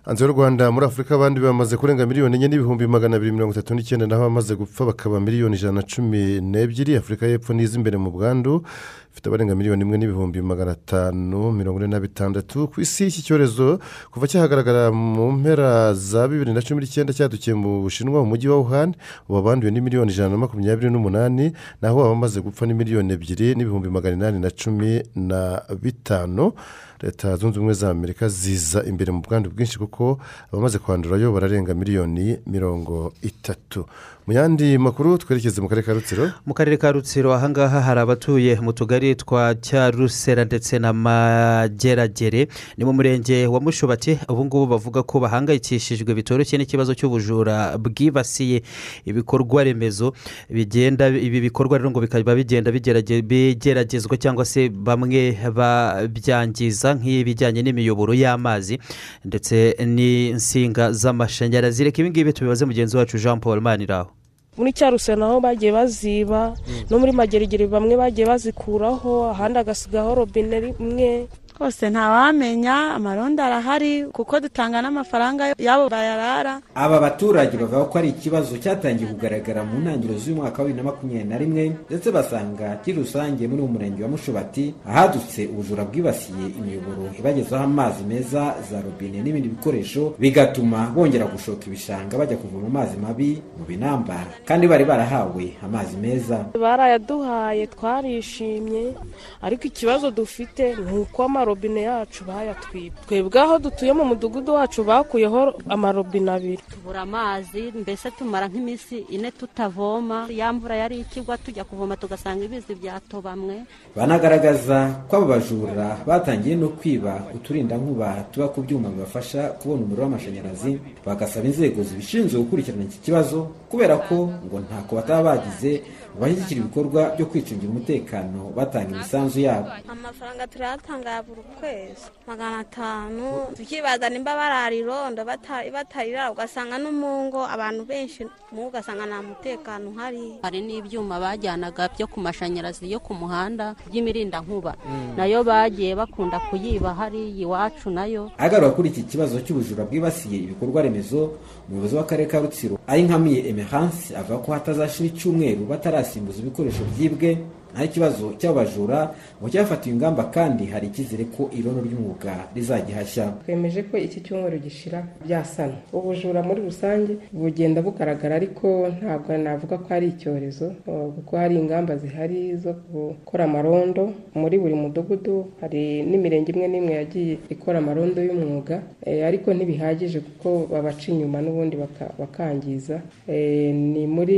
Hanze 0.06 0.24
y'u 0.26 0.32
rwanda 0.32 0.72
muri 0.72 0.86
afurika 0.86 1.15
abandi 1.15 1.39
bamaze 1.39 1.78
kurenga 1.78 2.06
miliyoni 2.08 2.36
enye 2.36 2.48
n'ibihumbi 2.48 2.88
magana 2.88 3.15
abiri 3.20 3.32
mirongo 3.32 3.52
itatu 3.54 3.76
n'icyenda 3.76 4.08
naho 4.08 4.22
abamaze 4.24 4.56
gupfa 4.56 4.86
bakaba 4.86 5.20
miliyoni 5.20 5.56
ijana 5.56 5.74
na 5.74 5.84
cumi 5.84 6.42
n'ebyiri. 6.42 6.96
Afurika 6.98 7.28
y'epfo 7.28 7.54
n'iz'imbere 7.54 7.98
mu 8.00 8.10
bwandu. 8.12 8.63
Ifite 9.12 9.28
abarenga 9.30 9.56
miliyoni 9.56 9.82
imwe 9.84 9.98
n'ibihumbi 9.98 10.41
magana 10.41 10.72
atanu 10.72 11.52
mirongo 11.52 11.80
ine 11.80 11.88
na 11.88 12.00
bitandatu 12.00 12.67
ku 12.67 12.82
isi 12.82 13.08
iki 13.08 13.22
cyorezo 13.22 13.80
kuva 14.12 14.28
cyahagaragara 14.28 14.91
mu 14.91 15.32
mpera 15.32 15.93
za 15.93 16.28
bibiri 16.28 16.54
na 16.54 16.62
cumi 16.62 16.82
n'icyenda 16.82 17.13
cyadukiye 17.13 17.54
mu 17.58 17.82
bushinwa 17.82 18.22
mu 18.24 18.30
mujyi 18.32 18.48
wa 18.48 18.58
wuhan 18.62 18.93
ubu 19.30 19.38
abanduye 19.39 19.72
ni 19.72 19.82
miliyoni 19.82 20.12
ijana 20.12 20.30
na 20.30 20.38
makumyabiri 20.38 20.89
n'umunani 20.91 21.52
naho 21.82 22.06
abamaze 22.06 22.41
gupfa 22.41 22.65
ni 22.65 22.74
miliyoni 22.74 23.13
ebyiri 23.13 23.56
n'ibihumbi 23.56 23.89
magana 23.89 24.15
inani 24.15 24.39
na 24.39 24.50
cumi 24.52 25.04
na 25.15 25.62
bitanu. 25.82 26.54
Leta 27.02 27.36
zunze 27.38 27.56
ubumwe 27.60 27.74
za 27.74 27.89
amerika 27.89 28.28
ziza 28.28 28.84
imbere 28.84 29.12
mu 29.12 29.22
bwandu 29.24 29.50
bwinshi 29.56 29.80
kuko 29.80 30.19
abamaze 30.52 30.78
kwandurayo 30.84 31.32
bararenga 31.32 31.74
miliyoni 31.74 32.38
mirongo 32.48 33.13
itatu. 33.22 33.86
Mu 34.28 34.34
yandi 34.36 34.78
makuru 34.78 35.17
twerekeze 35.17 35.62
mu 35.62 35.69
karere 35.72 35.86
ka 35.88 35.93
rutsiro. 35.93 36.28
Mu 36.45 36.54
karere 36.54 36.78
ka 36.78 36.91
rutsiro 36.91 37.32
ahangaha 37.34 37.80
hari 37.82 38.00
abatuye 38.04 38.60
mu 38.60 38.74
tugari 38.76 38.98
twa 39.15 39.55
cyarusera 39.55 40.45
ndetse 40.45 40.79
na 40.79 40.93
mageragere 40.93 42.47
ni 42.77 42.85
mu 42.85 42.93
murenge 42.93 43.47
wa 43.47 43.59
mushubati. 43.59 44.19
Ubu 44.29 44.45
ngubu 44.45 44.65
bavuga 44.67 45.03
ko 45.03 45.19
bahangayikishijwe 45.19 46.13
bitoroshye 46.15 46.57
n'ikibazo 46.57 46.93
cy'ubujura 46.95 47.77
bwibasiye 47.77 48.62
ibikorwa 49.05 49.63
remezo 49.63 50.13
bigenda 50.49 51.07
ibi 51.07 51.41
bikorwa 51.41 51.77
rero 51.77 51.89
ngo 51.91 51.99
bikaba 52.01 52.35
bigenda 52.35 52.71
bigerage- 52.71 53.21
bigeragezwa 53.21 54.17
cyangwa 54.17 54.45
se 54.45 54.69
bamwe 54.69 55.38
babyangiza 55.55 56.93
nk'ibijyanye 56.99 57.62
n'imiyoboro 57.63 58.13
y'amazi 58.13 58.79
ndetse 59.25 59.75
n'insinga 59.85 60.91
z'amashanyarazi. 60.91 61.83
Reka 61.83 62.01
ibi 62.01 62.09
ngibi 62.09 62.33
tubibaze 62.33 62.65
mugenzi 62.65 62.97
wacu 62.97 63.17
jean 63.17 63.39
paul 63.39 63.62
maniraho. 63.62 64.18
Muri 64.60 64.76
cyaruse 64.76 65.15
naho 65.15 65.39
bagiye 65.39 65.72
baziba 65.72 66.54
no 66.91 67.00
muri 67.00 67.12
mageragere 67.15 67.63
bamwe 67.72 67.95
bagiye 67.95 68.28
bazikuraho 68.28 69.32
ahandi 69.32 69.58
agasigaho 69.63 70.15
robine 70.19 70.60
rimwe 70.60 71.28
rwose 71.60 71.89
ntawamenya 71.89 72.95
amarondo 72.95 73.43
arahari 73.43 74.06
kuko 74.15 74.39
dutanga 74.39 74.82
n'amafaranga 74.82 75.43
y'abo 75.60 75.89
bayarara. 75.89 76.62
Aba 76.76 77.00
baturage 77.04 77.58
bavuga 77.58 77.84
ko 77.91 77.98
ari 78.00 78.10
ikibazo 78.15 78.56
cyatangiye 78.58 79.12
kugaragara 79.12 79.67
mu 79.67 79.84
ntangiriro 79.84 80.15
z'umwaka 80.24 80.63
wa 80.63 80.67
bibiri 80.72 80.78
na 80.80 80.84
makumyabiri 80.88 81.28
na 81.30 81.38
rimwe 81.38 81.63
ndetse 81.91 82.12
basanga 82.15 82.80
kiri 82.80 83.04
rusange 83.04 83.43
muri 83.48 83.60
uwo 83.62 83.72
murenge 83.76 84.04
wa 84.04 84.10
mushubati 84.10 84.74
ahadutse 84.88 85.52
ubujura 85.52 85.84
bwibasiye 85.84 86.48
imiyoboro 86.60 87.12
ibagezaho 87.19 87.63
amazi 87.67 88.04
meza 88.08 88.56
za 88.72 88.80
robine 88.82 89.19
n'ibindi 89.22 89.50
bikoresho 89.52 90.15
bigatuma 90.19 90.95
bongera 90.95 91.26
gushoka 91.28 91.67
ibishanga 91.67 92.15
bajya 92.17 92.38
kuvoma 92.39 92.67
amazi 92.72 92.95
mabi 92.98 93.41
mu 93.60 93.65
binamba 93.67 94.15
kandi 94.48 94.63
bari 94.67 94.86
barahawe 94.88 95.45
amazi 95.63 95.98
meza. 96.00 96.39
Barayaduhaye 96.56 97.67
twarishimye. 97.67 98.95
Ariko 99.43 99.63
ikibazo 99.67 100.08
dufite 100.12 100.76
ni 100.80 100.98
uko 101.04 101.24
amarondo 101.24 101.48
amarobine 101.49 101.81
yacu 101.81 102.23
bayatwibye. 102.25 102.91
Twebwe 103.07 103.39
aho 103.41 103.59
dutuye 103.59 103.93
mu 103.93 104.05
mudugudu 104.05 104.53
wacu 104.53 104.83
bakuyeho 104.83 105.53
amarobine 105.69 106.31
abiri. 106.31 106.59
Tubura 106.71 107.01
amazi 107.01 107.73
mbese 107.81 108.12
tumara 108.12 108.47
nk'iminsi 108.47 108.97
ine 109.09 109.31
tutavoma. 109.31 110.27
Ya 110.29 110.53
mvura 110.53 110.75
yari 110.75 110.99
ikigwa 110.99 111.38
tujya 111.38 111.63
kuvoma 111.63 111.97
tugasanga 111.97 112.45
ibizi 112.45 112.75
byatobamwe 112.75 113.65
banagaragaza 113.95 115.05
ko 115.09 115.15
abo 115.17 115.25
bajura 115.25 115.97
batangiye 116.05 116.55
no 116.55 116.69
kwiba 116.69 117.23
uturindankuba 117.35 118.25
tuba 118.31 118.47
ku 118.47 118.62
byuma 118.62 118.89
bibafasha 118.89 119.41
kubona 119.59 119.81
umuriro 119.83 120.03
w'amashanyarazi 120.03 120.79
bagasaba 121.05 121.45
inzego 121.47 121.83
zibishinzwe 121.83 122.39
gukurikirana 122.39 122.83
iki 122.83 122.97
kibazo 123.01 123.49
kubera 123.69 123.97
ko 123.97 124.29
ngo 124.45 124.59
ntako 124.59 124.95
bataba 124.95 125.23
bagize 125.35 125.81
bashyigikira 126.19 126.60
ibikorwa 126.62 127.01
byo 127.15 127.25
kwicungira 127.25 127.71
umutekano 127.71 128.51
batanga 128.55 128.95
imisanzu 128.95 129.39
yabo. 129.39 129.69
Amafaranga 129.88 130.47
turayatanga 130.47 131.10
ya 131.10 131.23
buri 131.23 131.41
kwezi. 131.60 132.05
Magana 132.27 132.60
atanu. 132.60 133.25
Tukibaza 133.58 134.10
nimba 134.10 134.36
barara 134.36 134.75
irondo 134.75 135.25
bata- 135.25 135.65
batarira 135.73 136.32
ugasanga 136.32 136.77
no 136.77 136.91
mu 136.91 137.25
ngo 137.27 137.41
abantu 137.47 137.86
benshi 137.86 138.23
mu 138.51 138.62
ngo 138.62 138.67
ugasanga 138.69 139.05
nta 139.05 139.21
mutekano 139.21 139.89
uhari. 139.89 140.39
Hari 140.41 140.62
n'ibyuma 140.62 141.19
bajyanaga 141.19 141.89
byo 141.95 142.08
ku 142.08 142.19
mashanyarazi 142.19 142.91
yo 142.91 142.99
ku 142.99 143.13
muhanda 143.13 143.75
by'imirindankuba. 143.89 144.75
Mm. 144.86 145.15
na 145.17 145.25
yo 145.25 145.43
bagiye 145.43 145.95
bakunda 145.95 146.39
kuyiba 146.49 146.93
hariya 146.93 147.43
iwacu 147.45 147.89
na 147.89 148.05
yo. 148.05 148.32
Agaruka 148.38 148.75
kuri 148.75 148.89
iki 148.89 149.03
kibazo 149.03 149.41
cy'ubujura 149.41 149.86
bwibasiye 149.86 150.38
ibikorwa 150.49 150.82
remezo 150.82 151.38
umuyobozi 151.69 151.95
w'akarere 151.95 152.27
ka 152.29 152.39
rutsiro 152.39 152.75
ayinkamiye 152.88 153.49
emerance 153.49 154.15
avuga 154.15 154.38
ko 154.45 154.51
hatazashira 154.53 155.10
icyumweru 155.10 155.65
batarasimbuza 156.10 156.39
ibikoresho 156.41 156.82
byibwe 156.95 157.38
naho 157.73 157.86
ikibazo 157.86 158.25
cy'abajura 158.39 159.13
ngo 159.39 159.47
cyafatiwe 159.49 159.93
ingamba 159.95 160.23
kandi 160.34 160.65
hari 160.73 160.88
icyizere 160.88 161.23
ko 161.36 161.49
irondo 161.58 161.82
ry'umwuga 161.86 162.49
rizagihashya. 162.55 163.25
Twemeje 163.45 163.84
ko 163.84 163.97
iki 163.97 164.19
cyumweru 164.21 164.58
gishira 164.60 165.03
byasana. 165.25 165.73
Ubujura 165.93 166.43
muri 166.43 166.62
rusange 166.62 167.13
bugenda 167.32 167.82
bugaragara 167.82 168.36
ariko 168.36 168.89
ntabwo 168.97 169.38
navuga 169.38 169.77
ko 169.77 169.88
ari 169.93 170.08
icyorezo 170.13 170.73
kuko 171.15 171.38
hari 171.38 171.55
ingamba 171.55 171.97
zihari 171.97 172.55
zo 172.58 172.73
gukora 172.91 173.43
amarondo. 173.45 174.13
Muri 174.36 174.58
buri 174.60 174.73
mudugudu 174.75 175.45
hari 175.62 176.03
n'imirenge 176.03 176.51
imwe 176.51 176.67
n'imwe 176.67 176.93
yagiye 176.99 177.38
ikora 177.49 177.77
amarondo 177.79 178.19
y'umwuga 178.23 178.82
eh, 179.05 179.25
ariko 179.27 179.53
ntibihagije 179.53 180.19
kuko 180.19 180.67
babaca 180.71 181.05
inyuma 181.12 181.41
n'ubundi 181.41 181.75
baka- 181.77 182.13
bakangiza. 182.19 183.01
Eh, 183.27 183.73
ni 183.75 184.08
muri 184.08 184.38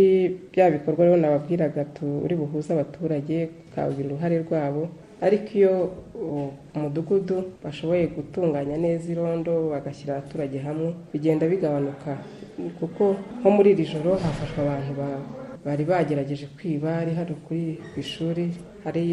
bya 0.51 0.71
bikorwa 0.71 1.05
rero 1.05 1.17
nababwiraga 1.17 1.85
turi 1.95 2.35
buhuze 2.35 2.73
abaturage. 2.73 3.20
Bakagira 3.21 4.07
uruhare 4.09 4.35
rwabo 4.45 4.83
ariko 5.25 5.49
iyo 5.59 5.73
umudugudu 6.75 7.37
bashoboye 7.63 8.07
gutunganya 8.15 8.77
neza 8.77 9.05
irondo 9.13 9.53
bagashyira 9.73 10.11
abaturage 10.17 10.57
hamwe 10.67 10.89
bigenda 11.13 11.45
bigabanuka 11.51 12.11
kuko 12.79 13.03
nko 13.39 13.49
muri 13.55 13.69
iri 13.73 13.85
joro 13.91 14.11
hafashwe 14.23 14.59
abantu 14.65 14.91
ba- 14.99 15.21
bari 15.65 15.83
bagerageje 15.89 16.45
kwiba 16.57 16.89
ari 17.01 17.11
hano 17.19 17.33
kuri 17.45 17.77
ku 17.93 17.99
ishuri 18.03 18.45
hari 18.83 19.03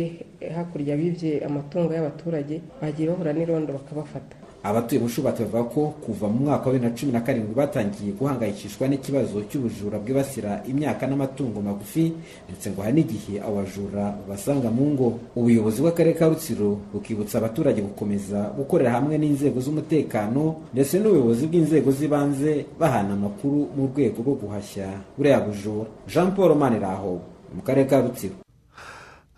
hakurya 0.56 0.96
bibye 1.00 1.32
amatungo 1.48 1.90
y'abaturage 1.92 2.56
bagiye 2.80 3.06
bahura 3.10 3.32
n'irondo 3.36 3.70
bakabafata. 3.78 4.36
Abatuye 4.62 5.00
mushubati 5.00 5.42
bavuga 5.42 5.62
ko 5.70 5.82
kuva 6.04 6.26
mu 6.28 6.38
mwaka 6.44 6.66
wa 6.66 6.72
bibiri 6.72 6.90
na 6.90 6.96
cumi 6.98 7.12
na 7.12 7.20
karindwi 7.20 7.54
batangiye 7.54 8.12
guhangayikishwa 8.12 8.88
n'ikibazo 8.88 9.42
cy'ubujura 9.48 9.98
bwibasira 9.98 10.62
imyaka 10.66 11.06
n'amatungo 11.06 11.62
magufi 11.62 12.12
ndetse 12.50 12.70
ngo 12.70 12.82
hari 12.82 12.94
n'igihe 12.98 13.40
abo 13.40 13.54
bajura 13.62 14.18
basanga 14.28 14.70
mu 14.70 14.84
ngo. 14.92 15.08
Ubuyobozi 15.36 15.78
bw'akarere 15.82 16.18
ka 16.18 16.28
rutsiro 16.28 16.78
bukibutsa 16.92 17.38
abaturage 17.38 17.80
gukomeza 17.82 18.50
gukorera 18.58 18.90
hamwe 18.98 19.14
n'inzego 19.18 19.60
z'umutekano 19.60 20.56
ndetse 20.74 20.98
n'ubuyobozi 20.98 21.46
bw'inzego 21.46 21.90
z'ibanze 21.94 22.66
bahana 22.80 23.14
amakuru 23.14 23.70
mu 23.76 23.86
rwego 23.94 24.18
rwo 24.26 24.34
guhashya 24.34 24.88
buriya 25.16 25.40
bujura. 25.40 25.86
Jean 26.10 26.34
paul 26.34 26.54
maniraho 26.58 27.22
mu 27.54 27.62
karere 27.62 27.86
ka 27.86 28.00
rutsiro. 28.02 28.34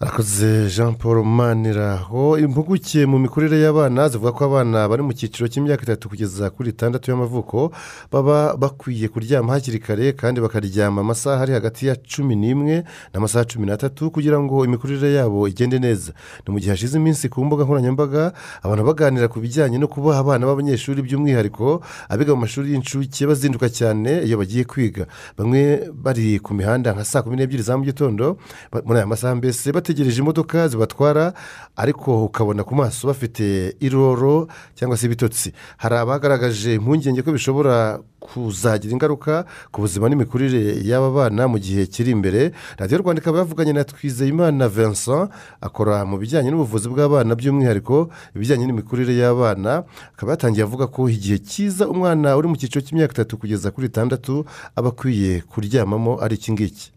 Arakoze 0.01 0.69
jean 0.71 0.95
paul 0.95 1.25
maniraho 1.25 2.39
impuguke 2.39 3.07
mu 3.07 3.19
mikurire 3.19 3.61
y'abana 3.61 4.09
zivuga 4.09 4.33
ko 4.33 4.45
abana 4.45 4.89
bari 4.89 5.03
mu 5.03 5.13
cyiciro 5.13 5.45
cy'imyaka 5.49 5.83
itatu 5.85 6.09
kugeza 6.09 6.49
kuri 6.51 6.71
itandatu 6.71 7.11
y'amavuko 7.11 7.71
baba 8.13 8.57
bakwiye 8.57 9.09
kuryama 9.09 9.53
hakiri 9.53 9.79
kare 9.79 10.13
kandi 10.13 10.41
bakaryama 10.41 11.01
amasaha 11.01 11.43
ari 11.43 11.53
hagati 11.53 11.87
ya 11.87 11.97
cumi 11.97 12.33
n'imwe 12.37 12.85
n'amasaha 13.13 13.45
cumi 13.45 13.67
n'atatu 13.67 14.11
kugira 14.11 14.41
ngo 14.41 14.65
imikurire 14.65 15.13
yabo 15.13 15.49
igende 15.49 15.79
neza. 15.79 16.13
Ni 16.47 16.53
mu 16.53 16.59
gihe 16.61 16.71
hashize 16.71 16.97
iminsi 16.97 17.29
ku 17.29 17.45
mbuga 17.45 17.65
nkoranyambaga 17.65 18.33
abantu 18.65 18.85
baganira 18.89 19.29
ku 19.29 19.37
bijyanye 19.41 19.77
no 19.79 19.85
kuba 19.89 20.17
abana 20.17 20.47
b'abanyeshuri 20.49 21.03
by'umwihariko 21.05 21.85
abiga 22.09 22.33
mu 22.35 22.41
mashuri 22.49 22.73
y'incuke 22.73 23.27
bazinduka 23.29 23.69
cyane 23.69 24.25
iyo 24.25 24.39
bagiye 24.41 24.65
kwiga. 24.65 25.05
Bamwe 25.37 25.93
bari 25.93 26.41
ku 26.41 26.55
mihanda 26.57 26.89
nka 26.97 27.05
saa 27.05 27.21
kumi 27.23 27.37
n'ebyiri 27.37 27.63
za 27.63 27.77
mu 27.77 27.85
gitondo 27.85 28.41
muri 28.73 28.97
aya 28.97 29.07
masaha 29.07 29.35
mbese 29.37 29.69
bategereje 29.91 30.23
imodoka 30.23 30.69
zibatwara 30.69 31.33
ariko 31.77 32.25
ukabona 32.25 32.63
ku 32.65 32.75
maso 32.75 33.09
bafite 33.09 33.75
iroro 33.81 34.47
cyangwa 34.75 34.97
se 34.97 35.07
ibitotsi. 35.07 35.53
Hari 35.77 35.95
abagaragaje 35.99 36.75
impungenge 36.79 37.23
ko 37.27 37.33
bishobora 37.35 37.99
kuzagira 38.23 38.93
ingaruka 38.95 39.45
ku 39.73 39.81
buzima 39.83 40.07
n'imikurire 40.09 40.79
y'aba 40.87 41.11
bana 41.11 41.49
mu 41.51 41.59
gihe 41.59 41.87
kiri 41.91 42.11
imbere. 42.15 42.53
Radiyo 42.79 43.03
rwanda 43.03 43.19
ikaba 43.23 43.39
yavuganye 43.43 43.73
na 43.73 43.83
twizeyimana 43.85 44.69
vincent 44.71 45.31
akora 45.61 46.05
mu 46.07 46.19
bijyanye 46.23 46.51
n'ubuvuzi 46.55 46.87
bw'abana 46.87 47.35
by'umwihariko 47.35 48.11
ibijyanye 48.37 48.67
n'imikurire 48.71 49.11
y'abana. 49.19 49.83
Akaba 50.15 50.33
yatangiye 50.39 50.63
avuga 50.63 50.87
ko 50.87 51.09
igihe 51.11 51.43
cyiza 51.43 51.89
umwana 51.91 52.37
uri 52.39 52.47
mu 52.49 52.55
cyiciro 52.55 52.79
cy'imyaka 52.87 53.13
itatu 53.19 53.35
kugeza 53.43 53.75
kuri 53.75 53.91
itandatu 53.91 54.47
aba 54.79 54.95
akwiye 54.95 55.43
kuryamamo 55.51 56.23
ari 56.23 56.39
iki 56.39 56.53
ngiki. 56.55 56.93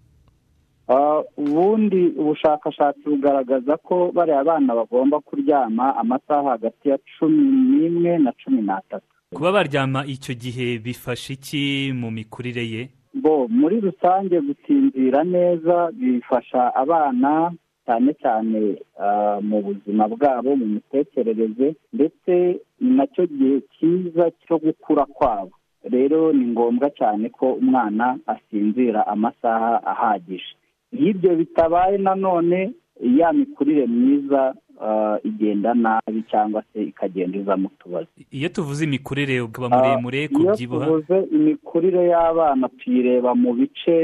Ubundi 1.37 2.07
ubushakashatsi 2.17 3.03
bugaragaza 3.09 3.77
ko 3.77 4.11
bariya 4.15 4.43
bana 4.43 4.75
bagomba 4.75 5.19
kuryama 5.19 5.95
amasaha 5.95 6.49
hagati 6.49 6.89
ya 6.89 6.97
cumi 7.19 7.43
n'imwe 7.69 8.17
na 8.17 8.31
cumi 8.31 8.61
n'atatu. 8.61 9.05
Kuba 9.33 9.51
baryama 9.51 10.05
icyo 10.05 10.33
gihe 10.35 10.77
bifasha 10.79 11.33
iki 11.33 11.91
mu 11.95 12.11
mikurire 12.11 12.63
ye? 12.73 12.89
Bo 13.13 13.47
muri 13.47 13.79
rusange 13.79 14.41
gusinzira 14.41 15.23
neza 15.23 15.91
bifasha 15.91 16.75
abana 16.75 17.53
cyane 17.85 18.13
cyane 18.21 18.59
ah, 18.99 19.39
mu 19.41 19.61
buzima 19.61 20.07
bwabo 20.07 20.55
mu 20.55 20.65
mitekerereze 20.65 21.75
ndetse 21.93 22.33
ni 22.81 22.91
na 22.97 23.05
cyo 23.07 23.25
gihe 23.27 23.61
cyiza 23.73 24.31
cyo 24.47 24.57
gukura 24.57 25.05
kwabo. 25.05 25.51
Rero 25.83 26.33
ni 26.33 26.45
ngombwa 26.47 26.89
cyane 26.89 27.29
ko 27.29 27.53
umwana 27.53 28.17
asinzira 28.27 29.07
amasaha 29.07 29.83
ahagije. 29.85 30.55
Iyo 30.99 31.09
ibyo 31.09 31.35
bitabaye 31.35 31.97
nanone 31.97 32.71
ya 33.01 33.33
mikurire 33.33 33.87
myiza 33.87 34.53
ah, 34.81 35.17
igenda 35.23 35.73
nabi 35.73 36.23
cyangwa 36.31 36.63
se 36.73 36.83
ikagenda 36.83 37.37
izamo 37.37 37.67
utubazo 37.67 38.07
iyo 38.31 38.49
tuvuze 38.49 38.83
imikurire 38.85 39.41
ukaba 39.41 39.69
muremure 39.69 40.19
iyo 40.19 40.29
kubyibuha 40.29 40.85
tuvuze 40.85 41.17
imikurire 41.31 42.07
y'abana 42.07 42.69
tuyireba 42.69 43.35
mu 43.35 43.53
bice 43.53 43.97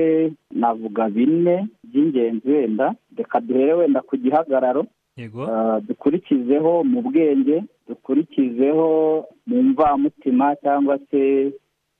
navuga 0.52 1.10
bine 1.10 1.67
by'ingenzi 1.84 2.49
wenda. 2.52 2.95
Reka 3.17 3.39
duhere 3.41 3.73
wenda 3.73 4.02
ku 4.02 4.17
gihagararo. 4.17 4.86
Yego. 5.17 5.43
Ah, 5.43 5.80
dukurikizeho 5.82 6.84
mu 6.84 7.02
bwenge 7.02 7.63
dukurikizeho 7.88 9.25
mu 9.47 9.63
mvamutima 9.63 10.56
cyangwa 10.56 10.99
se 11.12 11.52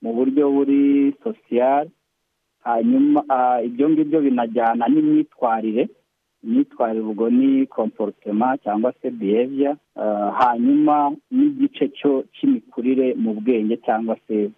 mu 0.02 0.13
buryo 0.13 0.49
buri 0.52 1.13
sosiyali 1.23 1.89
hanyuma 2.69 3.23
ah, 3.29 3.62
ibyo 3.63 3.89
ngibyo 3.89 4.21
binajyana 4.21 4.88
n'imyitwarire 4.88 5.89
imyitwarire 6.43 7.05
ubwo 7.05 7.29
ni 7.29 7.65
komporutema 7.67 8.58
cyangwa 8.63 8.93
se 9.01 9.12
biheviya 9.12 9.75
hanyuma 10.39 11.12
n'igice 11.32 11.89
cyo 11.97 12.23
cy'imikurire 12.34 13.13
mu 13.13 13.34
bwenge 13.34 13.77
cyangwa 13.86 14.15
se 14.27 14.49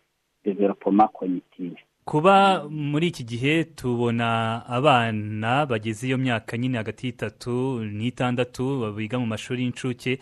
developoma 0.46 1.08
kognitive 1.08 1.78
kuba 2.06 2.64
muri 2.70 3.08
iki 3.08 3.24
gihe 3.24 3.64
tubona 3.64 4.62
abana 4.68 5.66
bageze 5.66 6.08
iyo 6.08 6.18
myaka 6.18 6.58
nyine 6.58 6.78
hagati 6.78 7.08
y'itatu 7.08 7.80
n'itandatu 7.98 8.94
biga 8.98 9.20
mu 9.20 9.26
mashuri 9.26 9.62
y'incuke 9.64 10.20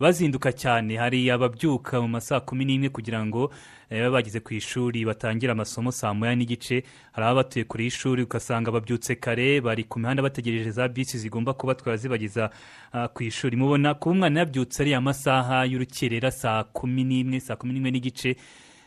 bazinduka 0.00 0.52
cyane. 0.52 0.96
Hari 0.96 1.30
ababyuka 1.30 2.00
mu 2.00 2.08
ma 2.08 2.20
saa 2.20 2.40
kumi 2.40 2.64
n'imwe 2.64 2.88
kugira 2.88 3.24
ngo 3.26 3.50
eh, 3.90 4.00
babe 4.02 4.10
bageze 4.12 4.40
ku 4.40 4.54
ishuri 4.54 5.04
batangire 5.04 5.52
amasomo 5.52 5.92
saa 5.92 6.14
moya 6.14 6.34
n'igice. 6.36 6.82
Hari 7.12 7.24
ababa 7.26 7.42
batuye 7.42 7.64
kure 7.64 7.84
y'ishuri 7.84 8.22
ugasanga 8.22 8.70
babyutse 8.70 9.14
kare 9.20 9.60
bari 9.60 9.84
ku 9.84 9.98
mihanda 9.98 10.22
bategereje 10.22 10.70
za 10.70 10.88
bisi 10.88 11.18
zigomba 11.18 11.54
kubatwara 11.54 11.96
zibageza 11.96 12.50
ah, 12.92 13.08
ku 13.08 13.22
ishuri. 13.22 13.56
Mubona 13.56 13.94
kuba 13.94 14.12
umwana 14.14 14.40
yabyutse 14.40 14.82
ariya 14.82 15.00
masaha 15.00 15.64
y'urukerera 15.64 16.30
saa 16.30 16.64
kumi 16.64 17.04
n'imwe 17.04 17.40
saa 17.40 17.56
kumi 17.56 17.72
n'imwe 17.72 17.90
n'igice. 17.90 18.36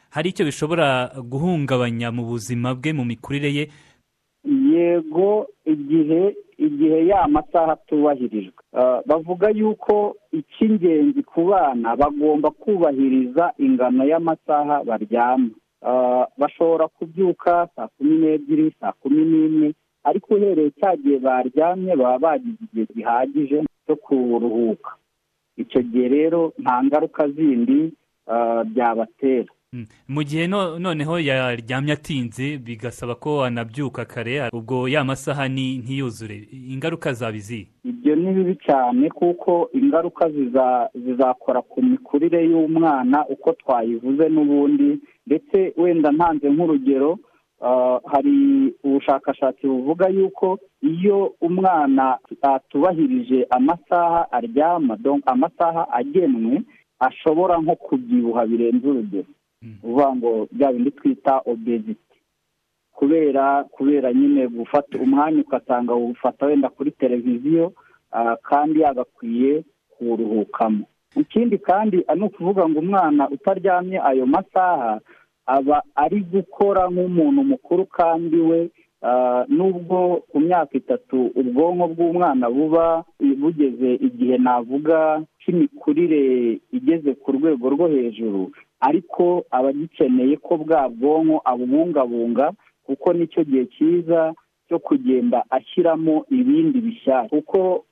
Hari 0.09 0.29
icyo 0.29 0.45
bishobora 0.45 1.11
guhungabanya 1.19 2.11
mu 2.11 2.23
buzima 2.25 2.71
bwe 2.75 2.93
mu 2.93 3.03
mikurire 3.05 3.51
ye? 3.53 3.63
Yego 4.45 5.47
igihe 5.65 6.35
igihe 6.57 7.07
ya 7.07 7.27
masaha 7.27 7.71
atubahirijwe 7.73 8.61
Ah, 8.73 9.01
bavuga 9.05 9.49
yuko 9.49 10.15
icy'ingenzi 10.31 11.23
ku 11.23 11.41
bana 11.49 11.95
bagomba 11.95 12.51
kubahiriza 12.51 13.53
ingano 13.57 14.03
y'amasaha 14.11 14.83
baryama. 14.83 15.49
Ah, 15.81 16.25
bashobora 16.37 16.87
kubyuka 16.87 17.67
saa 17.75 17.87
kumi 17.97 18.15
n'ebyiri 18.17 18.73
saa 18.79 18.91
kumi 19.01 19.21
n'imwe 19.25 19.67
ariko 20.03 20.33
uhereye 20.35 20.71
cya 20.79 20.95
gihe 20.95 21.17
baryamye 21.19 21.95
baba 21.95 22.19
bagize 22.19 22.57
igihe 22.67 22.85
gihagije 22.95 23.57
cyo 23.85 23.95
kuruhuka. 23.95 24.91
Icyo 25.57 25.81
gihe 25.81 26.07
rero 26.07 26.53
nta 26.59 26.83
ngaruka 26.83 27.27
zindi 27.27 27.93
ah, 28.27 28.63
byabatera. 28.63 29.51
Mu 30.07 30.21
gihe 30.23 30.47
no- 30.47 30.79
noneho 30.79 31.19
yaryamye 31.19 31.93
atinze 31.93 32.57
bigasaba 32.57 33.15
ko 33.15 33.43
anabyuka 33.43 34.05
kare 34.05 34.49
ubwo 34.53 34.87
ya 34.87 35.03
masaha 35.03 35.47
ntiyuzure. 35.49 36.47
Ingaruka 36.73 37.13
zaba 37.13 37.37
izihe? 37.37 37.67
Ibyo 37.83 38.15
ni 38.15 38.33
bibi 38.33 38.55
cyane 38.65 39.09
kuko 39.09 39.69
ingaruka 39.73 40.29
ziza- 40.29 40.89
zizakora 41.03 41.61
ku 41.61 41.81
mikurire 41.83 42.39
y'umwana 42.51 43.25
uko 43.29 43.53
twayivuze 43.53 44.29
n'ubundi. 44.29 44.99
Ndetse 45.27 45.73
wenda 45.77 46.11
ntanze 46.11 46.49
nk'urugero 46.49 47.19
ah, 47.61 47.99
hari 48.11 48.35
ubushakashatsi 48.83 49.67
buvuga 49.67 50.07
yuko 50.09 50.59
iyo 50.81 51.33
umwana 51.41 52.17
atubahirije 52.41 53.47
amasaha 53.49 54.31
aryama 54.31 54.97
amasaha 55.25 55.87
agenwe 55.91 56.61
ashobora 56.99 57.57
nko 57.61 57.75
kubyibuha 57.75 58.45
birenze 58.45 58.87
urugero. 58.87 59.27
Uvuga 59.83 60.15
ngo 60.15 60.47
bya 60.51 60.71
bindi 60.71 60.91
twita 60.91 61.41
obesity. 61.45 62.17
Kubera 62.95 63.63
kubera 63.63 64.13
nyine 64.13 64.47
gufata 64.47 64.97
umwanya 64.97 65.41
ugasanga 65.41 65.95
ufata 65.95 66.45
wenda 66.45 66.69
kuri 66.69 66.91
televiziyo 66.91 67.73
ah, 68.11 68.35
kandi 68.35 68.79
yagakwiye 68.79 69.63
kuwuruhukamo 69.89 70.83
ikindi 71.15 71.57
kandi 71.57 71.97
ni 72.15 72.23
ukuvuga 72.23 72.69
ngo 72.69 72.79
umwana 72.79 73.29
utaryamye 73.29 73.99
ayo 74.01 74.25
masaha 74.25 74.99
aba 75.45 75.83
ari 75.95 76.19
gukora 76.21 76.87
nk'umuntu 76.89 77.43
mukuru 77.43 77.85
kandi 77.85 78.35
we 78.37 78.69
ah, 79.01 79.43
nubwo 79.47 80.23
ku 80.31 80.39
myaka 80.39 80.77
itatu 80.77 81.31
ubwonko 81.35 81.87
bw'umwana 81.87 82.49
buba 82.49 83.03
bugeze 83.19 83.93
igihe 84.07 84.37
navuga 84.37 85.21
cy'imikurire 85.43 86.59
igeze 86.71 87.13
ku 87.13 87.31
rwego 87.31 87.69
rwo 87.69 87.87
hejuru 87.87 88.51
ariko 88.87 89.45
aba 89.51 89.69
agikeneye 89.69 90.37
ko 90.37 90.57
bwa 90.57 90.89
bwonko 90.89 91.41
abubungabunga 91.45 92.51
kuko 92.85 93.13
ni 93.13 93.25
cyo 93.27 93.43
gihe 93.43 93.65
cyiza 93.73 94.33
cyo 94.69 94.79
kugenda 94.79 95.43
ashyiramo 95.49 96.25
ibindi 96.29 96.77
bishyashya 96.81 97.29
kuko 97.29 97.85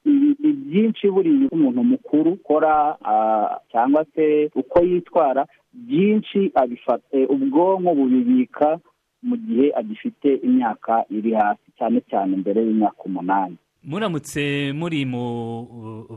ibyinshi 0.50 1.10
buriya 1.14 1.50
umuntu 1.52 1.84
mukuru 1.84 2.32
ukora 2.38 2.98
cyangwa 3.72 4.06
se 4.16 4.50
uko 4.56 4.78
yitwara 4.84 5.46
byinshi 5.74 6.52
abifata 6.56 7.18
ubwonko 7.34 7.90
bubibika 7.96 8.80
mu 9.24 9.36
gihe 9.38 9.72
agifite 9.76 10.30
imyaka 10.44 11.06
iri 11.10 11.32
hasi 11.34 11.68
cyane 11.78 12.02
cyane 12.10 12.36
mbere 12.38 12.60
y'imyaka 12.66 13.02
umunani. 13.06 13.56
Muramutse 13.84 14.72
muri 14.76 15.06
mu 15.06 15.26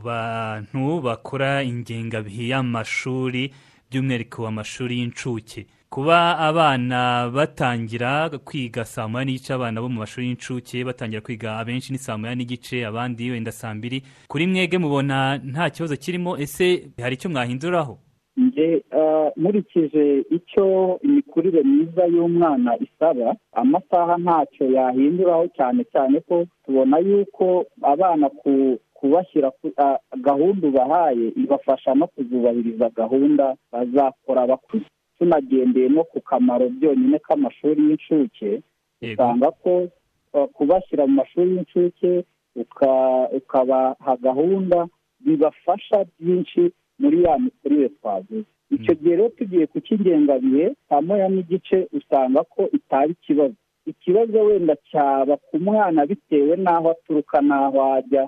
bantu 0.05 1.01
bakora 1.01 1.63
ingengabihe 1.63 2.47
y'amashuri 2.51 3.51
by'umwihariko 3.91 4.47
amashuri 4.47 4.99
y'incuke. 4.99 5.65
Kuba 5.89 6.37
abana 6.37 7.29
batangira 7.33 8.29
kwiga 8.45 8.85
saa 8.85 9.07
moya 9.07 9.25
n'igice 9.25 9.53
abana 9.53 9.81
bo 9.81 9.89
mu 9.89 9.99
mashuri 9.99 10.27
y'incuke 10.27 10.83
batangira 10.83 11.21
kwiga 11.21 11.57
abenshi 11.57 11.91
ni 11.91 11.97
saa 11.97 12.17
moya 12.17 12.35
n'igice 12.35 12.85
abandi 12.85 13.31
wenda 13.31 13.51
saa 13.51 13.73
mbiri. 13.73 14.01
Kuri 14.27 14.47
mwege 14.47 14.77
mubona 14.77 15.37
nta 15.37 15.69
kibazo 15.69 15.95
kirimo 15.95 16.37
ese 16.37 16.89
hari 17.01 17.15
icyo 17.15 17.29
mwahinduraho? 17.29 17.99
Nge 18.39 18.83
ah, 18.91 19.29
nkurikije 19.37 20.25
icyo 20.29 20.99
imikurire 21.03 21.63
myiza 21.63 22.05
y'umwana 22.05 22.71
isaba 22.85 23.35
amasaha 23.53 24.17
ntacyo 24.17 24.65
yahinduraho 24.71 25.47
cyane 25.57 25.83
cyane 25.91 26.19
ko 26.27 26.45
tubona 26.65 26.97
yuko 26.99 27.65
abana 27.81 28.29
ku 28.29 28.77
kubashyira 28.97 29.51
ku 29.51 29.71
ah, 29.77 29.97
gahunda 30.27 30.67
ubahaye 30.67 31.27
ibafasha 31.43 31.93
no 31.95 32.07
kuzubahiriza 32.07 32.89
gahunda 32.89 33.55
bazakora 33.71 34.47
bakuze 34.51 34.85
tunagendeye 35.17 35.89
no 35.89 36.03
ku 36.03 36.21
kamaro 36.21 36.69
byonyine 36.69 37.17
k'amashuri 37.25 37.81
y'incuke. 37.87 38.61
Usanga 39.13 39.51
ko 39.61 39.71
kubashyira 40.55 41.05
mu 41.07 41.13
mashuri 41.21 41.49
y'incuke 41.55 42.11
uka- 42.55 43.29
ukabaha 43.39 44.13
gahunda 44.21 44.87
bibafasha 45.19 46.05
byinshi 46.19 46.71
muri 46.99 47.23
ya 47.23 47.37
mikurire 47.39 47.89
twavuze. 47.89 48.45
Icyo 48.71 48.93
gihe 48.99 49.15
rero 49.15 49.29
tugiye 49.29 49.65
ku 49.71 49.79
cy'ingengabihe 49.85 50.75
saa 50.89 51.01
moya 51.01 51.29
n'igice 51.29 51.87
usanga 51.97 52.43
ko 52.43 52.67
itaba 52.77 53.05
ikibazo. 53.15 53.55
Ikibazo 53.85 54.37
wenda 54.43 54.75
cyaba 54.91 55.37
ku 55.37 55.55
mwana 55.59 56.05
bitewe 56.05 56.57
n'aho 56.57 56.91
aturuka 56.91 57.39
n'aho 57.41 57.79
ajya 57.95 58.27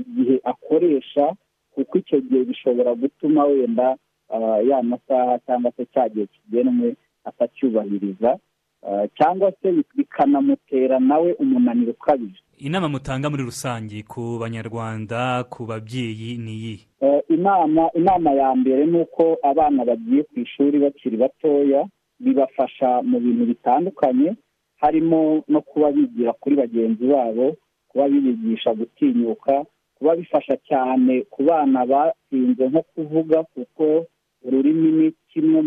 igihe 0.00 0.40
akoresha 0.44 1.34
kuko 1.74 1.98
icyo 1.98 2.20
gihe 2.20 2.44
bishobora 2.44 2.94
gutuma 2.94 3.44
wenda 3.44 3.96
ah, 4.34 4.58
ya 4.62 4.82
masaha 4.82 5.38
cyangwa 5.46 5.72
se 5.76 5.86
cya 5.94 6.08
gihe 6.08 6.26
kigenwe 6.26 6.96
atacyubahiriza 7.24 8.38
ah, 8.86 9.06
cyangwa 9.18 9.52
se 9.62 9.72
bikanamutera 9.96 10.98
nawe 10.98 11.32
umunaniro 11.32 11.90
ukabije. 11.92 12.40
Inama 12.58 12.88
mutanga 12.88 13.30
muri 13.30 13.42
rusange 13.42 14.02
ku 14.02 14.38
banyarwanda 14.40 15.44
ku 15.50 15.66
babyeyi 15.66 16.38
ni 16.38 16.52
iyihe? 16.54 16.84
Eh, 17.00 17.22
inama 17.28 17.90
inama 17.94 18.30
ya 18.32 18.54
mbere 18.54 18.86
ni 18.86 18.98
uko 19.00 19.36
abana 19.42 19.84
bagiye 19.84 20.22
ku 20.22 20.40
ishuri 20.40 20.78
bakiri 20.78 21.16
batoya 21.16 21.86
bibafasha 22.20 23.02
mu 23.02 23.20
bintu 23.20 23.44
bitandukanye 23.46 24.34
harimo 24.82 25.42
no 25.48 25.60
kuba 25.60 25.92
bigira 25.92 26.32
kuri 26.32 26.56
bagenzi 26.56 27.06
babo 27.06 27.56
kuba 27.88 28.08
bibigisha 28.08 28.74
gutinyuka 28.74 29.64
kuba 29.98 30.16
bifasha 30.16 30.56
cyane 30.68 31.22
ku 31.32 31.42
bana 31.42 31.86
batsinze 31.86 32.68
nko 32.68 32.82
kuvuga 32.94 33.42
kuko 33.54 34.06
ururimi 34.46 34.90
ni 34.98 35.08
kimwe 35.30 35.60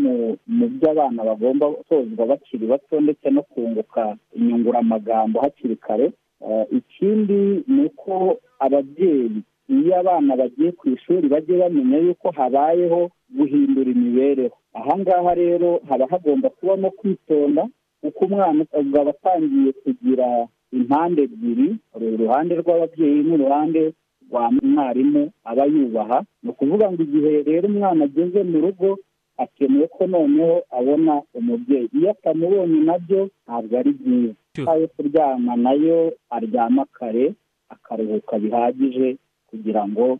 mu 0.47 0.65
byo 0.73 0.87
abana 0.91 1.23
bagomba 1.23 1.65
gutozwa 1.69 2.25
bakiri 2.25 2.65
bato 2.67 3.01
ndetse 3.01 3.27
no 3.29 3.41
kunguka 3.43 4.15
inyunguramagambo 4.35 5.39
hakiri 5.41 5.75
kare. 5.75 6.11
Eh, 6.49 6.65
ikindi 6.71 7.63
ni 7.67 7.85
uko 7.85 8.37
ababyeyi 8.59 9.41
iyo 9.69 9.99
abana 9.99 10.35
bagiye 10.35 10.71
ku 10.71 10.89
ishuri 10.89 11.27
bajye 11.29 11.57
bamenya 11.57 11.97
yuko 11.97 12.31
habayeho 12.31 13.09
guhindura 13.37 13.91
imibereho. 13.91 14.55
Aha 14.73 14.97
ngaha 14.99 15.33
rero 15.35 15.79
haba 15.89 16.07
hagomba 16.11 16.49
kubamo 16.49 16.89
kwitonda 16.91 17.67
kuko 18.01 18.25
umwana 18.25 18.65
aba 18.79 19.09
atangiye 19.11 19.71
kugira 19.83 20.47
impande 20.73 21.21
ebyiri 21.27 21.75
uruhande 21.95 22.53
rw'ababyeyi 22.55 23.19
n'uruhande 23.27 23.93
rwa 24.31 24.51
mwarimu 24.51 25.31
aba 25.43 25.65
yubaha. 25.65 26.23
Ni 26.43 26.49
ukuvuga 26.49 26.91
ngo 26.91 27.03
igihe 27.03 27.43
rero 27.43 27.67
umwana 27.67 28.05
ageze 28.07 28.43
mu 28.43 28.57
rugo 28.63 28.97
akeneye 29.37 29.87
ko 29.91 30.07
noneho 30.07 30.63
abona 30.71 31.21
umubyeyi. 31.33 31.89
Iyo 31.93 32.11
atamubonye 32.15 32.79
na 32.87 32.95
byo 32.99 33.29
ntabwo 33.45 33.73
ari 33.79 33.91
byiza. 33.99 34.35
Yo 34.81 34.87
kuryama 34.95 35.55
na 35.55 35.71
yo 35.73 36.13
aryama 36.29 36.85
kare 36.95 37.33
akaruhuka 37.69 38.39
bihagije 38.39 39.17
kugira 39.49 39.83
ngo 39.87 40.19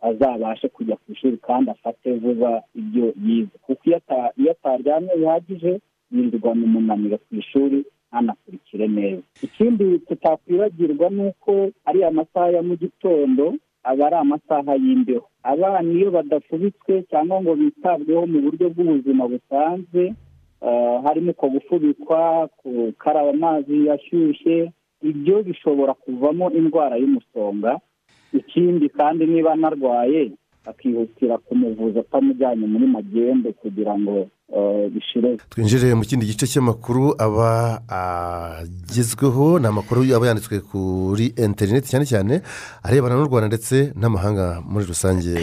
azabashe 0.00 0.68
kujya 0.68 0.96
ku 0.96 1.12
ishuri 1.12 1.36
kandi 1.38 1.70
afate 1.70 2.12
vuba 2.18 2.62
ibyo 2.74 3.14
yize. 3.24 3.54
Kuko 3.62 3.82
iyo 4.38 4.50
ataryamye 4.52 5.12
bihagije 5.18 5.80
yirirwana 6.12 6.62
umunaniro 6.64 7.18
ku 7.18 7.30
ishuri 7.42 7.84
ntanakurikire 8.20 8.88
neza. 8.88 9.22
Ikindi 9.42 9.98
tutakwibagirwa 9.98 11.10
ni 11.10 11.26
uko 11.28 11.70
ariya 11.84 12.10
masaha 12.10 12.50
ya 12.50 12.62
mu 12.62 12.76
gitondo 12.76 13.54
aba 13.84 14.06
ari 14.06 14.16
amasaha 14.16 14.74
y'imbeho. 14.74 15.28
Abana 15.42 15.92
iyo 15.92 16.10
badafubitswe 16.10 17.02
cyangwa 17.10 17.42
ngo 17.42 17.54
bitabweho 17.54 18.26
mu 18.26 18.38
buryo 18.40 18.66
bw'ubuzima 18.74 19.28
busanzwe 19.28 20.14
ah, 20.62 20.98
harimo 21.04 21.30
uko 21.30 21.48
gufubikwa 21.48 22.48
gukaraba 22.64 23.30
amazi 23.30 23.90
ashyushye 23.90 24.72
ibyo 25.02 25.42
bishobora 25.42 25.94
kuvamo 25.94 26.50
indwara 26.50 26.96
y'umusonga. 26.96 27.78
Ikindi 28.32 28.88
kandi 28.88 29.26
niba 29.26 29.52
anarwaye 29.52 30.30
akihutira 30.66 31.38
kumuvuza 31.38 32.00
atamujyanye 32.00 32.66
muri 32.66 32.86
magendu 32.86 33.52
kugira 33.52 33.94
ngo 33.98 34.16
eh, 34.18 34.26
twinjire 35.50 35.94
mu 35.94 36.04
kindi 36.04 36.26
gice 36.26 36.46
cy'amakuru 36.46 37.14
aba 37.18 37.82
agezweho. 37.88 39.58
Ni 39.58 39.66
amakuru 39.66 40.06
aba 40.16 40.26
yanditswe 40.26 40.60
kuri 40.60 41.34
interineti 41.36 41.88
cyane 41.90 42.06
cyane 42.06 42.34
arebana 42.82 43.14
n'u 43.16 43.26
rwanda 43.28 43.46
ndetse 43.48 43.92
n'amahanga 43.96 44.62
muri 44.62 44.84
rusange. 44.86 45.34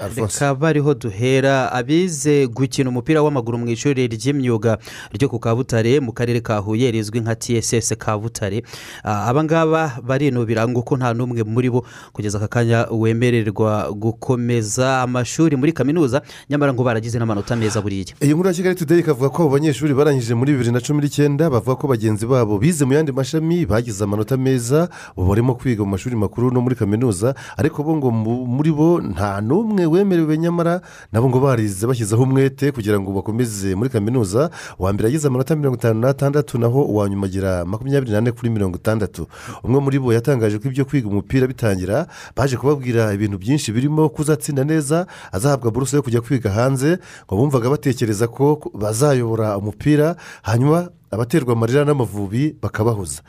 Reka 0.00 0.54
bariho 0.54 0.94
duhera 0.94 1.72
abize 1.72 2.46
gukina 2.46 2.90
umupira 2.90 3.22
w'amaguru 3.22 3.58
mu 3.58 3.68
ishuri 3.68 4.08
ry'imyuga 4.08 4.78
ryo 5.12 5.28
ku 5.28 5.38
kabutare 5.38 6.00
mu 6.00 6.12
karere 6.12 6.40
ka 6.40 6.58
huye 6.58 6.90
rizwi 6.90 7.20
nka 7.20 7.34
tss 7.36 7.94
kabutare. 7.98 8.62
Ah, 9.04 9.26
aba 9.30 9.44
ngaba 9.44 9.98
barinubira 10.02 10.68
ngo 10.68 10.82
ko 10.82 10.96
nta 10.96 11.14
n'umwe 11.14 11.42
muri 11.46 11.70
bo 11.70 11.84
kugeza 12.12 12.38
aka 12.38 12.48
kanya 12.48 12.86
wemererwa 12.90 13.92
gukomeza 13.92 15.02
amashuri 15.02 15.56
muri 15.56 15.72
kaminuza 15.72 16.22
nyamara 16.50 16.74
ngo 16.74 16.82
baragize 16.84 17.18
n'amanota 17.18 17.56
meza 17.56 17.80
buriya 17.80 18.14
iyi 18.20 18.34
nkuru 18.34 18.48
ya 18.48 18.54
kigali 18.54 18.74
today 18.76 18.98
ikavuga 18.98 19.28
ko 19.30 19.42
abo 19.42 19.50
banyeshuri 19.56 19.94
barangije 19.94 20.34
muri 20.34 20.52
bibiri 20.52 20.72
na 20.72 20.80
cumi 20.80 21.02
n'icyenda 21.02 21.50
bavuga 21.50 21.76
ko 21.76 21.86
bagenzi 21.88 22.26
babo 22.26 22.58
bize 22.58 22.84
mu 22.84 22.92
yandi 22.92 23.12
mashami 23.12 23.66
bagize 23.66 24.04
amanota 24.04 24.36
meza 24.36 24.88
ubu 25.16 25.28
barimo 25.30 25.54
kwiga 25.54 25.84
mu 25.84 25.90
mashuri 25.94 26.16
makuru 26.16 26.50
no 26.50 26.60
muri 26.60 26.74
kaminuza 26.76 27.34
ariko 27.56 27.82
bo 27.82 27.96
ngo 27.96 28.10
mu- 28.10 28.46
muri 28.46 28.72
bo 28.72 29.00
nta 29.00 29.40
n'umwe 29.40 29.83
wemerewe 29.86 30.38
nyamara 30.38 30.80
nabo 31.12 31.28
ngo 31.28 31.40
barize 31.40 31.86
bashyizeho 31.86 32.22
umwete 32.22 32.72
kugira 32.72 33.00
ngo 33.00 33.12
bakomeze 33.12 33.74
muri 33.74 33.90
kaminuza 33.90 34.50
uwa 34.78 34.92
mbere 34.92 35.08
yagize 35.08 35.28
amanota 35.28 35.56
mirongo 35.56 35.76
itanu 35.76 36.00
n'atandatu 36.00 36.58
naho 36.58 36.82
uwa 36.84 37.08
nyuma 37.08 37.26
agira 37.26 37.64
makumyabiri 37.64 38.12
n'ane 38.12 38.32
kuri 38.32 38.50
mirongo 38.50 38.76
itandatu. 38.76 39.26
Umwe 39.62 39.80
muri 39.80 39.98
bo 39.98 40.12
yatangaje 40.12 40.58
ko 40.58 40.68
ibyo 40.68 40.84
kwiga 40.84 41.08
umupira 41.08 41.46
bitangira 41.46 42.06
baje 42.36 42.56
kubabwira 42.56 43.12
ibintu 43.12 43.38
byinshi 43.38 43.72
birimo 43.72 44.08
kuzatsinda 44.08 44.64
neza 44.64 45.06
azahabwa 45.32 45.70
buruse 45.70 45.96
yo 45.96 46.02
kujya 46.02 46.20
kwiga 46.20 46.50
hanze 46.50 46.98
ngo 47.26 47.36
bumvaga 47.36 47.70
batekereza 47.70 48.26
ko 48.28 48.60
bazayobora 48.74 49.58
umupira 49.58 50.16
hanyuma 50.42 50.88
abaterwa 51.10 51.52
amarira 51.52 51.84
n'amavubi 51.84 52.56
bakabahuza. 52.62 53.22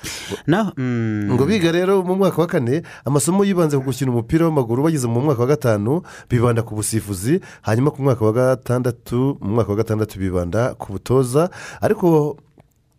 Ngo 1.32 1.46
biga 1.46 1.72
rero 1.72 2.04
mu 2.04 2.16
mwaka 2.16 2.42
wa 2.42 2.48
kane 2.48 2.82
amasomo 3.06 3.44
yibanze 3.46 3.78
ku 3.78 3.84
gukina 3.84 4.12
umupira 4.12 4.46
w'amaguru 4.46 4.84
bageze 4.84 5.08
mu 5.08 5.22
mwaka 5.22 5.42
wa 5.42 5.48
gatanu 5.48 6.02
bibanda 6.30 6.64
ku 6.64 6.76
busifuzi 6.76 7.40
hanyuma 7.62 7.92
ku 7.92 8.02
mwaka 8.02 8.26
wa 8.26 8.34
gatandatu 8.34 9.38
mu 9.42 9.56
mwaka 9.60 9.70
wa 9.72 9.78
gatandatu 9.78 10.20
bibanda 10.20 10.74
ku 10.76 10.94
butoza. 10.94 11.50
Ariko 11.82 12.38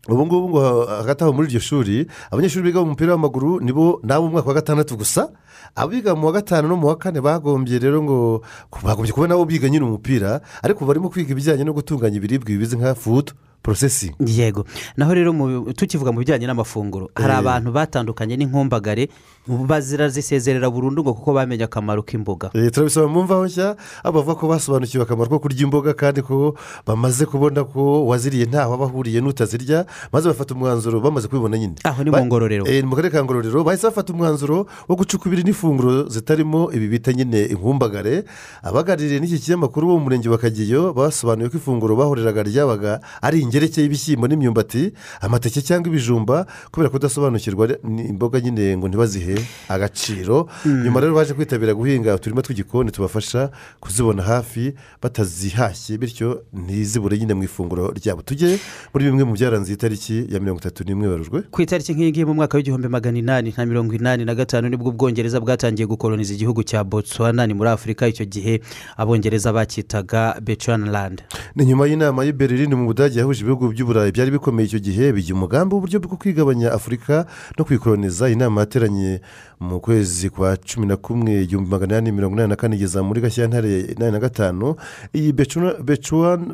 ubu 0.09 0.23
ngubu 0.27 0.49
ngo 0.49 0.61
hagati 0.87 1.25
aho 1.25 1.33
muri 1.33 1.49
iryo 1.51 1.61
shuri 1.61 2.07
abanyeshuri 2.31 2.71
biga 2.71 2.81
mu 2.81 2.95
mupira 2.95 3.13
w'amaguru 3.19 3.59
nibo 3.61 3.99
n'abo 4.07 4.27
mu 4.27 4.33
mwaka 4.39 4.49
wa 4.49 4.55
gatandatu 4.55 4.97
gusa. 4.97 5.29
Abiga 5.75 6.15
mu 6.15 6.27
wa 6.27 6.33
gatanu 6.33 6.69
no 6.69 6.77
mu 6.77 6.87
wa 6.87 6.97
kane 6.97 7.21
bagombye 7.21 7.79
rero 7.79 8.03
ngo 8.03 8.43
bagombye 8.85 9.13
kuba 9.13 9.27
nabo 9.29 9.45
biga 9.45 9.69
nyine 9.69 9.85
umupira 9.85 10.41
ariko 10.63 10.85
barimo 10.87 11.09
kwiga 11.11 11.33
ibijyanye 11.33 11.65
no 11.65 11.73
gutunganya 11.73 12.17
ibiribwa 12.17 12.47
bimeze 12.49 12.77
nka 12.77 12.95
fudu 12.95 13.33
porosesingi 13.63 14.15
yego. 14.41 14.65
Naho 14.97 15.15
rero 15.15 15.33
tukivuga 15.75 16.13
mu 16.13 16.23
bijyanye 16.23 16.47
n'amafunguro 16.47 17.11
hari 17.19 17.33
Eh. 17.35 17.39
abantu 17.39 17.73
batandukanye 17.75 18.37
n'inkumbagare 18.39 19.11
bazira 19.47 20.07
zisezerera 20.09 20.71
burundu 20.71 21.03
ngo 21.03 21.15
kuko 21.15 21.35
bamenye 21.35 21.65
akamaro 21.67 22.03
k'imboga. 22.07 22.51
Eh, 22.55 22.71
turabisaba 22.71 23.09
mu 23.11 23.23
mvaho 23.27 23.47
nshya 23.47 23.75
aho 24.07 24.13
bavuga 24.15 24.35
ko 24.39 24.45
basobanukiwe 24.49 25.03
akamaro 25.03 25.31
ko 25.31 25.39
kurya 25.43 25.67
imboga 25.67 25.95
kandi 25.99 26.23
ko 26.23 26.55
bamaze 26.87 27.27
kubona 27.27 27.65
ko 27.67 28.07
waziriye 28.07 28.47
ntaho 28.47 28.75
aba 28.75 28.87
ahuriye 28.87 29.19
n'utazirya 29.19 29.87
maze 30.15 30.31
bafata 30.31 30.55
umwanzuro 30.55 31.01
bamaze 31.03 31.27
kubibona 31.27 31.59
nyine. 31.59 31.75
Aho 31.83 32.05
ni 32.07 32.11
mu 32.15 32.23
ngororero. 32.23 32.67
Eh, 32.71 32.85
mu 32.87 32.95
karere 32.95 33.11
ka 33.11 33.23
ngororero 33.25 33.67
bahise 33.67 33.87
bafata 33.91 34.15
umwanzuro 34.15 34.67
wo 34.87 34.95
gucukubira 34.95 35.43
n'ifunguro 35.57 36.09
zitarimo 36.09 36.71
ibi 36.73 36.89
bita 36.89 37.13
nyine 37.13 37.45
inkumbagare. 37.45 38.25
Abaganiriye 38.63 39.21
n'iki 39.21 39.39
kinyamakuru 39.39 39.87
bo 39.87 39.99
mu 39.99 40.05
murenge 40.05 40.29
wa 40.29 40.39
kageyo 40.39 40.93
basobanuye 40.93 41.49
ko 41.49 41.57
ifunguro 41.57 41.97
bahoreraga 41.97 42.43
ryabaga 42.43 43.01
ari 43.23 43.41
ingereke 43.41 43.81
y'ibishyimbo 43.83 44.29
n'imyumbati 44.29 44.93
amateke 45.21 45.63
cyangwa 45.63 45.89
ibijumba 45.89 46.47
kubera 46.71 46.91
kudasobanukirwa 46.91 47.69
ni 47.85 48.05
imboga 48.13 48.41
nyine 48.41 48.77
ngo 48.77 48.89
ntibazihe 48.89 49.35
agaciro. 49.69 50.49
Nyuma 50.67 51.01
rero 51.01 51.15
baje 51.15 51.33
kwitabira 51.35 51.75
guhinga 51.75 52.15
uturima 52.15 52.43
tw'igikoni 52.43 52.91
tubafasha 52.91 53.51
kuzibona 53.81 54.23
hafi 54.23 54.75
batazihashye 55.03 55.99
bityo 55.99 56.43
ntizibure 56.53 57.19
nyine 57.19 57.35
mu 57.35 57.43
ifunguro 57.45 57.91
ryabo. 57.97 58.23
Tujye 58.23 58.59
muri 58.93 59.05
bimwe 59.09 59.25
mu 59.25 59.33
byaranze 59.33 59.73
iyi 59.73 59.77
tariki 59.81 60.27
ya 60.29 60.41
mirongo 60.41 60.61
itatu 60.61 60.85
n'imwe 60.85 61.09
werurwe 61.09 61.43
ku 61.51 61.63
itariki 61.63 61.93
nk'iyi 61.95 62.11
ngiyi 62.11 62.25
mu 62.27 62.35
mwaka 62.35 62.57
w'igihumbi 62.59 62.89
magana 62.89 63.19
inani 63.19 63.55
na 63.57 63.67
mirongo 63.67 63.95
inani 63.95 64.25
na 64.25 64.35
gatanu 64.35 64.69
ni 64.69 64.77
bwo 64.77 64.89
ubwongereza 64.91 65.41
bwatangiye 65.47 65.87
gukoloniza 65.87 66.35
igihugu 66.35 66.63
cya 66.67 66.83
botswana 66.85 67.47
ni 67.47 67.55
muri 67.55 67.71
afurika 67.71 68.09
icyo 68.11 68.25
gihe 68.27 68.61
abongereza 68.99 69.53
bacyitaga 69.55 70.35
bechuanaland 70.43 71.23
ni 71.55 71.65
nyuma 71.65 71.87
y'inama 71.87 72.25
y'i 72.27 72.33
berlin 72.33 72.75
mu 72.75 72.87
budage 72.91 73.19
yahuje 73.19 73.41
ibihugu 73.47 73.69
by'uburayi 73.71 74.11
byari 74.13 74.31
bikomeye 74.31 74.67
icyo 74.67 74.79
gihe 74.83 75.13
bigira 75.15 75.37
umugambi 75.39 75.75
w'uburyo 75.75 76.01
bwo 76.03 76.17
kwigabanya 76.19 76.73
afurika 76.75 77.27
no 77.59 77.65
kuyikoloniza 77.65 78.29
inama 78.29 78.61
yateranye 78.67 79.21
mu 79.61 79.81
kwezi 79.81 80.31
kwa 80.31 80.57
cumi 80.57 80.87
na 80.87 80.97
kumwe 80.97 81.43
igihumbi 81.43 81.71
magana 81.71 81.93
inani 81.99 82.13
mirongo 82.13 82.35
inani 82.37 82.49
na 82.51 82.57
kane 82.57 82.77
igeza 82.77 83.03
muri 83.03 83.21
gashyantare 83.21 83.81
inani 83.81 84.13
na 84.13 84.19
gatanu 84.19 84.77
iyi 85.15 85.33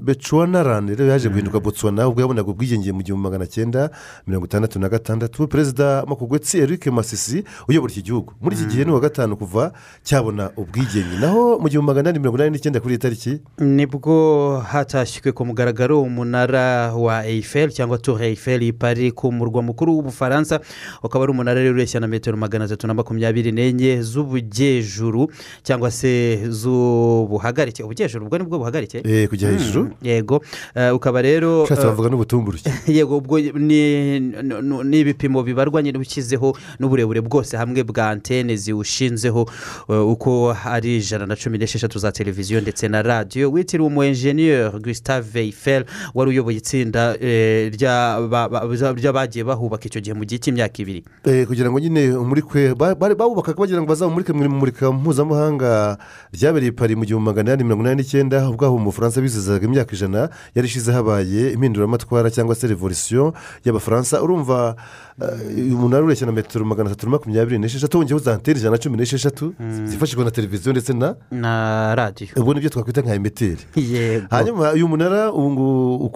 bechuanaland 0.00 0.88
rero 0.90 1.06
yaje 1.10 1.28
guhinduka 1.28 1.60
botswana 1.60 2.08
ubwo 2.08 2.20
yabonaga 2.20 2.50
ubwigenge 2.50 2.92
mu 2.92 3.02
gihumbi 3.02 3.22
magana 3.22 3.46
cyenda 3.46 3.90
mirongo 4.26 4.46
itandatu 4.46 4.78
na 4.78 4.88
gatandatu. 4.88 5.48
Perezida 5.48 6.04
makugwetsi 6.06 6.58
eric 6.58 6.86
masisi 6.86 7.44
uyobora 7.68 7.92
iki 7.92 8.02
gihugu. 8.02 8.32
Muri 8.40 8.56
iki 8.56 8.64
gihe 8.66 8.84
ni 8.84 8.90
uwa 8.90 9.00
gatanu 9.00 9.36
kuva 9.36 9.72
cyabona 10.02 10.50
ubwigenge. 10.56 11.18
Naho 11.20 11.58
mu 11.58 11.68
gihumbi 11.68 11.86
magana 11.86 12.10
inani 12.10 12.18
mirongo 12.18 12.36
inani 12.38 12.50
n'icyenda 12.50 12.80
kuri 12.80 12.94
iyi 12.94 12.98
tariki? 12.98 13.40
Nibwo 13.58 14.58
hatashywe 14.60 15.32
ku 15.32 15.44
mugaragaro 15.46 16.02
umunara 16.02 16.94
wa 16.94 17.26
eyiferi 17.26 17.72
cyangwa 17.72 17.98
tour 17.98 18.22
eyiferi 18.22 18.68
i 18.68 18.72
Paris 18.72 19.12
ku 19.14 19.32
murwa 19.32 19.62
mukuru 19.62 19.94
w'ubufaransa 19.94 20.60
ukaba 21.02 21.24
ari 21.24 21.32
umunara 21.32 21.60
rero 21.60 21.74
ureshya 21.74 22.00
na 22.00 22.06
metero 22.06 22.36
magana 22.36 22.64
atatu 22.64 22.86
na 22.92 22.94
makumyabiri 22.94 23.52
n'enye 23.52 24.02
z'ubujyejuru 24.04 25.32
cyangwa 25.64 25.90
se 25.90 26.36
z'ubuhagarike. 26.50 27.82
Ubujyejuru 27.82 28.26
ubwo 28.26 28.38
ni 28.38 28.44
bwo 28.44 28.58
buhagarike? 28.58 29.00
Eh, 29.04 29.28
kujya 29.28 29.48
Hmm, 29.48 29.58
hejuru. 29.58 29.90
yego. 30.02 30.42
Eh, 30.74 30.94
ukaba 30.94 31.22
rero 31.22 31.62
ushatse 31.62 31.82
eh, 31.82 31.88
bavuga 31.88 32.08
n'ubutumburuke. 32.08 32.70
yego 32.86 33.16
ubwo 33.16 33.40
ni 33.40 34.20
ni- 34.20 34.82
ni 34.84 35.00
ibipimo 35.00 35.42
bibarwa 35.42 35.82
nyine 35.82 35.98
ushyizeho 35.98 36.56
n'uburebure 36.78 37.20
bwose 37.20 37.56
hamwe 37.56 37.82
bwa 37.84 38.10
antene 38.10 38.56
ziwushinzeho. 38.56 39.48
Eh, 39.88 40.06
uko 40.08 40.56
ari 40.64 40.96
ijana 40.96 41.26
na 41.26 41.36
cumi 41.36 41.58
n'esheshatu 41.58 41.98
za 41.98 42.12
televiziyo 42.12 42.60
ndetse 42.60 42.88
na 42.88 43.02
radiyo 43.02 43.50
witiriwe 43.52 43.86
umu 43.88 44.02
enjeniyeri 44.04 44.78
gustave 44.80 45.40
eiffel 45.40 45.84
wari 46.14 46.30
uyoboye 46.30 46.56
itsinda 46.56 47.16
ry'aba- 47.16 48.48
ba- 48.48 48.92
ry'abagiye 48.94 49.44
bahubaka 49.44 49.86
icyo 49.86 50.00
gihe 50.00 50.14
mu 50.14 50.24
gihe 50.24 50.38
cy'imyaka 50.38 50.82
ibiri. 50.82 51.04
Kugira 51.46 51.70
ngo 51.70 51.78
nyine 51.80 52.12
umurikwe 52.16 52.74
ba- 52.82 52.94
bari- 52.98 53.14
bawubakaga 53.14 53.58
bagira 53.62 53.78
ngo 53.78 53.86
bazamurike 53.86 54.32
mu 54.34 54.42
imurika 54.44 54.90
mpuzamahanga 54.92 55.98
ryabereye 56.34 56.70
i 56.70 56.74
Paris 56.74 56.96
mu 56.98 57.04
gihumbi 57.06 57.26
magana 57.30 57.54
inani 57.54 57.64
mirongo 57.64 57.82
inani 57.86 58.02
n'icyenda 58.02 58.50
ubwo 58.50 58.66
aho 58.66 58.78
mu 58.78 58.90
bufaransa 58.90 59.20
bizizaga 59.22 59.62
imyaka 59.66 59.94
ijana 59.94 60.28
yari 60.54 60.66
ishize 60.66 60.90
habaye 60.92 61.52
impinduramatwara 61.54 62.30
cyangwa 62.30 62.54
se 62.54 62.66
revolisiyo 62.66 63.34
y'abafaransa. 63.64 64.22
Urumva 64.22 64.74
eh, 65.22 65.56
uyu 65.66 65.78
munara 65.78 66.02
ureshya 66.04 66.26
na 66.26 66.32
metero 66.32 66.64
magana 66.64 66.90
atatu 66.90 67.06
na 67.06 67.12
makumyabiri 67.12 67.58
n'esheshatu 67.58 67.98
wongeyeho 67.98 68.18
za 68.24 68.34
antene 68.34 68.58
ijana 68.58 68.74
na 68.76 68.82
cumi 68.82 68.96
n'esheshatu? 68.96 69.54
Zifashishwa 69.84 70.24
na 70.24 70.30
televiziyo 70.30 70.72
ndetse 70.72 70.92
na? 70.92 71.14
Na 71.30 71.94
radiyo 71.94 72.30
ubwo 72.36 72.54
ni 72.54 72.60
byo 72.60 72.70
twakwita 72.70 73.00
nka 73.00 73.14
emeteri 73.14 73.62
hanyuma 74.34 74.72
uyu 74.72 74.88
munara 74.88 75.32
ubu 75.32 76.10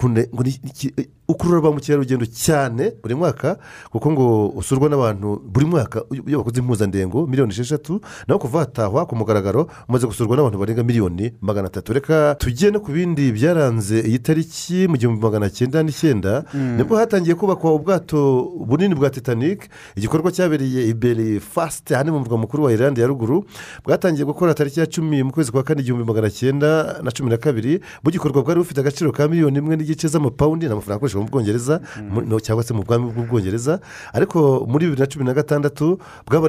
iki- 0.64 0.94
ukurura 1.28 1.60
ba 1.60 1.70
mukerarugendo 1.72 2.26
cyane 2.26 2.92
buri 3.02 3.14
mwaka 3.14 3.58
kuko 3.90 4.12
ngo 4.12 4.48
usurwa 4.48 4.88
n'abantu 4.88 5.42
buri 5.44 5.66
mwaka 5.66 6.02
iyo 6.26 6.38
bakoze 6.38 6.55
impuzandengo 6.60 7.26
miliyoni 7.26 7.52
esheshatu 7.52 8.00
naho 8.28 8.38
kuva 8.38 8.58
hatahwa 8.58 9.06
ku 9.06 9.16
mugaragaro 9.16 9.66
umaze 9.88 10.06
gusurwa 10.06 10.36
n'abantu 10.36 10.58
barenga 10.58 10.82
miliyoni 10.84 11.32
magana 11.40 11.66
atatu. 11.66 11.92
Reka 11.92 12.34
tujye 12.38 12.70
no 12.70 12.80
ku 12.80 12.92
bindi 12.92 13.32
byaranze 13.32 14.00
iyi 14.00 14.18
tariki 14.18 14.88
mu 14.88 14.96
gihumbi 14.96 15.22
magana 15.22 15.50
cyenda 15.50 15.82
n'icyenda 15.82 16.44
Mm. 16.54 16.76
ni 16.76 16.84
bwo 16.84 16.96
hatangiye 16.96 17.34
kubakwa 17.34 17.74
ubwato 17.74 18.50
bunini 18.66 18.94
bwa 18.94 19.10
titanic 19.10 19.68
igikorwa 19.96 20.32
cyabereye 20.32 20.88
imbere 20.90 21.40
fasite 21.40 21.94
hano 21.94 22.12
mu 22.12 22.18
murwa 22.20 22.38
mukuru 22.38 22.64
wa 22.64 22.72
irande 22.72 23.00
ya 23.00 23.06
ruguru 23.06 23.44
bwatangiye 23.84 24.24
gukora 24.24 24.54
tariki 24.54 24.80
ya 24.80 24.86
cumi 24.86 25.22
mu 25.22 25.32
kwezi 25.32 25.52
kwa 25.52 25.62
kane 25.62 25.80
igihumbi 25.80 26.04
magana 26.04 26.30
cyenda 26.30 27.00
na 27.02 27.10
cumi 27.10 27.30
na 27.30 27.36
kabiri 27.36 27.80
bugikorwa 28.04 28.42
bwari 28.42 28.60
bufite 28.60 28.80
agaciro 28.80 29.12
ka 29.12 29.28
miliyoni 29.28 29.58
imwe 29.58 29.76
n'igice 29.76 30.08
z'amapawundi 30.08 30.66
ni 30.66 30.72
amafaranga 30.72 30.96
akoreshwa 30.96 31.20
mu 31.22 31.28
bwongereza 31.28 31.80
no, 32.26 32.40
cyangwa 32.40 32.64
se 32.64 32.74
mu 32.74 32.82
bwami 32.82 33.10
bw'ubwongereza 33.12 33.80
ariko 34.12 34.66
muri 34.68 34.86
bibiri 34.86 35.00
na 35.00 35.06
cumi 35.06 35.24
na 35.24 35.34
gatandatu 35.34 35.98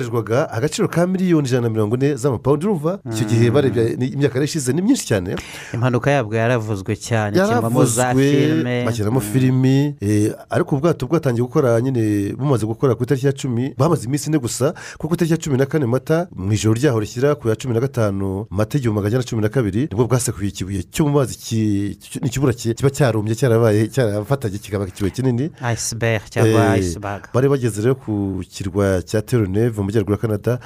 bwabarirwaga 0.02 0.50
agaciro 0.52 0.88
ka 0.88 1.08
miliyoni 1.08 1.48
ijana 1.48 1.62
na 1.62 1.70
mirongo 1.70 1.96
ine 1.96 2.16
z'amapawundi 2.16 2.66
urumva 2.66 3.00
icyo 3.12 3.26
gihe 3.28 3.52
barebye 3.52 3.96
ni- 3.98 4.08
imyaka 4.08 4.44
ishize 4.44 4.74
ni 4.74 4.82
myinshi 4.82 5.06
cyane. 5.06 5.36
Impanuka 5.74 6.12
yabwo 6.12 6.36
yaravuzwe 6.36 6.96
cyane 6.96 7.40
kirimo 7.40 7.86
za 7.86 8.14
filime 8.16 8.86
bashyiramo 8.86 9.20
filimi 9.20 9.96
eh, 10.02 10.32
ariko 10.50 10.76
ubwato 10.76 11.08
bwatangiye 11.08 11.44
gukora 11.44 11.82
nyine 11.82 12.34
bumaze 12.38 12.66
gukora 12.66 12.96
ku 12.96 13.04
itariki 13.04 13.26
ya 13.26 13.34
cumi 13.34 13.74
bamaze 13.78 14.06
iminsi 14.06 14.30
ine 14.30 14.38
gusa 14.40 14.74
kuko 14.98 15.14
itariki 15.16 15.34
ya 15.34 15.38
cumi 15.40 15.58
na 15.58 15.66
kane 15.66 15.86
mata 15.86 16.28
mu 16.36 16.54
ijoro 16.54 16.74
ryaho 16.76 17.00
rishyira 17.00 17.36
ku 17.36 17.50
ya 17.50 17.56
cumi 17.56 17.74
na 17.74 17.80
gatanu 17.80 18.46
mata 18.50 18.78
igihumbi 18.78 19.02
magana 19.02 19.12
cyenda 19.12 19.30
cumi 19.30 19.42
na 19.42 19.50
kabiri 19.50 19.82
ni 19.92 19.96
bwo 19.96 20.06
bwasekuye 20.08 20.50
ikibuye 20.50 20.84
cyo 20.84 21.06
mu 21.06 21.12
mazi 21.12 21.38
ki- 21.38 21.98
ki- 22.00 22.20
ni 22.22 22.28
ikibura 22.28 22.54
ki- 22.54 22.74
kiba 22.74 22.90
cyarumbye 22.90 23.36
cyarabaye 23.36 23.88
cyarafatanye 23.88 24.58
kikaba 24.58 24.88
ikibuye 24.88 25.12
kinini. 25.12 25.50
Iceberg 25.74 26.22
cyangwa 26.30 26.78
Eh, 26.78 26.84
iceberg. 26.84 27.22
bari 27.34 27.50
bageze 27.50 27.82
rero 27.82 27.96
ku 27.96 28.42
kirwa 28.50 29.02
cya 29.02 29.22
teroneve 29.22 29.82
majyaruguru 29.88 30.16
ya 30.16 30.22
canada 30.22 30.60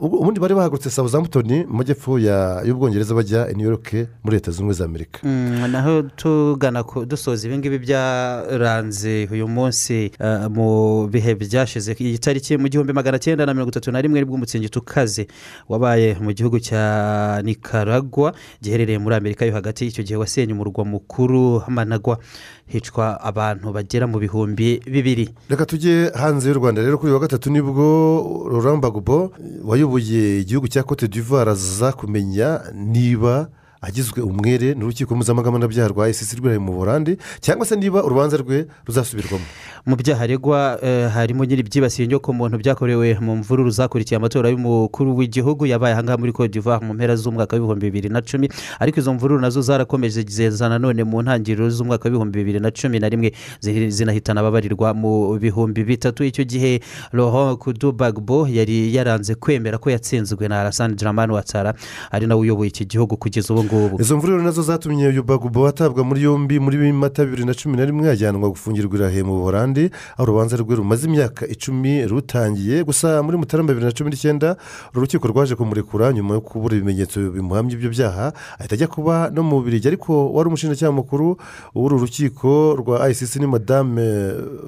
ubundi 0.00 0.40
bari 0.40 0.54
bahagurutse 0.54 0.90
southampton 0.90 1.46
mu 1.68 1.76
majyepfo 1.80 2.18
y'ubwongereza 2.18 3.14
bajya 3.14 3.48
i 3.50 3.54
new 3.54 3.70
york 3.70 3.92
muri 4.24 4.36
leta 4.36 4.50
zunze 4.50 4.60
ubumwe 4.60 4.74
za 4.74 4.84
amerika. 4.84 5.20
Mm, 5.22 5.70
naho 5.70 6.02
tugana 6.02 6.84
dusoza 7.06 7.46
ibingibi 7.48 7.78
byaranze 7.78 9.28
uyu 9.32 9.48
munsi 9.48 10.10
eh, 10.20 10.50
mu 10.50 11.06
bihe 11.08 11.34
byashize. 11.34 11.92
Iyi 11.98 12.18
tariki 12.18 12.56
mu 12.56 12.68
gihumbi 12.68 12.92
magana 12.92 13.18
cyenda 13.18 13.46
na 13.46 13.54
mirongo 13.54 13.70
itatu 13.70 13.92
na 13.92 14.00
rimwe 14.00 14.20
ni 14.20 14.26
bwo 14.26 14.34
umutingito 14.34 14.80
ukaze 14.80 15.26
wabaye 15.68 16.16
mu 16.20 16.32
gihugu 16.32 16.60
cya 16.60 17.40
nicaragua 17.44 18.34
giherereye 18.62 18.98
muri 18.98 19.16
amerika 19.16 19.44
yo 19.44 19.52
hagati. 19.52 19.86
Icyo 19.86 20.02
gihe 20.04 20.16
wasenye 20.16 20.52
umurwa 20.52 20.84
mukuru 20.84 21.62
managwa 21.68 22.18
hicwa 22.66 23.20
abantu 23.20 23.72
bagera 23.72 24.06
mu 24.06 24.18
bihumbi 24.18 24.80
bibiri. 24.86 25.28
Reka 25.48 25.66
tujye 25.66 26.10
hanze 26.14 26.48
y'u 26.48 26.54
rwanda. 26.58 26.82
Rero 26.82 26.98
kuri 26.98 27.12
wa 27.12 27.18
gatatu 27.20 27.50
ni 27.50 27.60
bwo 27.62 28.48
Laurent 28.52 28.80
Gbagbo 28.80 29.32
wayoboye 29.64 30.40
igihugu 30.40 30.68
cya 30.68 30.82
cote 30.82 31.08
d'ivoire 31.08 31.50
aza 31.50 31.92
kumenya 31.92 32.60
niba 32.74 33.48
agizwe 33.86 34.22
umwere 34.22 34.74
n'urukiko 34.74 35.14
mpuzamahanga 35.14 35.88
rwa 35.88 36.08
icc 36.08 36.38
rwari 36.40 36.58
mu 36.58 36.72
burande 36.72 37.16
cyangwa 37.40 37.66
se 37.66 37.76
niba 37.76 38.04
urubanza 38.04 38.36
rwe 38.36 38.66
ruzasubirwamo. 38.86 39.44
Mu 39.86 39.96
byaha 39.96 40.24
aregwa 40.24 40.78
eh, 40.82 41.10
harimo 41.12 41.44
nyiri 41.44 41.60
ibyibasiye 41.60 42.06
inyokomuntu 42.08 42.56
byakorewe 42.58 43.18
mu 43.20 43.36
mvururu 43.36 43.70
zakurikiye 43.70 44.16
amatora 44.16 44.48
y'umukuru 44.48 45.16
w'igihugu 45.16 45.66
yabaye 45.66 45.92
ahangaha 45.94 46.16
muri 46.18 46.32
cote 46.32 46.48
d'ivoire 46.52 46.80
mu 46.86 46.94
mpera 46.94 47.16
z'umwaka 47.16 47.56
w'ibihumbi 47.56 47.86
bibiri 47.90 48.08
na 48.08 48.22
cumi. 48.22 48.48
Ariko 48.80 49.00
izo 49.00 49.12
mvururu 49.14 49.40
na 49.40 49.50
zo 49.50 49.60
zarakomeje 49.62 50.24
zeza 50.28 50.68
nanone 50.68 51.04
mu 51.04 51.20
ntangiriro 51.22 51.68
z'umwaka 51.70 52.08
w'ibihumbi 52.08 52.38
bibiri 52.38 52.60
na 52.60 52.70
cumi 52.70 52.96
na 52.98 53.08
rimwe 53.08 53.32
zi- 53.60 53.90
zinahitana 53.90 54.40
ababarirwa 54.40 54.94
mu 54.94 55.36
bihumbi 55.38 55.84
bitatu. 55.84 56.24
Icyo 56.24 56.44
gihe 56.44 56.80
Laurent 57.12 57.58
kudu 57.58 57.92
bagbo 57.92 58.48
yari 58.48 58.94
yaranze 58.96 59.34
kwemera 59.34 59.76
ko 59.78 59.90
yatsinzwe 59.90 60.48
na 60.48 60.60
arasani 60.64 60.94
dramani 60.96 61.32
watara 61.32 61.74
ari 62.10 62.26
nawe 62.26 62.40
uyoboye 62.40 62.68
iki 62.72 62.84
gihugu 62.88 63.16
kugeza 63.20 63.52
ubu 63.54 63.64
ngubu 63.64 63.73
izo 64.00 64.16
mvururu 64.16 64.42
na 64.42 64.50
zo 64.50 64.62
zatumye 64.62 65.08
uyu 65.08 65.22
bagubo 65.22 65.66
atabwa 65.66 66.04
muri 66.04 66.22
yombi 66.22 66.60
muri 66.60 66.92
mata 66.92 67.24
bibiri 67.24 67.44
na 67.44 67.54
cumi 67.54 67.76
na 67.76 67.84
rimwe 67.84 68.10
ajyanwa 68.10 68.48
gufungirwa 68.50 68.94
irahe 68.96 69.22
mu 69.22 69.34
buholandi 69.38 69.90
aho 70.16 70.22
urubanza 70.22 70.56
rwe 70.56 70.76
rumaze 70.76 71.06
imyaka 71.06 71.46
icumi 71.48 72.06
rutangiye. 72.06 72.84
Gusa 72.84 73.22
muri 73.22 73.36
mutarama 73.38 73.68
bibiri 73.68 73.86
na 73.86 73.92
cumi 73.92 74.10
n'icyenda 74.10 74.56
uru 74.92 75.00
rukiko 75.04 75.28
rwaje 75.28 75.54
kumurekura 75.54 76.12
nyuma 76.12 76.34
yo 76.34 76.40
kubura 76.40 76.76
ibimenyetso 76.76 77.20
bimuhamya 77.30 77.72
ibyo 77.74 77.90
byaha 77.90 78.32
ahita 78.58 78.74
ajya 78.74 78.86
kuba 78.86 79.30
no 79.34 79.42
mu 79.42 79.56
bubirigi 79.60 79.88
ariko 79.88 80.32
wari 80.32 80.48
umushinjacyaha 80.48 80.92
mukuru 80.92 81.36
w'uru 81.74 81.98
rukiko 81.98 82.74
rwa 82.78 83.10
icc 83.10 83.36
ni 83.36 83.46
madame 83.46 84.04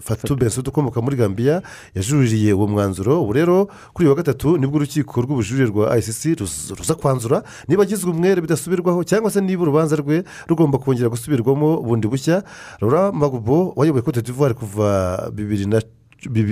fatu 0.01 0.37
bensudu 0.37 0.71
ukomoka 0.71 1.01
muri 1.01 1.17
gambia 1.17 1.63
yajuririye 1.95 2.53
uwo 2.53 2.67
mwanzuro. 2.67 3.23
Ubu 3.23 3.33
rero 3.33 3.69
kuri 3.93 4.07
uyu 4.07 4.11
wa 4.11 4.17
gatatu 4.17 4.59
ni 4.59 4.67
bwo 4.67 4.77
urukiko 4.77 5.21
rw'ubujurire 5.23 5.67
rwa 5.67 5.97
ruz- 5.97 6.75
ruza 6.79 6.95
kwanzura. 6.95 7.43
Niba 7.69 7.83
agizwe 7.83 8.11
umwere 8.11 8.41
bidasubirwaho. 8.41 8.96
Cyangwa 9.05 9.31
se 9.31 9.41
niba 9.41 9.63
urubanza 9.63 9.97
rwe 9.97 10.25
rugomba 10.49 10.79
kongera 10.79 11.09
gusubirwamo 11.09 11.83
bundi 11.83 12.09
bushya 12.09 12.43
Laurent 12.81 13.15
Gbagbo 13.17 13.73
wayoboye 13.77 14.03
cote 14.03 14.23
d'ivoire 14.23 14.55
kuva 14.55 15.31
bibiri 15.33 15.67
na 15.67 15.81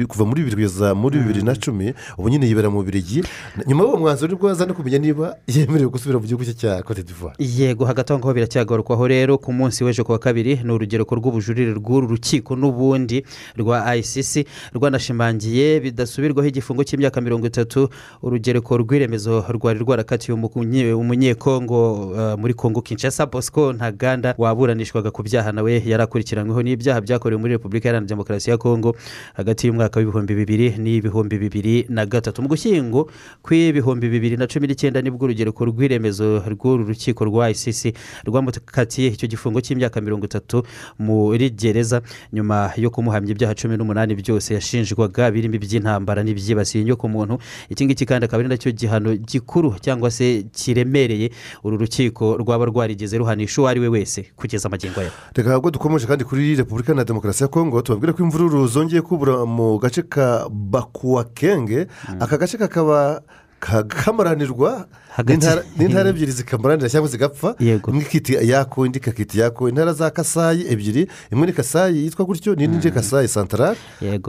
kuva 0.09 0.25
muri 0.25 0.43
bibiri 0.45 0.57
kugeza 0.57 0.95
muri 0.95 1.19
bibiri 1.19 1.43
na 1.43 1.55
cumi 1.57 1.95
ubu 2.19 2.29
nyine 2.29 2.47
yibera 2.47 2.71
mu 2.71 2.83
birigi 2.83 3.23
nyuma 3.67 3.83
y'uwo 3.85 3.97
mwanzuro 3.99 4.33
ni 4.33 4.39
bwo 4.39 4.51
aza 4.51 4.67
no 4.67 4.75
kumenya 4.75 4.99
niba 4.99 5.37
yemerewe 5.49 5.91
gusubira 5.91 6.19
mu 6.21 6.27
gihugu 6.27 6.45
cye 6.45 6.55
cya 6.55 6.83
cote 6.83 7.03
d'ivoire. 7.03 7.35
Yego 7.39 7.85
hagati 7.85 8.13
aho 8.13 8.19
ngaho 8.21 8.35
biracyagarukwaho 8.35 9.09
rero 9.09 9.39
ku 9.39 9.53
munsi 9.53 9.85
w'ejo 9.85 10.05
ku 10.05 10.13
wa 10.13 10.19
kabiri 10.19 10.61
ni 10.65 10.73
urugereko 10.73 11.15
rw'ubujurire 11.17 11.73
rw'uru 11.75 12.07
rukiko 12.07 12.57
n'ubundi 12.57 13.25
rwa 13.57 13.97
icc 13.97 14.47
rwanashimangiye 14.75 15.81
bidasubirwaho 15.81 16.49
igifungo 16.49 16.85
cy'imyaka 16.85 17.21
mirongo 17.21 17.47
itatu 17.47 17.89
urugereko 18.23 18.77
rw'iremezo 18.79 19.45
rwari 19.49 19.79
rwarakatiye 19.81 20.37
umunye- 20.37 20.93
umunyekongo 20.93 22.13
eh, 22.19 22.39
muri 22.39 22.55
kongo 22.55 22.81
kinshasa 22.83 23.27
bosco 23.27 23.73
ntaganda 23.73 24.35
waburanishwaga 24.39 25.11
ku 25.11 25.23
byaha 25.23 25.53
nawe 25.53 25.83
yari 25.87 26.03
akurikiranyweho 26.03 26.63
n'ibyaha 26.63 27.01
byakorewe 27.01 27.41
muri 27.41 27.53
repubulika 27.57 27.89
iharanira 27.89 28.09
demokarasi 28.09 28.51
ya 28.51 28.59
kongo 28.59 28.97
hagati 29.35 29.64
y'umwaka 29.67 30.01
w'ibihumbi 30.01 30.35
bibiri 30.35 30.75
n'ibihumbi 30.79 31.39
bibiri 31.39 31.87
na 31.89 32.07
gatatu. 32.07 32.43
Mu 32.43 32.49
gushyingo 32.49 33.09
kw'ibihumbi 33.43 34.09
bibiri 34.09 34.37
na 34.37 34.47
cumi 34.47 34.67
n'icyenda 34.67 35.03
ni 35.03 35.11
bwo 35.11 35.25
urugereko 35.25 35.65
rw'iremezo 35.65 36.43
rw'uru 36.49 36.85
rukiko 36.89 37.25
rwa 37.25 37.51
icc 37.51 37.95
rwamukatiye 38.27 39.09
icyo 39.15 39.29
gifungo 39.29 39.61
cy'imyaka 39.61 40.01
mirongo 40.01 40.25
itatu 40.27 40.63
muri 40.99 41.51
gereza. 41.51 42.03
Nyuma 42.33 42.71
yo 42.77 42.91
kumuhamya 42.91 43.31
ibyaha 43.33 43.55
cumi 43.55 43.77
n'umunani 43.77 44.15
byose 44.15 44.55
yashinjwaga 44.55 45.31
birimo 45.31 45.55
iby'intambara 45.55 46.23
n'ibyibasiye 46.23 46.83
inyokomuntu 46.85 47.39
iki 47.71 47.85
ngiki 47.87 48.07
kandi 48.07 48.25
akaba 48.27 48.41
ari 48.41 48.49
na 48.49 48.57
cyo 48.57 48.71
gihano 48.73 49.15
gikuru 49.17 49.75
cyangwa 49.81 50.11
se 50.11 50.45
kiremereye 50.53 51.31
uru 51.65 51.77
rukiko 51.77 52.37
rwaba 52.37 52.65
rwarigeze 52.65 53.19
ruhanisha 53.19 53.61
uwo 53.61 53.69
ari 53.69 53.81
we 53.81 53.89
wese 53.89 54.27
kugeza 54.37 54.69
amagingo 54.69 55.01
aya. 55.01 55.11
Reka 55.35 55.59
ubwo 55.59 55.71
dukomeje 55.71 56.07
kandi 56.07 56.25
kuri 56.25 56.55
repubulika 56.57 56.95
na 56.95 57.05
demokarasi 57.05 57.43
ya 57.43 57.49
kongo 57.49 57.83
tubabwire 57.83 58.13
ko 58.13 58.23
imvururu 58.23 58.67
zongeye 58.67 59.03
kubura 59.03 59.44
mu 59.47 59.79
gace 59.79 60.03
ka 60.03 60.47
bakuwakenge 60.51 61.87
aka 62.21 62.37
gace 62.39 62.57
kakaba 62.59 63.21
ka- 63.21 63.44
kamaranirwa 63.89 64.87
n'intara- 65.25 66.09
ebyiri 66.11 66.33
zikamaranira 66.33 66.89
cyangwa 66.89 67.09
zigapfa. 67.09 67.55
Imwe 67.61 68.03
ikita 68.03 68.33
yako 68.43 68.87
indi 68.87 68.99
ikakita 68.99 69.39
yako 69.43 69.69
intara 69.69 69.93
za 69.93 70.11
kasayi 70.11 70.67
ebyiri. 70.73 71.07
Imwe 71.33 71.47
ni 71.47 71.53
kasayi 71.53 72.05
yitwa 72.05 72.25
gutyo 72.27 72.55
n'indi 72.55 72.77
ni 72.89 72.91
kasayi 72.95 73.29
santarari 73.29 73.79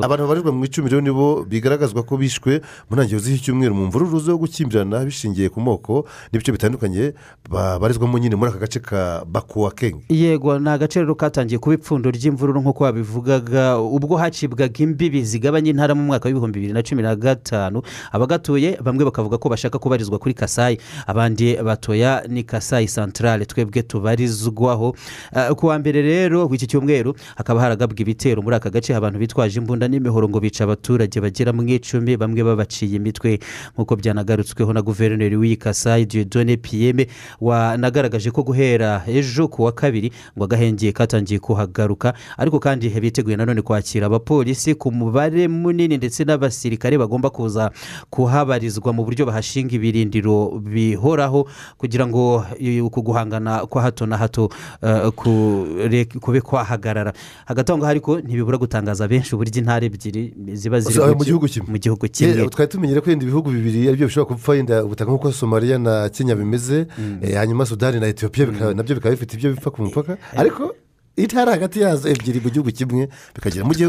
abantu 0.03 0.23
babarirwa 0.23 0.51
mu 0.51 0.65
icumi 0.65 0.89
rero 0.89 1.01
nibo 1.01 1.43
bigaragazwa 1.49 2.03
ko 2.05 2.17
bishwe 2.17 2.61
mu 2.89 2.95
ntangiriro 2.95 3.19
z'iki 3.19 3.43
cyumweru. 3.43 3.73
Mu 3.75 3.87
mvururu 3.89 4.19
zo 4.19 4.37
gukimbirana 4.37 5.05
bishingiye 5.05 5.49
ku 5.49 5.59
moko 5.61 6.05
n'ibice 6.31 6.51
bitandukanye 6.53 7.13
babarizwamo 7.49 8.17
nyine 8.19 8.35
muri 8.35 8.51
aka 8.53 8.59
gace 8.59 8.79
ka 8.79 9.25
bakuwakenge 9.25 10.05
yego 10.09 10.59
ni 10.59 10.69
agace 10.69 10.99
rero 11.01 11.15
katangiye 11.15 11.57
kuba 11.59 11.75
ipfundo 11.75 12.11
ry'imvururu 12.13 12.61
nk'uko 12.61 12.83
babivugaga 12.85 13.77
ubwo 13.81 14.17
hacibwaga 14.21 14.69
imbibi 14.83 15.25
zigabanya 15.25 15.69
intara 15.73 15.95
mu 15.97 16.03
mwaka 16.13 16.29
w'ibihumbi 16.29 16.59
bibiri 16.61 16.73
na 16.73 16.83
cumi 16.85 17.01
na 17.01 17.15
gatanu. 17.15 17.81
Abagatuye 18.13 18.77
bamwe 18.83 19.01
bakavuga 19.25 19.37
ko 19.37 19.49
bashaka 19.49 19.79
kubarizwa 19.79 20.19
kuri 20.19 20.33
kasayi 20.33 20.77
abandi 21.07 21.55
batoya 21.57 22.23
ni 22.27 22.43
kasayi 22.43 22.87
santarare 22.87 23.45
twebwe 23.45 23.81
tubarizwaho. 23.83 24.95
Eh, 25.35 25.49
ku 25.55 25.67
wa 25.67 25.79
mbere 25.79 26.01
rero 26.01 26.47
w'iki 26.47 26.67
cyumweru 26.67 27.15
hakaba 27.35 27.61
haragabwa 27.61 27.97
ibitero. 27.99 28.41
Muri 28.41 28.55
aka 28.55 28.69
gace 28.69 28.95
abantu 28.95 29.19
bitwaje 29.19 29.59
imbunda 29.59 29.87
n'imihoro 29.87 30.29
ngo 30.29 30.39
bica 30.39 30.61
abaturage 30.63 31.19
bagera 31.21 31.53
mu 31.53 31.63
icumi 31.67 32.17
bamwe 32.17 32.43
babaciye 32.43 32.95
imitwe. 32.97 33.39
Nk'uko 33.73 33.95
byanagarutsweho 33.95 34.73
na 34.73 34.81
guverineri 34.81 35.35
w'iyi 35.35 35.57
kasayi 35.57 36.05
diyodone 36.05 36.57
piyeme 36.57 37.07
wanagaragaje 37.41 38.31
ko 38.31 38.43
guhera 38.43 39.01
ejo 39.07 39.47
ku 39.47 39.63
wa 39.63 39.71
kabiri 39.71 40.11
ngo 40.37 40.43
agahengeye 40.45 40.91
katangiye 40.91 41.39
kuhagaruka. 41.39 42.13
Ariko 42.37 42.59
kandi 42.59 42.89
biteguye 42.89 43.37
nanone 43.37 43.61
kwakira 43.61 44.05
abapolisi 44.07 44.75
ku 44.75 44.91
mubare 44.91 45.47
munini 45.47 45.97
ndetse 45.97 46.23
n'abasirikare 46.23 46.97
bagomba 46.97 47.29
kuza 47.29 47.71
kuhabarizwa 48.09 48.93
mu 48.93 49.04
buryo 49.05 49.25
bahashinga 49.25 49.75
ibirindiro 49.75 50.59
bihoraho 50.59 51.47
kugira 51.77 52.07
ngo 52.07 52.45
uku 52.83 53.01
guhangana 53.01 53.65
kwa 53.65 53.81
hato 53.81 54.05
na 54.05 54.17
hato 54.17 54.49
eh, 54.81 55.11
kure- 55.15 56.05
kube 56.19 56.41
kwahagarara. 56.41 57.13
Hagati 57.45 57.71
aho 57.71 57.77
ngaho 57.79 57.91
ariko 57.91 58.19
ntibibura 58.19 58.57
gutangaza 58.57 59.07
benshi 59.07 59.35
uburyo 59.35 59.59
intara 59.61 59.85
ebyiri 59.85 60.33
ziba 60.53 60.79
ziri 60.79 60.93
Gusa 60.95 61.07
mu 61.07 61.13
mu 61.13 61.19
gi- 61.23 61.25
gihugu 61.25 61.47
kimwe. 61.47 61.79
kimwe. 62.09 62.41
Eh, 62.43 62.49
twari 62.49 62.69
tumenyere 62.71 63.01
ko 63.01 63.09
yenda 63.09 63.25
ibihugu 63.25 63.49
bibiri 63.51 63.87
ari 63.87 63.97
byo 63.97 64.07
bishobora 64.07 64.35
gupfa 64.35 64.55
yenda 64.55 64.83
ubutaka 64.83 65.11
nk'uko 65.11 65.31
somaliya 65.31 65.77
na 65.79 66.09
kenya 66.09 66.35
bimeze 66.35 66.87
eh, 67.21 67.35
hanyuma 67.37 67.65
sudani 67.65 67.99
na 67.99 68.07
etiyopiya 68.07 68.47
bikaba- 68.47 68.73
na 68.75 68.83
byo 68.83 68.95
bikaba 68.95 69.15
bifite 69.15 69.33
ibyo 69.37 69.49
bipfa 69.53 69.71
ku 69.71 69.81
mupaka. 69.83 70.17
Ariko 70.35 70.75
intara 71.15 71.51
hagati 71.51 71.79
yazo 71.79 72.09
ebyiri 72.09 72.39
mu 72.43 72.49
gihugu 72.51 72.71
kimwe 72.71 73.07
bikagera 73.35 73.63
mu 73.65 73.71
gihe 73.73 73.87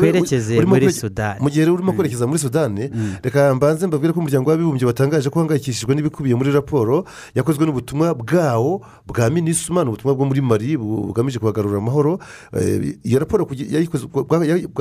muri 0.66 0.92
Sudani. 0.92 1.40
mu 1.42 1.48
gihe 1.50 1.62
rero 1.64 1.74
urimo 1.74 1.92
kwerekeza 1.92 2.26
muri 2.26 2.38
sudani 2.38 2.84
reka 3.22 3.54
mbanze 3.54 3.86
mbabwire 3.86 4.12
ko 4.14 4.20
umuryango 4.20 4.50
w'abibumbye 4.50 4.86
watangaje 4.86 5.26
ko 5.30 5.38
uhangayikishijwe 5.42 5.94
n'ibikubiye 5.94 6.34
muri 6.38 6.52
raporo 6.54 7.04
yakozwe 7.34 7.66
n'ubutumwa 7.66 8.14
bwawo 8.14 8.80
bwa 9.06 9.30
minisuma 9.30 9.82
ni 9.82 9.88
ubutumwa 9.90 10.14
bwo 10.14 10.24
muri 10.26 10.40
mari 10.40 10.76
bu- 10.78 11.06
bugamije 11.10 11.38
kuhagarura 11.38 11.78
amahoro. 11.78 12.18
Eh, 12.54 12.94
iyo 13.02 13.18
raporo 13.18 13.42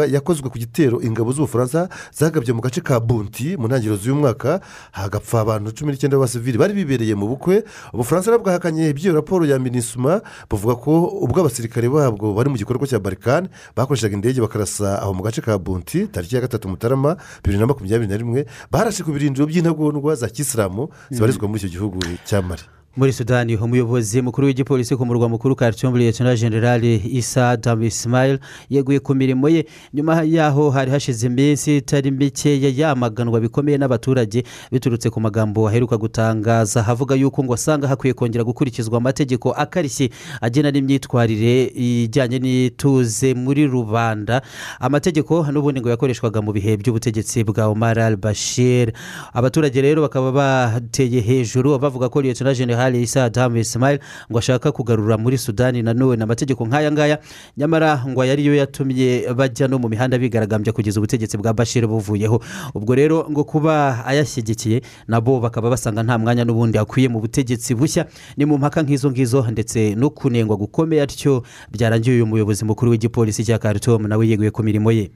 yakozwe 0.07 0.49
ku 0.49 0.57
gitero 0.59 1.01
ingabo 1.01 1.31
z'ubufaransa 1.33 1.89
zagabye 2.13 2.53
mu 2.53 2.61
gace 2.61 2.81
ka 2.81 2.99
bunti 2.99 3.57
mu 3.57 3.67
ntangiriro 3.67 3.97
z'uyu 3.97 4.15
mwaka 4.15 4.61
hagapfa 4.91 5.41
abantu 5.41 5.71
cumi 5.73 5.91
n'icyenda 5.91 6.17
b'abasivili 6.17 6.57
bari 6.57 6.73
bibereye 6.73 7.15
mu 7.15 7.27
bukwe. 7.27 7.63
Ubufaransa 7.93 8.37
bwahakanye 8.37 8.89
iby'iyo 8.93 9.13
raporo 9.17 9.45
ya 9.45 9.59
minisuma 9.59 10.21
buvuga 10.49 10.75
ko 10.75 11.09
ubwo 11.25 11.39
abasirikare 11.41 11.89
babwo 11.89 12.33
bari 12.35 12.49
mu 12.49 12.57
gikorwa 12.57 12.87
cya 12.87 12.99
barikani 12.99 13.49
bakoreshaga 13.75 14.13
indege 14.15 14.41
bakarasa 14.41 15.01
aho 15.01 15.13
mu 15.13 15.23
gace 15.23 15.41
ka 15.41 15.57
bunti 15.57 16.07
tariki 16.07 16.35
ya 16.35 16.41
gatatu 16.41 16.69
mutarama 16.69 17.17
bibiri 17.43 17.59
na 17.59 17.65
makumyabiri 17.67 18.09
na 18.11 18.17
rimwe 18.17 18.45
barashe 18.71 19.03
ku 19.03 19.11
birindiro 19.11 19.45
by'intagondwa 19.47 20.15
za 20.15 20.27
kisilamu 20.27 20.89
zibarizwa 21.09 21.47
muri 21.47 21.59
icyo 21.59 21.69
gihugu 21.69 21.99
cya 22.25 22.41
mari 22.41 22.63
muri 22.97 23.13
sudani 23.13 23.57
umuyobozi 23.57 24.21
mukuru 24.21 24.47
w'igipolisi 24.47 24.95
ku 24.95 25.05
murwa 25.05 25.29
mukuru 25.29 25.55
khartoum 25.55 25.97
liyetona 25.97 26.35
generali 26.35 26.95
isa 27.11 27.57
dam 27.57 27.83
ismail 27.83 28.39
yeguye 28.69 28.99
ku 28.99 29.15
mirimo 29.15 29.49
ye. 29.49 29.65
Nyuma 29.93 30.23
yaho 30.23 30.69
hari 30.69 30.91
hashize 30.91 31.27
iminsi 31.27 31.77
itari 31.77 32.11
mikeya 32.11 32.69
yamaganwa 32.75 33.39
bikomeye 33.41 33.77
n'abaturage 33.77 34.43
biturutse 34.71 35.09
ku 35.09 35.19
magambo 35.21 35.67
aheruka 35.67 35.97
gutangaza 35.97 36.83
havuga 36.83 37.15
yuko 37.15 37.43
ngo 37.43 37.53
asanga 37.53 37.87
hakwiye 37.87 38.13
kongera 38.13 38.43
gukurikizwa 38.43 38.97
amategeko 38.97 39.51
akarishye 39.51 40.09
agena 40.41 40.71
n'imyitwarire 40.71 41.63
ijyanye 41.75 42.39
n'ituze 42.39 43.33
muri 43.33 43.67
rubanda. 43.67 44.41
Amategeko 44.79 45.43
n'ubundi 45.51 45.81
ngo 45.81 45.89
yakoreshwaga 45.89 46.41
mu 46.41 46.53
bihe 46.53 46.77
by'ubutegetsi 46.77 47.43
bwa 47.43 47.67
omar 47.67 47.99
al 47.99 48.15
bashir 48.15 48.91
abaturage 49.33 49.81
rero 49.81 50.01
bakaba 50.01 50.31
bateye 50.31 51.19
hejuru 51.21 51.75
bavuga 51.79 52.09
ko 52.09 52.21
liyetona 52.21 52.53
generali 52.85 53.01
isa 53.03 53.23
adamu 53.25 53.57
ismail 53.57 53.99
ngo 54.31 54.39
ashaka 54.39 54.71
kugarura 54.71 55.17
muri 55.17 55.37
sudani 55.37 55.81
nanone 55.81 56.23
amategeko 56.23 56.65
nk'aya 56.65 56.91
ngaya 56.91 57.19
nyamara 57.57 58.03
ngo 58.07 58.25
yariyo 58.25 58.55
yatumye 58.55 59.33
bajya 59.35 59.67
no 59.67 59.79
mu 59.79 59.89
mihanda 59.89 60.17
bigaragambya 60.17 60.73
kugeza 60.73 60.99
ubutegetsi 60.99 61.37
bwa 61.37 61.53
bashir 61.53 61.87
buvuyeho. 61.87 62.41
Ubwo 62.73 62.95
rero 62.95 63.25
ngo 63.31 63.43
kuba 63.43 64.05
ayashyigikiye 64.05 64.81
nabo 65.07 65.39
bakaba 65.39 65.69
basanga 65.69 66.03
nta 66.03 66.17
mwanya 66.17 66.45
n'ubundi 66.45 66.77
akwiye 66.77 67.09
mu 67.09 67.19
butegetsi 67.19 67.75
bushya. 67.75 68.05
Ni 68.37 68.45
mu 68.45 68.57
mpaka 68.57 68.81
nk'izo 68.83 69.11
ngizo 69.11 69.41
ndetse 69.51 69.95
no 69.95 70.09
kunengwa 70.09 70.57
gukomeye 70.57 71.01
atyo 71.01 71.43
byarangiye 71.71 72.15
uyu 72.15 72.25
muyobozi 72.27 72.65
mukuru 72.65 72.91
w'igipolisi 72.91 73.43
cya 73.43 73.57
khartoum 73.59 74.07
nawe 74.07 74.27
yeguye 74.27 74.51
ku 74.51 74.63
mirimo 74.63 74.91
ye. 74.91 75.09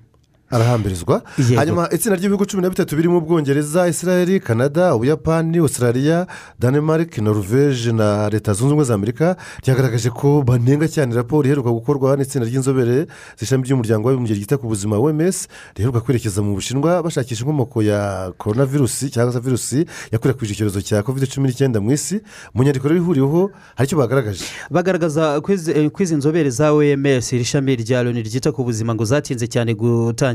Arahambirizwa. 0.52 1.22
Hanyuma 1.56 1.90
itsinda 1.92 2.16
ry'ibihugu 2.18 2.46
cumi 2.46 2.64
na 2.64 2.70
bitatu 2.70 2.96
birimo 2.96 3.18
ubwongereza 3.18 3.88
israel 3.88 4.40
canada 4.40 4.96
ubuyapani 4.96 5.58
australia 5.58 6.28
danemark 6.60 7.18
norvege 7.18 7.92
na 7.92 8.30
leta 8.30 8.54
zunze 8.54 8.66
ubumwe 8.66 8.86
za 8.86 8.94
amerika 8.94 9.36
ryagaragaje 9.66 10.10
ko 10.10 10.42
banenga 10.44 10.88
cyane 10.88 11.16
raporo 11.16 11.46
iheruka 11.48 11.70
gukorwa 11.70 12.18
n'itsinda 12.18 12.48
ry'inzobere 12.48 13.08
z'ishami 13.40 13.64
ry'umuryango 13.64 14.08
w'abibumbye 14.08 14.36
ryita 14.36 14.58
ku 14.58 14.68
buzima 14.68 14.98
wms 15.00 15.48
riheruka 15.76 16.02
kwerekeza 16.02 16.42
mu 16.42 16.54
bushinwa 16.56 17.04
bashakisha 17.04 17.42
inkomoko 17.44 17.82
ya 17.84 18.32
korona 18.38 18.66
virusi 18.66 19.10
cyangwa 19.10 19.34
se 19.34 19.40
virusi 19.40 19.86
yakwirakwije 20.12 20.54
icyorezo 20.54 20.82
cya 20.82 21.04
covid 21.04 21.28
cumi 21.30 21.48
n'icyenda 21.48 21.80
mu 21.82 21.92
isi. 21.92 22.22
Mu 22.54 22.64
nyandiko 22.64 22.88
rero 22.88 23.00
ihuriweho 23.02 23.52
hari 23.76 23.88
icyo 23.88 23.98
bagaragaje. 23.98 24.44
Bagaragaza 24.72 25.42
ko 25.42 25.54
izi- 25.54 26.16
nzobere 26.18 26.50
za 26.50 26.74
oms 26.74 27.34
iri 27.34 27.46
shami 27.46 27.76
rya 27.76 28.04
loni 28.04 28.22
ryita 28.24 28.52
ku 28.52 28.64
buzima 28.64 28.96
ngo 28.96 29.06
zatinze 29.06 29.48
cyane 29.48 29.74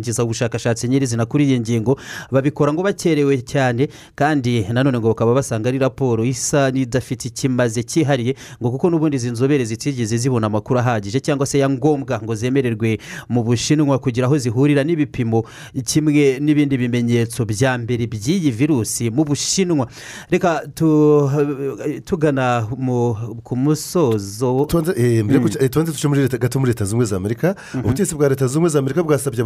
gutangiza 0.05 0.25
ubushakashatsi 0.25 0.89
nyirizina 0.89 1.25
kuri 1.27 1.45
iyi 1.45 1.61
ngingo 1.61 1.97
babikora 2.31 2.73
ngo 2.73 2.83
bakerewe 2.83 3.41
cyane 3.43 3.89
kandi 4.15 4.67
nanone 4.73 4.99
ngo 5.01 5.09
bakaba 5.09 5.35
basanga 5.35 5.69
ari 5.69 5.79
raporo 5.79 6.25
isa 6.25 6.71
n'idafite 6.71 7.29
ikimaze 7.29 7.83
cyihariye 7.83 8.35
ngo 8.61 8.71
kuko 8.71 8.91
n'ubundi 8.91 9.17
izi 9.17 9.31
nzobere 9.31 9.65
zitigeze 9.65 10.17
zibona 10.17 10.47
amakuru 10.47 10.79
ahagije 10.81 11.21
cyangwa 11.21 11.47
se 11.47 11.59
ya 11.59 11.69
ngombwa 11.71 12.21
ngo 12.23 12.35
zemererwe 12.35 12.99
mu 13.29 13.43
bushinwa 13.43 13.99
kugira 13.99 14.27
aho 14.27 14.37
zihurira 14.39 14.85
n'ibipimo 14.85 15.45
kimwe 15.85 16.39
n'ibindi 16.41 16.77
bimenyetso 16.77 17.45
bya 17.49 17.79
mbere 17.79 18.05
by'iyi 18.07 18.51
virusi 18.53 19.11
mu 19.11 19.25
bushinwa. 19.25 19.89
Reka 20.31 20.63
tu- 20.75 21.31
tugana 22.05 22.67
ku 23.45 23.57
musozo 23.57 24.67
eh, 25.61 25.71
tubanze 25.71 25.93
duce 25.93 26.09
muri 26.09 26.21
leta 26.21 26.39
gato 26.39 26.59
muri 26.61 26.71
leta 26.73 26.85
zunze 26.85 26.95
ubumwe 26.95 27.07
za 27.07 27.17
amerika. 27.17 27.55
Ubutegetsi 27.75 28.15
bwa 28.15 28.29
leta 28.29 28.47
zunze 28.47 28.57
ubumwe 28.59 28.71
za 28.71 28.79
amerika 28.79 29.03
bwasabye 29.03 29.45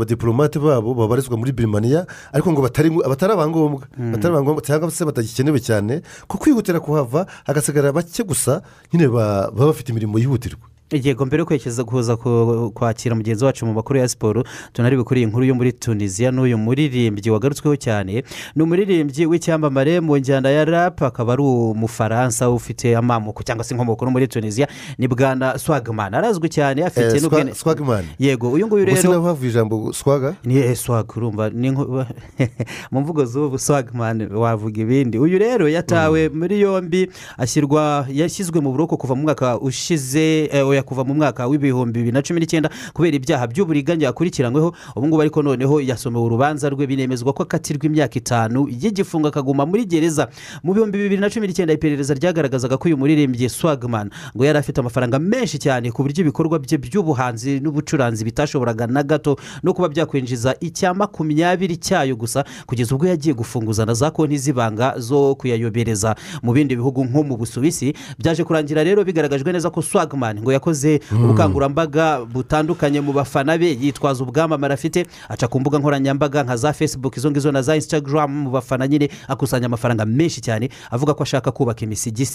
abadiporomate 0.48 0.58
babo 0.58 0.94
babarizwa 0.94 1.36
muri 1.36 1.52
birimaniya 1.52 2.06
ariko 2.32 2.52
ngo 2.52 2.62
batari 2.62 3.32
abangombwa. 3.32 3.84
Batari 4.12 4.32
abangombwa 4.34 4.62
cyangwa 4.64 4.90
se 4.90 5.04
batagikenewe 5.04 5.60
cyane 5.60 6.02
ko 6.26 6.38
kwihutira 6.38 6.80
kuhava 6.80 7.26
hagasigara 7.46 7.92
bake 7.92 8.22
gusa 8.24 8.62
nyine 8.92 9.08
ba- 9.08 9.50
baba 9.52 9.66
bafite 9.72 9.88
imirimo 9.92 10.18
yihutirwa. 10.18 10.64
Mbere 10.92 11.40
yo 11.40 11.46
kwerekeza 11.46 11.84
kuza 11.84 12.16
ku- 12.16 12.70
kwakira 12.74 13.14
mugenzi 13.14 13.44
wacu 13.44 13.66
mu 13.66 13.72
makuru 13.72 13.98
ya 13.98 14.08
siporo 14.08 14.44
tunarebe 14.72 15.02
kuri 15.04 15.20
iyi 15.20 15.26
nkuru 15.26 15.44
yo 15.44 15.54
muri 15.54 15.72
tunisiya 15.72 16.30
n'uyu 16.32 16.58
muririmbyi 16.58 17.30
wagarutsweho 17.30 17.76
cyane. 17.76 18.24
Ni 18.56 18.62
umuririmbyi 18.62 19.26
w'icyamamare 19.26 20.00
mu 20.00 20.16
njyana 20.16 20.50
ya 20.50 20.64
rap 20.64 21.02
akaba 21.02 21.32
ari 21.32 21.42
umufaransa 21.42 22.50
ufite 22.50 22.96
amamuko 22.96 23.42
cyangwa 23.42 23.64
se 23.64 23.74
inkomoko 23.74 24.04
no 24.04 24.10
muri 24.10 24.28
tunisiya 24.28 24.68
ni 24.98 25.08
bwana 25.08 25.58
swagman. 25.58 26.14
Arazwi 26.14 26.48
cyane 26.48 26.84
afite 26.84 27.16
Eh, 27.16 27.22
n'ubwene 27.22 27.50
Swa- 27.52 27.54
swagman. 27.76 28.04
Yego 28.18 28.50
uyu 28.52 28.66
nguyu 28.66 28.84
gusa 28.86 29.02
rero 29.02 29.12
naho 29.12 29.26
havuye 29.26 29.50
ijambo 29.50 29.92
swaga? 29.92 30.34
Ni 30.44 30.56
eh, 30.56 30.76
swag 30.76 31.04
urumva 31.16 31.50
mu 32.90 33.00
mvugo 33.00 33.24
z'ubu 33.24 33.58
swagman 33.58 34.32
wavuga 34.32 34.80
ibindi. 34.82 35.18
Uyu 35.18 35.38
rero 35.38 35.68
yatawe 35.68 36.28
muri 36.28 36.60
yombi 36.60 37.10
ashyirwa 37.38 38.06
yashyizwe 38.12 38.60
mu 38.60 38.72
buroko 38.72 38.96
kuva 38.96 39.14
mu 39.14 39.22
mwaka 39.22 39.60
ushize 39.60 40.48
eh, 40.78 40.82
oya 40.82 40.82
kuva 40.82 41.04
mu 41.04 41.14
mwaka 41.14 41.46
w'ibihumbi 41.46 41.98
bibiri 41.98 42.12
na 42.14 42.22
cumi 42.22 42.40
n'icyenda 42.40 42.70
kubera 42.94 43.16
ibyaha 43.16 43.46
by'uburiganya 43.46 44.06
yakurikiranyweho. 44.06 44.74
Ubu 44.96 45.06
ngubu 45.06 45.20
ariko 45.22 45.42
noneho 45.42 45.80
yasomewe 45.80 46.24
urubanza 46.24 46.68
rwe 46.70 46.86
binemezwa 46.86 47.32
ko 47.32 47.42
akatirwa 47.42 47.86
imyaka 47.86 48.14
itanu 48.18 48.68
y'igifungo 48.68 49.28
akaguma 49.28 49.66
muri 49.66 49.84
gereza. 49.84 50.28
Mu 50.62 50.74
bihumbi 50.74 50.98
bibiri 50.98 51.20
na 51.20 51.30
cumi 51.30 51.46
n'icyenda 51.48 51.74
iperereza 51.74 52.14
ryagaragazaga 52.14 52.76
ko 52.78 52.88
uyu 52.88 52.96
muririmbyi 52.96 53.48
swagman 53.48 54.10
ngo 54.36 54.44
yari 54.44 54.58
afite 54.58 54.78
amafaranga 54.80 55.18
menshi 55.18 55.58
cyane 55.58 55.90
ku 55.90 56.02
buryo 56.02 56.22
ibikorwa 56.22 56.58
bye 56.58 56.78
by'ubuhanzi 56.78 57.60
n'ubucuranzi 57.60 58.24
bitashoboraga 58.24 58.86
na 58.86 59.02
gato 59.02 59.36
no 59.62 59.74
kuba 59.74 59.88
byakwinjiza 59.88 60.54
icya 60.60 60.94
makumyabiri 60.94 61.76
cyayo 61.76 62.16
gusa 62.16 62.44
kugeza 62.66 62.94
ubwo 62.94 63.06
yagiye 63.06 63.34
gufunguza 63.34 63.86
na 63.86 63.94
za 63.94 64.10
konti 64.10 64.38
z'ibanga 64.38 64.94
zo 64.98 65.34
kuyayobereza. 65.34 66.14
Mu 66.42 66.52
bindi 66.52 66.76
bihugu 66.76 67.04
nko 67.04 67.22
mu 67.22 67.34
busuwisi 67.36 67.94
byaje 68.18 68.44
kurangira 68.44 68.84
rero 68.84 69.04
bigaragajwe 69.04 69.52
neza 69.52 69.70
ko 69.70 69.82
swagman 69.82 70.38
ngo 70.40 70.52
yakoze 70.52 70.67
ubukangurambaga 71.12 72.24
butandukanye 72.24 73.00
mu 73.00 73.12
bafana 73.12 73.58
be. 73.58 73.76
Yitwaza 73.80 74.24
ubwamamare 74.24 74.74
afite 74.74 75.06
aca 75.28 75.46
ku 75.48 75.60
mbuga 75.60 75.78
nkoranyambaga 75.78 76.42
nka 76.42 76.56
za 76.56 76.72
facebook 76.72 77.16
izo 77.16 77.30
ngizo 77.30 77.52
na 77.52 77.62
za 77.62 77.76
instagram. 77.76 78.30
Mu 78.42 78.50
bafana 78.50 78.88
nyine 78.88 79.08
akusanya 79.28 79.66
amafaranga 79.66 80.04
menshi 80.06 80.40
cyane 80.40 80.68
avuga 80.90 81.14
ko 81.14 81.22
ashaka 81.22 81.50
kubaka 81.52 81.84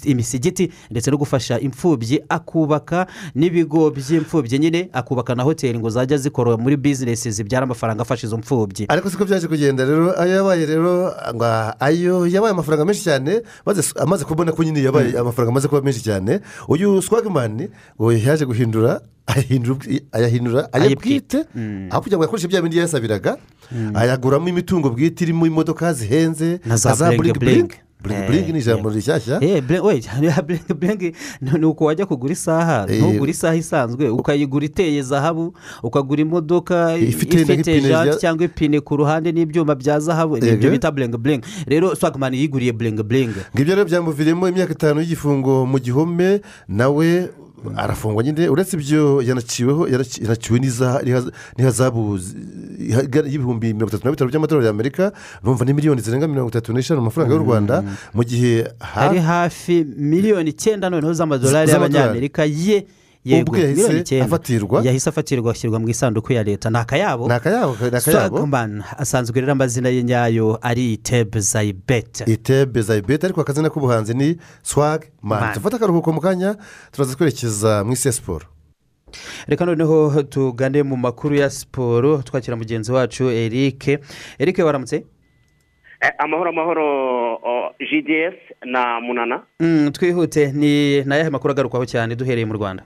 imisigiti 0.05 0.71
ndetse 0.91 1.11
no 1.11 1.17
gufasha 1.17 1.59
imfubyi 1.59 2.21
akubaka 2.29 3.07
n'ibigo 3.35 3.89
by'imfubyi. 3.91 4.59
Nyine 4.59 4.89
akubaka 4.93 5.35
na 5.35 5.43
hoteli 5.43 5.79
ngo 5.79 5.89
zajya 5.89 6.17
zikora 6.17 6.57
muri 6.57 6.77
bizinesi 6.77 7.31
zibyara 7.31 7.63
amafaranga 7.63 8.01
afasha 8.01 8.27
izo 8.27 8.37
mfubyi. 8.37 8.85
Ariko 8.89 9.09
siko 9.09 9.25
byaje 9.25 9.47
kugenda 9.47 9.85
rero 9.85 10.21
ayo 10.21 10.35
yabaye 10.35 10.65
rero 10.65 11.13
ayo 11.79 12.27
yabaye 12.27 12.51
amafaranga 12.53 12.85
menshi 12.85 13.03
cyane 13.03 13.41
maze 13.65 13.81
amaze 13.99 14.25
kubona 14.25 14.51
ko 14.51 14.63
nyine 14.63 14.83
yabaye 14.83 15.17
amafaranga 15.17 15.51
amaze 15.51 15.67
kuba 15.67 15.81
menshi 15.81 16.01
cyane. 16.03 16.39
Uyu 16.67 17.01
swagimani 17.01 17.67
yaje 18.25 18.45
guhindura 18.45 19.01
ayahindura- 20.13 20.67
aye 20.71 20.95
bwite 20.95 21.45
aho 21.91 22.01
kugira 22.01 22.17
ngo 22.17 22.23
yakoreshe 22.23 22.47
bya 22.47 22.61
bindi 22.61 22.77
yasabiraga. 22.77 23.37
Ayaguramo 23.93 24.47
imitungo 24.49 24.89
bwite 24.89 25.23
irimo 25.23 25.45
imodoka 25.47 25.93
zihenze 25.93 26.59
Na 26.65 26.77
za 26.77 27.11
bling. 27.17 27.33
Bling. 27.39 27.71
Buringi 28.03 28.27
buringi 28.27 28.51
ni 28.53 28.59
ijambo 28.59 28.89
rishyashya 28.89 29.39
Eh, 29.43 29.63
we, 29.83 30.01
bling 30.77 31.13
ni 31.41 31.65
uko 31.65 31.85
wajya 31.89 32.05
kugura 32.05 32.33
isaha. 32.33 32.85
Eh. 32.89 32.99
ntugure 33.01 33.31
isaha 33.31 33.55
isanzwe. 33.55 34.09
Ukayigura 34.09 34.65
iteye 34.65 35.01
zahabu 35.01 35.53
ukagura 35.83 36.21
imodoka 36.21 36.97
Ifite 36.97 37.41
ifite 37.41 37.81
jante 37.81 38.19
cyangwa 38.19 38.45
ipine 38.45 38.79
ku 38.81 38.95
ruhande 38.97 39.31
n'ibyuma 39.31 39.75
bya 39.75 39.99
zahabu. 39.99 40.37
Nibyo 40.37 40.71
bita 40.71 40.91
buringi 40.91 41.17
buringi 41.17 41.45
rero 41.67 41.95
swagman 41.95 42.33
yiguriye 42.33 42.71
buringi 42.71 43.03
buringi 43.03 43.39
ngibyo 43.55 43.75
rero 43.75 43.85
byamuviriyemo 43.87 44.47
imyaka 44.49 44.71
itanu 44.73 44.99
y'igifungo 45.01 45.65
mu 45.65 45.79
gihome 45.79 46.41
nawe 46.67 47.29
arafungwa 47.75 48.23
nyine. 48.23 48.49
Uretse 48.49 48.75
ibyo 48.77 49.21
yanaciweho 49.21 49.87
yanaci- 49.87 50.23
yanaciwe 50.23 50.59
n'ihazabu 51.57 52.19
y'ibihumbi 52.89 53.73
mirongo 53.73 53.89
itatu 53.89 54.05
na 54.05 54.11
bitanu 54.11 54.29
by'amadolari 54.31 54.65
y'amerika 54.67 55.11
urumva 55.43 55.65
ni 55.65 55.73
miliyoni 55.73 56.01
zirenga 56.01 56.27
mirongo 56.27 56.49
itatu 56.49 56.73
n'eshanu 56.73 57.01
mu 57.01 57.05
mafaranga 57.05 57.33
y'u 57.33 57.43
rwanda 57.43 57.83
mu 58.13 58.23
gihe 58.23 58.67
hari 58.79 59.19
hafi 59.19 59.85
miliyoni 59.97 60.49
icyenda 60.49 60.89
noneho 60.89 61.13
z'amadolari 61.13 61.71
y'abanyamerika. 61.71 62.45
Ye 62.45 62.85
yego 63.25 63.51
miliyoni 63.51 63.99
icyenda. 63.99 64.39
yahise 64.83 65.09
afatirwa 65.09 65.51
ashyirwa 65.51 65.79
mu 65.79 65.89
isanduku 65.89 66.33
ya 66.33 66.43
leta. 66.43 66.69
Ni 66.69 66.77
akayabo. 66.77 67.27
Ni 67.27 67.33
akayabo 67.33 67.75
ni 67.91 67.97
akayabo. 67.97 68.47
Asanzwe 68.97 69.41
rero 69.41 69.51
amazina 69.51 69.89
ye 69.89 70.03
nyayo 70.03 70.59
ari 70.61 70.93
itebe 70.93 71.39
zayibete 71.39 72.23
itebe 72.27 72.81
zayibete 72.81 73.25
ariko 73.25 73.41
akazina 73.41 73.69
k'ubuhanzi 73.69 74.13
ni 74.13 74.37
swag 74.63 75.01
man. 75.21 75.39
Man. 75.39 75.53
dufate 75.53 75.75
akaruhuko 75.75 76.13
mu 76.13 76.21
kanya 76.21 76.55
turaza 76.91 77.15
twerekeza 77.15 77.83
mu 77.83 77.93
isi 77.93 78.07
ya 78.07 78.13
siporo 78.13 78.45
reka 79.47 79.65
noneho 79.65 80.23
tugane 80.23 80.83
mu 80.83 80.95
makuru 80.97 81.35
ya 81.35 81.49
siporo 81.49 82.17
twakira 82.21 82.57
mugenzi 82.57 82.91
wacu 82.91 83.29
eric. 83.29 83.99
Eric 84.39 84.57
waramutse? 84.57 85.05
Eh, 86.01 86.11
amahoro 86.17 86.49
amahoro 86.49 87.39
gds 87.79 88.35
na 88.65 88.99
munana. 89.01 89.41
Mm, 89.59 89.91
twihute. 89.91 90.51
Ni 90.51 91.01
ni 91.01 91.13
ayahe 91.13 91.29
makuru 91.29 91.51
agarukwaho 91.51 91.85
cyane 91.85 92.15
duhereye 92.15 92.45
mu 92.45 92.53
rwanda? 92.53 92.83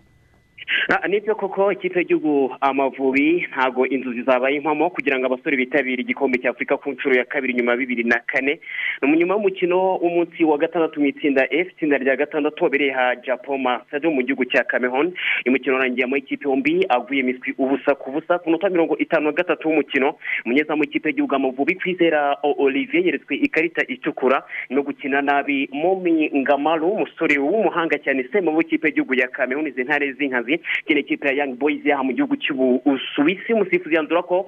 Ni 1.07 1.19
byo 1.19 1.35
koko 1.35 1.71
ikipe 1.71 1.99
y'igihugu 1.99 2.55
amavubi 2.61 3.47
ntago 3.51 3.87
inzozi 3.87 4.21
zabaye 4.21 4.55
impamo 4.55 4.89
kugira 4.89 5.19
ngo 5.19 5.25
abasore 5.25 5.57
bitabire 5.57 6.01
igikombe 6.01 6.37
cya 6.39 6.49
afurika 6.49 6.77
ku 6.77 6.91
nshuro 6.91 7.15
ya 7.15 7.25
kabiri 7.25 7.53
nyuma 7.53 7.71
ya 7.71 7.77
bibiri 7.77 8.03
na 8.03 8.19
kane. 8.19 8.59
Ni 9.01 9.17
nyuma 9.17 9.33
y'umukino 9.33 9.95
w'umunsi 10.03 10.43
wa 10.43 10.57
gatandatu 10.57 10.99
mu 10.99 11.05
itsinda 11.07 11.47
f 11.51 11.67
itsinda 11.71 11.97
rya 11.97 12.15
gatandatu 12.15 12.63
wabereye 12.63 12.91
ha 12.91 13.15
japo 13.15 13.57
masado 13.57 14.11
mu 14.11 14.21
gihugu 14.23 14.45
cya 14.45 14.63
cameroon. 14.63 15.13
Umukino 15.47 15.75
urangiye 15.75 16.05
mu 16.05 16.17
ikipe 16.17 16.49
yombi 16.49 16.85
aguye 16.89 17.23
miswi 17.23 17.53
ubusa 17.57 17.95
ku 17.95 18.11
busa 18.11 18.39
ku 18.39 18.49
minota 18.49 18.69
mirongo 18.69 18.97
itanu 18.97 19.25
na 19.25 19.31
gatatu 19.31 19.67
w'umukino. 19.67 20.15
Umunyezamu 20.45 20.81
w'ikipe 20.81 21.09
y'igihugu 21.09 21.35
amavubi 21.35 21.75
kwizera 21.75 22.37
olivier 22.43 23.05
yeretswe 23.05 23.35
ikarita 23.35 23.81
itukura 23.87 24.43
no 24.69 24.83
gukina 24.83 25.21
nabi 25.21 25.69
momi 25.71 26.31
ngamaru 26.35 26.89
umusore 26.91 27.37
w'umuhanga 27.37 27.97
cyane 27.99 28.23
sema 28.31 28.51
w'ikipe 28.51 28.87
y'igihugu 28.87 29.13
ya 29.15 29.27
cameroon 29.27 29.67
izi 29.67 29.83
ntare 29.83 30.13
z'inkazi 30.13 30.56
kino 30.85 31.01
kipe 31.03 31.27
ya 31.27 31.33
young 31.43 31.55
boys 31.57 31.85
yaha 31.85 32.03
mu 32.03 32.13
gihugu 32.13 32.35
cy'ubusuwisi 32.35 33.53
umusifuzi 33.53 33.95
yanzura 33.95 34.23
ko 34.23 34.45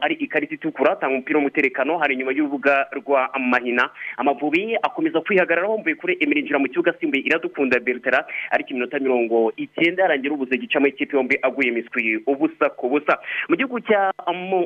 ari 0.00 0.14
ikarita 0.14 0.54
itukura 0.54 0.92
atanga 0.92 1.14
umupira 1.14 1.38
w'umutekano. 1.38 1.98
Hari 1.98 2.14
inyuma 2.14 2.32
y'urubuga 2.32 2.86
rwa 2.92 3.30
mahina 3.38 3.90
amavubi 4.16 4.76
akomeza 4.82 5.20
kwihagararaho 5.20 5.78
mvuye 5.78 5.94
kuri 5.94 6.16
emirinjira 6.20 6.58
mu 6.58 6.68
kibuga 6.68 6.90
asimbuye 6.94 7.22
iradukunda 7.22 7.80
bertera 7.80 8.24
ariko 8.50 8.70
iminota 8.70 8.98
mirongo 8.98 9.52
icyenda 9.56 10.02
yarangira 10.02 10.34
ubuze 10.34 10.56
gicamo 10.58 10.86
ikipe 10.86 11.16
yombi 11.16 11.38
aguye 11.42 11.70
miswi 11.70 12.22
ubusa 12.26 12.70
ku 12.76 12.88
busa. 12.88 13.18
Mu 13.48 13.56
gihugu 13.56 13.80
cya 13.80 14.12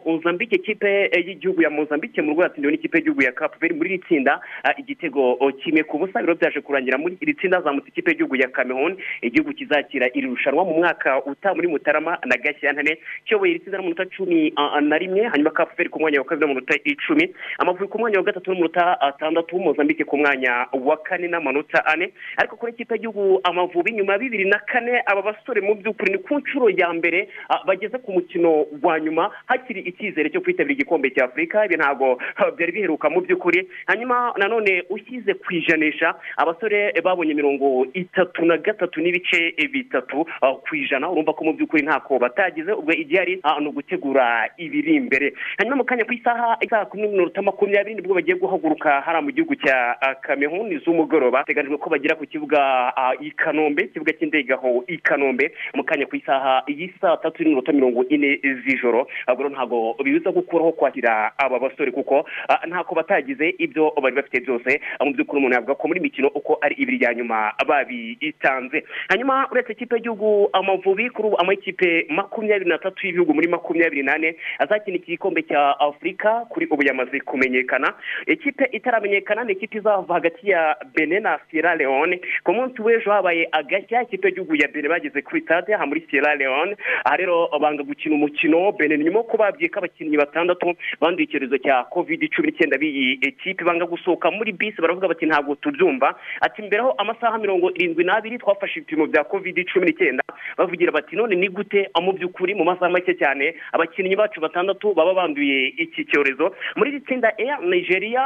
mozambique 0.06 0.56
ikipe 0.56 1.10
eh, 1.12 1.26
y'igihugu 1.26 1.62
ya 1.62 1.70
mozambique 1.70 2.22
mu 2.22 2.30
rwego 2.32 2.42
yatsindiwe 2.42 2.72
n'ikipe 2.72 2.98
y'igihugu 2.98 3.22
ya 3.22 3.32
verde 3.60 3.74
muri 3.76 3.90
iri 3.90 3.98
tsinda 3.98 4.40
igitego 4.78 5.36
kimwe 5.62 5.82
ku 5.82 5.98
busa. 5.98 6.20
Biro 6.22 6.34
byaje 6.34 6.60
kurangira 6.60 6.98
muri 6.98 7.16
iri 7.20 7.34
tsinda 7.34 7.56
hazamutse 7.58 7.88
ikipe 7.88 8.10
y'igihugu 8.10 8.36
ya 8.36 8.48
cameroon 8.48 8.96
igihugu 9.22 9.52
kizakira 9.52 10.06
iri 10.14 10.26
rushanwa 10.26 10.64
mu 10.64 10.79
mwaka 10.80 11.24
utaha 11.24 11.54
muri 11.54 11.68
mutarama 11.68 12.18
na 12.24 12.36
gashyantare 12.36 12.98
kiyoboye 13.24 13.50
iri 13.52 13.60
tsinda 13.60 13.78
n'amanota 13.78 14.06
cumi 14.16 14.52
na 14.82 14.98
rimwe 14.98 15.22
hanyuma 15.28 15.52
verde 15.76 15.90
ku 15.90 16.00
mwanya 16.00 16.18
wa 16.20 16.24
kabiri 16.24 16.46
n'amanota 16.46 16.74
icumi. 16.84 17.34
Amavubi 17.58 17.88
ku 17.88 17.98
mwanya 17.98 18.18
wa 18.18 18.24
gatatu 18.24 18.50
n'amanota 18.50 19.00
atandatu 19.00 19.58
mozambique 19.58 20.04
ku 20.04 20.16
mwanya 20.16 20.66
wa 20.72 20.96
kane 20.96 21.28
n'amanota 21.28 21.84
ane. 21.86 22.12
Ariko 22.36 22.56
kuri 22.56 22.72
ikipe 22.72 22.94
y'igihugu 22.94 23.40
amavubi 23.44 23.92
nyuma 23.92 24.12
ya 24.12 24.18
bibiri 24.18 24.44
na 24.48 24.58
kane 24.58 25.02
aba 25.06 25.22
basore 25.22 25.60
mu 25.60 25.74
by'ukuri 25.74 26.12
ni 26.12 26.18
ku 26.18 26.38
nshuro 26.38 26.70
ya 26.70 26.92
mbere 26.92 27.28
bageze 27.66 27.98
ku 27.98 28.12
mukino 28.12 28.66
wa 28.82 29.00
nyuma 29.00 29.30
hakiri 29.46 29.80
icyizere 29.80 30.30
cyo 30.30 30.40
kwitabira 30.40 30.72
igikombe 30.74 31.10
cya 31.10 31.24
afurika. 31.24 31.64
Ibi 31.64 31.76
ntabwo 31.76 32.18
byari 32.56 32.72
biheruka 32.72 33.10
mu 33.10 33.20
by'ukuri. 33.20 33.68
Hanyuma 33.86 34.32
nanone 34.38 34.82
ushyize 34.90 35.34
ku 35.34 35.52
ijanisha 35.54 36.14
abasore 36.36 36.92
babonye 37.04 37.34
mirongo 37.34 37.86
itatu 37.94 38.44
na 38.44 38.56
gatatu 38.58 39.00
n'ibice 39.00 39.54
bitatu 39.72 40.26
ah, 40.42 40.54
ku 40.70 40.76
ijana 40.78 41.10
urumva 41.10 41.34
ko 41.34 41.42
mu 41.44 41.52
by'ukuri 41.58 41.82
ntako. 41.82 42.18
Batagize 42.22 42.70
ubwo 42.72 42.92
igihari 42.94 43.40
ah, 43.42 43.58
ni 43.60 43.66
ugutegura 43.68 44.46
ibiri 44.56 44.94
imbere. 44.94 45.34
Hanyuma 45.58 45.82
mu 45.82 45.84
kanya 45.84 46.06
ku 46.06 46.14
isaha 46.14 46.54
isaha 46.62 46.86
kumi 46.86 47.02
n'iminota 47.10 47.42
makumyabiri 47.42 47.94
ni 47.98 48.02
bwo 48.06 48.14
bagiye 48.14 48.38
guhaguruka 48.38 49.02
hariya 49.02 49.22
mu 49.26 49.30
gihugu 49.34 49.58
cya 49.58 49.98
ah, 49.98 50.14
cameroon 50.22 50.70
z'umugoroba. 50.86 51.42
Biteganyijwe 51.42 51.78
ko 51.82 51.90
bagera 51.90 52.14
ku 52.14 52.22
kibuga 52.30 52.94
ah, 52.94 53.18
i 53.18 53.34
kanombe 53.34 53.90
ikibuga 53.90 54.14
cy'indege 54.14 54.54
aho 54.54 54.86
i 54.86 54.98
kanombe. 55.02 55.50
Mu 55.74 55.82
kanya 55.82 56.06
ku 56.06 56.14
isaha 56.14 56.62
y'isaa 56.70 57.18
tatu 57.18 57.42
n'iminota 57.42 57.72
mirongo 57.74 58.06
ine 58.06 58.38
z'ijoro. 58.62 59.10
Ubwo 59.26 59.48
ntabwo 59.50 59.98
bibuza 59.98 60.30
gukuraho 60.30 60.70
kwakira 60.78 61.34
aba 61.34 61.58
basore 61.58 61.90
kuko 61.90 62.22
ntako 62.70 62.94
batagize 62.94 63.58
ibyo 63.58 63.90
bari 63.98 64.14
bafite 64.14 64.38
byose. 64.46 64.78
Mu 65.02 65.10
by'ukuri 65.18 65.38
umuntu 65.42 65.54
yavuga 65.58 65.74
ko 65.74 65.88
muri 65.90 65.98
mikino 66.00 66.30
uko 66.30 66.62
ari 66.62 66.78
ibiri 66.78 67.02
ya 67.02 67.10
nyuma 67.14 67.58
babitanze. 67.66 68.84
Hanyuma 69.10 69.50
uretse 69.50 69.72
ikipe 69.72 69.96
y'igihugu 69.98 70.46
amavubi 70.60 71.10
kuri 71.10 71.28
ubu 71.28 71.38
amakipe 71.40 72.06
makumyabiri 72.08 72.70
n'atatu 72.70 73.06
y'ibihugu 73.06 73.34
muri 73.34 73.48
makumyabiri 73.48 74.02
n'ane 74.02 74.36
azakina 74.58 74.96
iki 74.96 75.10
gikombe 75.16 75.42
cya 75.42 75.80
afurika 75.80 76.44
kuri 76.50 76.66
ubu 76.70 76.82
yamaze 76.86 77.20
kumenyekana. 77.20 77.94
Ikipe 78.26 78.64
itaramenyekana 78.72 79.44
ni 79.44 79.52
ikipe 79.52 79.78
izava 79.78 80.14
hagati 80.14 80.50
ya 80.50 80.76
bene 80.94 81.20
na 81.20 81.38
sierra 81.50 81.74
leone. 81.76 82.20
Ku 82.44 82.52
munsi 82.52 82.82
w'ejo 82.82 83.10
habaye 83.10 83.48
agashya 83.52 84.02
ikipe 84.02 84.28
y'igihugu 84.28 84.54
ya 84.56 84.68
bene 84.68 84.88
bageze 84.88 85.22
kuri 85.22 85.40
stade 85.42 85.74
aha 85.74 85.86
muri 85.86 86.06
sierra 86.10 86.34
leone. 86.34 86.76
Aha 87.04 87.16
rero 87.16 87.48
banga 87.60 87.82
gukina 87.82 88.14
umukino 88.14 88.72
bene 88.72 88.98
nyuma 88.98 89.18
yo 89.18 89.24
kubabwiye 89.24 89.68
ko 89.68 89.78
abakinnyi 89.78 90.16
batandatu 90.16 90.74
banduye 91.00 91.24
icyorezo 91.28 91.58
cya 91.58 91.84
covid 91.90 92.20
cumi 92.34 92.48
n'icyenda 92.48 92.78
b'iyi 92.78 93.18
ekipe 93.22 93.64
banga 93.64 93.84
gusohoka 93.86 94.30
muri 94.30 94.52
bisi 94.52 94.80
baravuga 94.82 95.08
bati 95.08 95.26
ntabwo 95.26 95.54
tubyumva 95.54 96.14
ati 96.40 96.62
mberaho 96.62 96.92
amasaha 96.98 97.38
mirongo 97.38 97.70
irindwi 97.74 98.04
n'abiri 98.04 98.38
twafashe 98.38 98.80
ibipimo 98.80 99.06
bya 99.06 99.24
covid 99.24 99.56
cumi 99.72 99.86
n'icyenda 99.86 100.22
bavugira 100.58 100.92
bati 100.92 101.16
none 101.16 101.34
ni 101.36 101.48
gute? 101.48 101.88
Mu 102.00 102.12
by'ukuri 102.12 102.54
mu 102.54 102.64
masaha 102.64 102.88
make 102.90 103.12
cyane 103.14 103.54
abakinnyi 103.72 104.16
bacu 104.16 104.40
batandatu 104.40 104.94
baba 104.94 105.14
banduye 105.14 105.68
iki 105.76 106.04
cyorezo. 106.08 106.54
Muri 106.76 106.90
iri 106.90 107.00
tsinda 107.00 107.32
eya 107.38 107.58
nigeria 107.60 108.22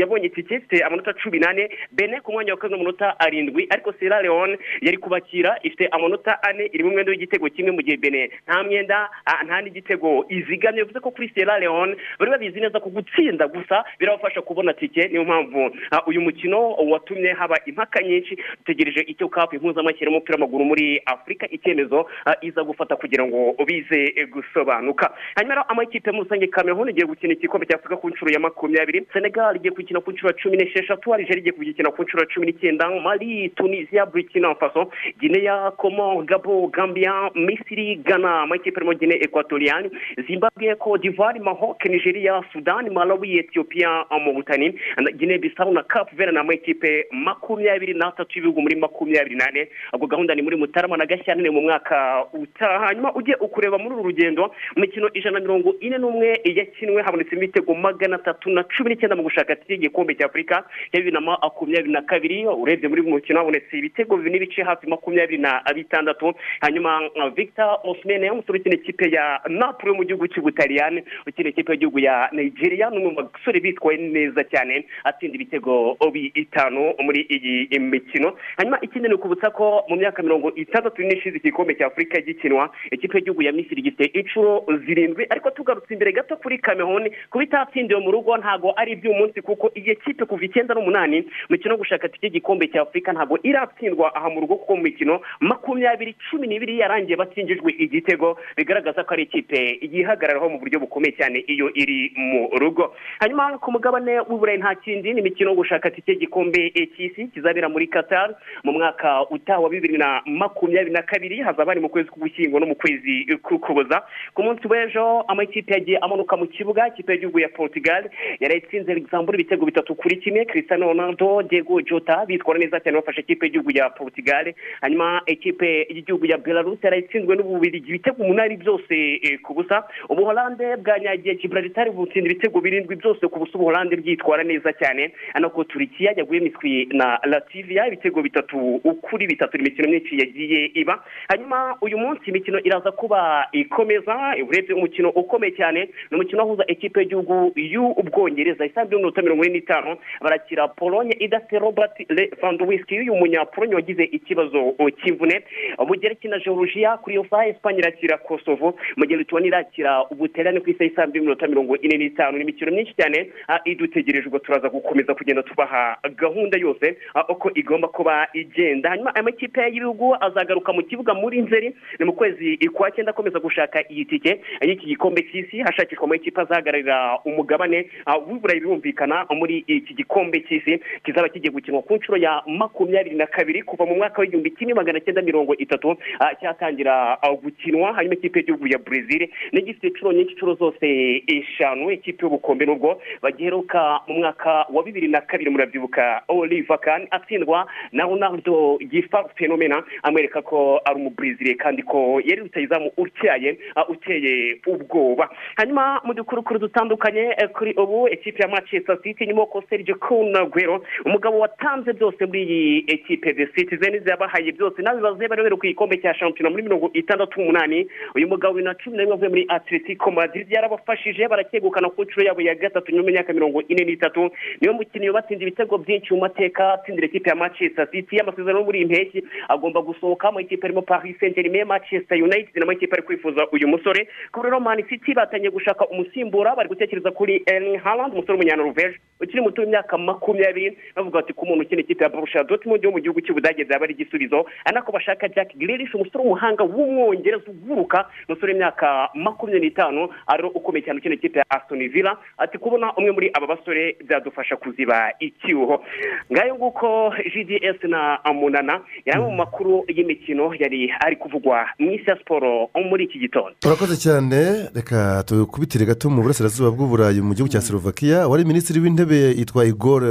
yabonye 0.00 0.26
itike 0.26 0.54
ifite 0.54 0.84
amanota 0.84 1.12
cumi 1.12 1.38
n'ane 1.38 1.68
bene 1.92 2.20
ku 2.20 2.32
mwanya 2.32 2.52
wa 2.52 2.58
kabiri 2.58 2.78
n'amanota 2.78 3.18
arindwi 3.20 3.66
ariko 3.70 3.92
sierra 3.92 4.22
leone 4.22 4.58
yari 4.82 4.96
kubakira 4.96 5.58
ifite 5.62 5.88
amanota 5.90 6.42
ane 6.42 6.70
iri 6.72 6.84
mu 6.84 6.90
mwenda 6.90 7.10
w'igitego 7.10 7.48
kimwe 7.48 7.72
mu 7.72 7.82
gihe 7.82 7.96
bene 7.96 8.30
nta 8.46 8.62
mwenda 8.62 9.08
nta 9.44 9.60
n'igitego 9.62 10.24
izigamye. 10.28 10.82
Bivuze 10.84 11.00
ko 11.00 11.10
kuri 11.10 11.28
sierra 11.34 11.58
leone 11.58 11.96
bari 12.18 12.30
babizi 12.30 12.60
neza 12.60 12.80
ko 12.80 12.88
gutsinda 12.90 13.48
gusa 13.48 13.84
birabafasha 13.98 14.42
kubona 14.42 14.72
tike 14.74 15.08
niyo 15.08 15.24
mpamvu 15.24 15.70
uyu 16.06 16.20
mukino 16.20 16.72
watumye 16.74 17.32
haba 17.32 17.56
impaka 17.66 18.02
nyinshi 18.02 18.36
dutegereje 18.58 19.00
icyo 19.00 19.28
kapu 19.28 19.54
impuzamashyira 19.56 20.10
y'umupira 20.10 20.34
w'amaguru 20.38 20.64
muri 20.64 21.02
afurika 21.06 21.46
icyemezo 21.58 22.06
ah, 22.26 22.36
iza 22.42 22.62
gufata 22.64 22.96
kugira 22.96 23.26
ngo 23.26 23.54
bize 23.66 24.14
eh, 24.16 24.28
gusobanuka. 24.30 25.10
Hanyuma 25.36 25.68
amakipe 25.68 26.10
muri 26.10 26.24
rusange 26.24 26.46
cameroon 26.46 26.88
igiye 26.88 27.06
gukina 27.06 27.32
igikombe 27.34 27.66
cya 27.66 27.76
afurika 27.76 28.00
ku 28.00 28.08
nshuro 28.10 28.30
ya 28.32 28.40
makumyabiri. 28.40 29.06
Senegal 29.12 29.56
igiye 29.56 29.74
gukina 29.74 30.00
ku 30.00 30.12
nshuro 30.12 30.30
ya 30.30 30.38
cumi 30.42 30.56
n'esheshatu 30.56 31.14
algeria 31.14 31.38
igiye 31.38 31.52
kugikina 31.52 31.90
ku 31.90 32.02
nshuro 32.02 32.22
ya 32.22 32.28
cumi 32.34 32.46
n'icyenda 32.46 32.90
mali 33.00 33.48
tunisia 33.56 34.06
burkina 34.06 34.54
faso 34.54 34.90
guinea 35.20 35.70
comore 35.76 36.26
gabo 36.26 36.66
gambia 36.68 37.30
misiri 37.34 37.96
ghana 37.96 38.40
amakipe 38.42 38.76
arimo 38.80 38.94
guinea 38.94 39.18
equatoriale 39.22 39.90
zimbabwe 40.26 40.76
d'ivoire 41.02 41.40
maroc 41.40 41.84
nigeria 41.84 42.42
sudan 42.52 42.90
malawi 42.92 43.38
ethiopia 43.38 44.04
mauritanie 44.10 44.74
guinea 45.16 45.38
bissau 45.38 45.72
na 45.72 45.82
cap 45.82 46.08
verde 46.14 46.32
ni 46.32 46.38
amakipe 46.38 47.06
makumyabiri 47.12 47.94
n'atatu 47.94 48.32
y'ibihugu 48.38 48.60
muri 48.62 48.76
makumyabiri 48.76 49.36
n'ane 49.36 49.68
ubwo 49.94 50.06
gahunda 50.06 50.34
ni 50.34 50.42
muri 50.42 50.56
mutarama 50.56 50.96
na 50.96 51.06
gashyantare 51.06 51.47
mu 51.50 51.60
mwaka 51.62 52.24
utaha. 52.32 52.86
Hanyuma 52.86 53.14
ujye 53.14 53.34
ukureba 53.40 53.78
muri 53.78 53.94
uru 53.94 54.04
rugendo 54.04 54.42
mu 54.76 54.80
mikino 54.80 55.08
ijana 55.14 55.38
na 55.38 55.44
mirongo 55.44 55.74
ine 55.80 55.98
n'umwe 55.98 56.40
yakinwe 56.44 57.02
habonetsemo 57.02 57.42
ibitego 57.42 57.74
magana 57.74 58.16
atatu 58.16 58.50
na 58.50 58.64
cumi 58.64 58.90
n'icyenda 58.90 59.16
mu 59.16 59.22
gushaka 59.22 59.56
tike 59.56 59.72
y'igikombe 59.72 60.14
cya 60.14 60.26
afurika 60.26 60.54
ya 60.92 61.00
bibiri 61.00 61.12
na 61.14 61.20
makumyabiri 61.20 61.92
na 61.92 62.02
kabiri. 62.02 62.46
Urebye 62.46 62.88
muri 62.88 63.00
uyu 63.02 63.10
mukino 63.10 63.38
habonetse 63.38 63.78
ibitego 63.78 64.16
bibiri 64.16 64.32
n'ibice 64.38 64.62
hafi 64.62 64.86
makumyabiri 64.86 65.38
na 65.42 65.62
bitandatu. 65.74 66.34
Hanyuma 66.60 67.10
victor 67.36 67.78
osimene 67.84 68.30
umusore 68.30 68.58
ukina 68.58 68.74
ikipe 68.74 69.10
ya 69.10 69.40
napoli 69.48 69.88
yo 69.92 69.94
mu 69.96 70.04
gihugu 70.04 70.26
cy'ubutaliyani 70.28 71.02
ukina 71.26 71.48
ikipe 71.48 71.72
y'igihugu 71.72 71.98
ya 71.98 72.28
nigeria. 72.32 72.90
Ni 72.90 72.96
umwe 72.98 73.10
mu 73.10 73.16
basore 73.16 73.60
bitwaye 73.60 73.98
neza 73.98 74.44
cyane 74.44 74.84
atsinda 75.04 75.34
ibitego 75.34 75.96
bitanu 76.12 76.94
muri 77.04 77.20
iyi 77.30 77.78
mikino. 77.78 78.34
Hanyuma 78.56 78.78
ikindi 78.82 79.08
ni 79.08 79.14
ukubutsa 79.14 79.50
ko 79.50 79.84
mu 79.88 79.96
myaka 79.96 80.22
mirongo 80.22 80.52
itandatu 80.54 81.02
n'ishize 81.28 81.38
igikombe 81.48 81.74
cya 81.74 81.86
afurika 81.86 82.20
gikinwa 82.20 82.70
ikipe 82.90 83.18
y'igihugu 83.18 83.42
ya 83.42 83.52
misiri 83.52 83.82
gifite 83.82 84.04
inshuro 84.18 84.64
zirindwi 84.86 85.26
ariko 85.30 85.50
tugarutse 85.50 85.92
imbere 85.94 86.12
gato 86.12 86.36
kuri 86.36 86.58
cameroon 86.58 87.10
kuba 87.30 87.44
itatsindiwe 87.44 88.00
mu 88.00 88.10
rugo 88.10 88.36
ntabwo 88.36 88.72
ari 88.76 88.92
iby'umunsi 88.92 89.42
kuko 89.42 89.70
iyi 89.76 89.96
kipe 89.96 90.24
kuva 90.24 90.44
icyenda 90.44 90.74
n'umunani 90.74 91.24
umukino 91.50 91.74
wo 91.74 91.78
gushaka 91.78 92.08
tike 92.08 92.26
y'igikombe 92.26 92.68
cya 92.68 92.82
afurika 92.82 93.12
ntabwo 93.12 93.38
iratsindwa 93.42 94.14
aha 94.16 94.28
mu 94.30 94.40
rugo 94.40 94.56
kuko 94.56 94.76
mu 94.76 94.82
mikino 94.82 95.20
makumyabiri 95.40 96.14
cumi 96.30 96.46
n'ibiri 96.48 96.78
yarangiye 96.78 97.16
batsinjijwe 97.16 97.72
igitego 97.78 98.38
bigaragaza 98.56 99.04
ko 99.04 99.14
ari 99.14 99.22
ikipe 99.28 99.78
yihagararaho 99.82 100.48
mu 100.48 100.58
buryo 100.58 100.80
bukomeye 100.80 101.12
cyane 101.18 101.44
iyo 101.46 101.70
iri 101.74 102.12
mu 102.16 102.48
rugo. 102.58 102.94
Hanyuma 103.20 103.58
ku 103.58 103.72
mugabane 103.72 104.20
w'uburayi 104.28 104.58
nta 104.58 104.74
kindi 104.74 105.14
ni 105.14 105.20
imikino 105.20 105.50
yo 105.50 105.56
gushaka 105.56 105.90
tike 105.90 106.12
y'igikombe 106.12 106.70
cy'isi 106.96 107.28
kizabera 107.34 107.68
muri 107.68 107.86
qatar 107.86 108.34
mu 108.64 108.72
mwaka 108.72 109.28
utaha 109.30 109.60
wa 109.60 109.68
bibiri 109.70 109.98
na 109.98 110.22
makumyabiri 110.26 110.92
na 110.92 111.02
kabiri 111.18 111.42
hazaba 111.42 111.72
ari 111.72 111.80
mu 111.80 111.88
kwezi 111.88 112.08
k'ugushyingo 112.10 112.60
no 112.60 112.66
mu 112.66 112.74
kwezi 112.78 113.26
k'ukuboza 113.42 114.06
ku 114.34 114.42
munsi 114.42 114.62
w'ejo 114.70 115.24
amakipe 115.28 115.74
yagiye 115.74 115.98
amanuka 115.98 116.36
mu 116.38 116.46
kibuga 116.46 116.86
ikipe 116.88 117.12
y'igihugu 117.12 117.38
ya 117.40 117.48
portugal 117.48 118.06
yarayitsinze 118.40 118.94
luxembourg 118.94 119.34
ibitego 119.40 119.66
bitatu 119.66 119.94
kuri 119.94 120.16
kimwe. 120.16 120.44
Cristiano 120.44 120.86
ronaldo 120.86 121.42
diego 121.42 121.82
jota 121.82 122.22
bitwara 122.26 122.58
neza 122.58 122.78
cyane 122.80 122.96
bafashe 123.02 123.20
ikipe 123.20 123.46
y'igihugu 123.46 123.70
ya 123.74 123.90
portugal. 123.90 124.54
Hanyuma 124.80 125.22
ikipe 125.26 125.86
y'igihugu 125.90 126.26
ya 126.26 126.38
belarus 126.38 126.78
yarayitsinzwe 126.82 127.36
n'ububirigi 127.36 127.88
ibitego 127.88 128.22
umunani 128.22 128.56
byose 128.56 128.94
eh, 129.22 129.40
ku 129.42 129.54
busa. 129.54 129.82
Ubuholande 130.08 130.76
bwanyagiye 130.76 131.34
gibraltar 131.34 131.90
butsinda 131.90 132.30
ibitego 132.30 132.60
birindwi 132.60 132.94
byose 132.96 133.26
ku 133.26 133.38
busa. 133.38 133.58
Ubuholande 133.58 133.96
bwitwara 133.96 134.44
neza 134.46 134.70
cyane. 134.72 135.10
Anako 135.34 135.64
turikiya 135.64 136.12
yaguye 136.16 136.40
miswi 136.40 136.86
na 136.94 137.18
lativia 137.24 137.86
ibitego 137.88 138.22
bitatu 138.22 138.78
kuri 139.02 139.26
bitatu 139.26 139.58
imikino 139.58 139.88
myinshi 139.88 140.18
yagiye 140.20 140.70
iba. 140.74 141.02
Hanyuma 141.28 141.76
uyu 141.80 141.98
munsi 141.98 142.22
imikino 142.30 142.58
iraza 142.64 142.92
kuba 142.92 143.48
ikomeza 143.52 144.14
urebye 144.48 144.74
umukino 144.74 145.08
ukomeye 145.10 145.52
cyane 145.56 145.88
ni 146.10 146.14
umukino 146.16 146.38
wahuza 146.42 146.64
ekipe 146.68 147.00
y'igihugu 147.00 147.52
y'ubwongereza 147.56 148.66
isanzwe 148.66 148.94
y'iminota 148.94 149.22
mirongo 149.22 149.44
ine 149.44 149.54
n'itanu 149.54 149.96
barakira 150.20 150.68
polonye 150.68 151.12
idafite 151.20 151.58
robert 151.58 151.92
lewandowski 152.08 152.98
uyu 153.00 153.14
munyapolonye 153.14 153.74
wagize 153.74 154.04
ikibazo 154.04 154.74
cy'imvune. 155.02 155.42
Ubugereki 155.78 156.28
na 156.28 156.38
georgia 156.38 156.96
kuri 156.96 157.14
iyo 157.16 157.26
saha 157.30 157.46
esipanye 157.46 157.78
irakira 157.78 158.16
kosovo 158.18 158.74
mu 158.96 159.04
gihe 159.06 159.18
lituwani 159.18 159.46
irakira 159.48 160.04
ubuterane 160.10 160.60
ku 160.60 160.70
isaha 160.70 160.90
isanzwe 160.90 161.16
y'iminota 161.18 161.46
mirongo 161.46 161.76
ine 161.76 161.96
n'itanu. 161.98 162.36
Ni 162.38 162.42
imikino 162.42 162.72
myinshi 162.72 162.94
cyane 162.96 163.30
idutegereje 163.64 164.26
ubwo 164.26 164.38
turaza 164.38 164.68
gukomeza 164.68 165.14
kugenda 165.14 165.42
tubaha 165.42 165.96
gahunda 166.16 166.58
yose 166.58 166.96
uko 167.28 167.50
igomba 167.54 167.88
kuba 167.88 168.28
igenda. 168.32 168.90
Hanyuma 168.90 169.14
aya 169.14 169.22
makipe 169.22 169.60
y'ibihugu 169.62 170.16
azagaruka 170.20 170.72
mu 170.72 170.82
kibuga 170.82 170.97
muri 171.14 171.42
nzeri 171.42 171.74
ni 171.98 172.04
mu 172.04 172.12
kwezi 172.12 172.58
kwa 172.72 172.90
cyenda 172.90 173.10
akomeza 173.10 173.38
gushaka 173.38 173.82
iyi 173.90 174.04
tike 174.04 174.40
y'iki 174.60 174.86
gikombe 174.86 175.22
cy'isi 175.22 175.58
hashakishwa 175.60 176.04
amakipe 176.04 176.40
azahagararira 176.40 177.18
umugabane 177.24 177.86
ah, 178.06 178.16
w'iburayi 178.18 178.60
birumvikana 178.60 179.26
muri 179.30 179.64
iki 179.66 179.94
gikombe 179.94 180.40
cy'isi 180.40 180.80
kizaba 181.04 181.28
kigiye 181.28 181.50
gukinwa 181.52 181.82
ku 181.82 181.94
nshuro 181.96 182.18
ya 182.18 182.42
makumyabiri 182.46 183.16
na 183.16 183.26
kabiri 183.26 183.62
kuva 183.62 183.86
mu 183.86 183.94
mwaka 183.96 184.20
w'igihumbi 184.20 184.50
kimwe 184.50 184.74
magana 184.74 185.00
cyenda 185.00 185.22
mirongo 185.22 185.54
itatu 185.56 185.96
ah, 186.20 186.34
cyatangira 186.34 187.22
ah, 187.22 187.32
gukinwa. 187.34 187.92
Hanyuma 187.92 188.14
ikipe 188.14 188.38
y'igihugu 188.38 188.66
ya 188.66 188.78
brezil 188.78 189.28
niyo 189.52 189.64
gifite 189.66 189.86
inshuro 189.88 190.12
nyinshi 190.12 190.32
inshuro 190.32 190.54
zose 190.54 190.86
eshanu. 191.26 191.90
Ikipe 191.90 192.22
y'ubukombe 192.26 192.66
nubwo 192.66 193.00
bagiheruka 193.22 194.00
mu 194.08 194.14
mwaka 194.14 194.66
wa 194.72 194.82
bibiri 194.82 195.08
na 195.08 195.20
kabiri 195.20 195.50
murabyibuka. 195.50 196.22
Oliver 196.28 196.78
kan 196.80 197.06
atsindwa 197.10 197.66
na 197.92 198.04
ronaldo. 198.04 198.78
Gifa 198.90 199.24
fenomena 199.36 199.82
amwereka 200.02 200.42
ko 200.42 200.80
ari 200.88 200.96
umubrezil 201.00 201.56
kandi 201.56 201.82
ko 201.82 202.20
yari 202.24 202.40
rutayizamu 202.42 202.90
utyaye 202.96 203.58
ah, 203.76 203.86
uteye 203.88 204.60
ubwoba. 204.66 205.28
Hanyuma 205.56 206.00
mu 206.04 206.14
dukurukuru 206.14 206.58
dutandukanye 206.58 207.34
eh, 207.38 207.48
kuri 207.52 207.72
ubu 207.76 208.08
ekipe 208.08 208.42
ya 208.42 208.48
manchester 208.48 208.98
city 209.02 209.24
irimo 209.24 209.48
sergio 209.68 209.94
kun 209.96 210.32
guero 210.52 210.82
umugabo 211.04 211.38
watanze 211.38 211.92
byose 211.92 212.26
muri 212.26 212.42
iyi 212.42 212.84
ekipe 212.86 213.32
the 213.34 213.46
citizens 213.54 214.06
yabahaye 214.06 214.52
byose. 214.52 214.82
N'abibaze 214.82 215.28
bari 215.28 215.42
bari 215.42 215.56
ku 215.56 215.66
gikombe 215.66 215.96
cya 216.00 216.14
shampiyona 216.14 216.50
muri 216.50 216.62
mirongo 216.62 216.90
itandatu 216.94 217.40
n'umunani 217.40 217.86
uyu 218.14 218.28
mugabo 218.28 218.54
bibiri 218.54 218.64
na 218.68 218.74
cumi 218.74 218.96
na 218.96 219.02
rimwe 219.02 219.14
avuye 219.14 219.28
muri 219.28 219.44
atletico 219.48 220.10
madrid 220.10 220.46
yarabafashije 220.50 221.28
barakegukana 221.28 221.88
ku 221.90 222.02
nshuro 222.04 222.26
yabo 222.26 222.40
ya 222.40 222.54
gatatu 222.54 222.92
nyuma 222.92 223.08
y'imyaka 223.08 223.32
mirongo 223.32 223.62
ine 223.68 223.84
n'itatu. 223.84 224.30
Niyo 224.60 224.72
mukinnyi 224.74 225.10
batsinze 225.10 225.42
ibitego 225.42 225.78
byinshi 225.78 226.14
mu 226.14 226.20
mateka 226.20 226.72
atsindira 226.72 227.06
ekipe 227.06 227.30
ya 227.30 227.36
manchester 227.36 227.90
city 227.90 228.20
amasezerano 228.20 228.64
muri 228.64 228.78
iyi 228.78 228.86
mpeshyi 228.86 229.20
agomba 229.48 229.80
gusohoka 229.82 230.32
mu 230.32 230.40
ikipe 230.40 230.66
harimo 230.78 230.82
paris 230.82 231.16
saint 231.20 231.34
germain 231.34 231.64
manchester 231.66 232.16
united 232.22 232.56
na 232.56 232.72
ikipe 232.72 232.92
ari 232.94 233.02
kwifuza 233.02 233.46
uyu 233.52 233.68
musore. 233.68 234.08
Ku 234.32 234.42
rero 234.42 234.60
man 234.60 234.82
city 234.88 235.14
batangiye 235.14 235.50
gushaka 235.50 235.86
umusimbura 235.88 236.54
bari 236.56 236.68
gutekereza 236.68 237.10
kuri 237.10 237.42
erling 237.46 237.78
haaland 237.78 238.12
umusore 238.12 238.32
w'umunyanoruveje 238.32 238.98
ukiri 239.20 239.40
muto 239.42 239.62
w'imyaka 239.62 239.98
makumyabiri. 239.98 240.76
Bavuga 240.96 241.20
bati 241.20 241.32
ku 241.32 241.46
muntu 241.46 241.62
ukina 241.64 241.80
ikipe 241.80 242.04
ya 242.04 242.10
borussia 242.10 242.44
dortmund 242.44 242.84
yo 242.84 242.90
mu 242.90 243.00
gihugu 243.00 243.20
cy'ubudage 243.20 243.64
byaba 243.64 243.84
ari 243.84 243.94
igisubizo. 243.94 244.46
Ari 244.64 244.74
nako 244.74 244.92
bashaka 244.92 245.28
jack 245.28 245.56
grealish 245.56 245.94
umusore 245.94 246.24
w'umuhanga 246.24 246.62
w'umwongereza 246.64 247.50
uguruka 247.50 248.06
umusore 248.28 248.52
w'imyaka 248.52 249.08
makumyabiri 249.14 249.66
n'itanu 249.66 250.08
ari 250.26 250.42
wo 250.42 250.50
ukomeye 250.50 250.84
cyane 250.84 250.98
ukina 250.98 251.14
ikipe 251.14 251.38
ya 251.38 251.44
aston 251.50 251.88
villa. 251.88 252.16
Ati 252.38 252.58
kubona 252.58 252.92
umwe 252.96 253.10
muri 253.10 253.30
aba 253.34 253.46
basore 253.46 253.96
byadufasha 254.06 254.56
kuziba 254.56 255.12
icyuho. 255.20 255.84
Ngayo 256.32 256.54
nguko 256.54 257.14
gds 257.34 257.84
na 257.84 258.18
munana 258.34 258.80
yari 259.06 259.20
mu 259.20 259.30
makuru 259.32 259.84
y'imikino 259.88 260.54
yari 260.68 260.92
ari 261.00 261.16
kuvugwa 261.16 261.56
mu 261.78 261.90
isi 261.92 262.10
ya 262.10 262.16
siporo 262.18 262.68
muri 262.90 263.04
iki 263.04 263.18
gitondo. 263.18 263.56
Urakoze 263.66 263.96
cyane 263.96 264.68
reka 264.74 265.22
tukubitire 265.26 265.86
gato 265.86 266.10
mu 266.10 266.22
burasirazuba 266.22 266.70
bw'uburayi 266.70 267.20
mu 267.24 267.32
gihugu 267.34 267.48
cya 267.52 267.60
slovakia 267.60 268.28
wari 268.28 268.44
minisitiri 268.44 268.80
w'intebe 268.80 269.32
yitwa 269.38 269.64
igor 269.64 270.02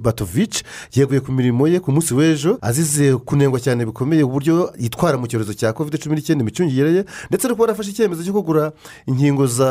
batovic 0.00 0.64
yeguye 0.96 1.20
ku 1.20 1.32
mirimo 1.32 1.68
ye 1.68 1.80
ku 1.80 1.92
munsi 1.92 2.14
w'ejo 2.14 2.58
azize 2.62 3.16
kunengwa 3.16 3.60
cyane 3.60 3.84
bikomeye 3.86 4.22
uburyo 4.24 4.72
yitwara 4.80 5.18
mu 5.20 5.26
cyorezo 5.28 5.52
cya 5.54 5.72
covid 5.72 6.00
cumi 6.00 6.16
n'icyenda 6.16 6.42
imicungire 6.42 6.90
ye 6.92 7.02
ndetse 7.28 7.44
no 7.48 7.54
kuba 7.54 7.64
yarafashe 7.68 7.90
icyemezo 7.90 8.24
cyo 8.24 8.32
kugura 8.32 8.72
inkingo 9.06 9.46
za 9.46 9.70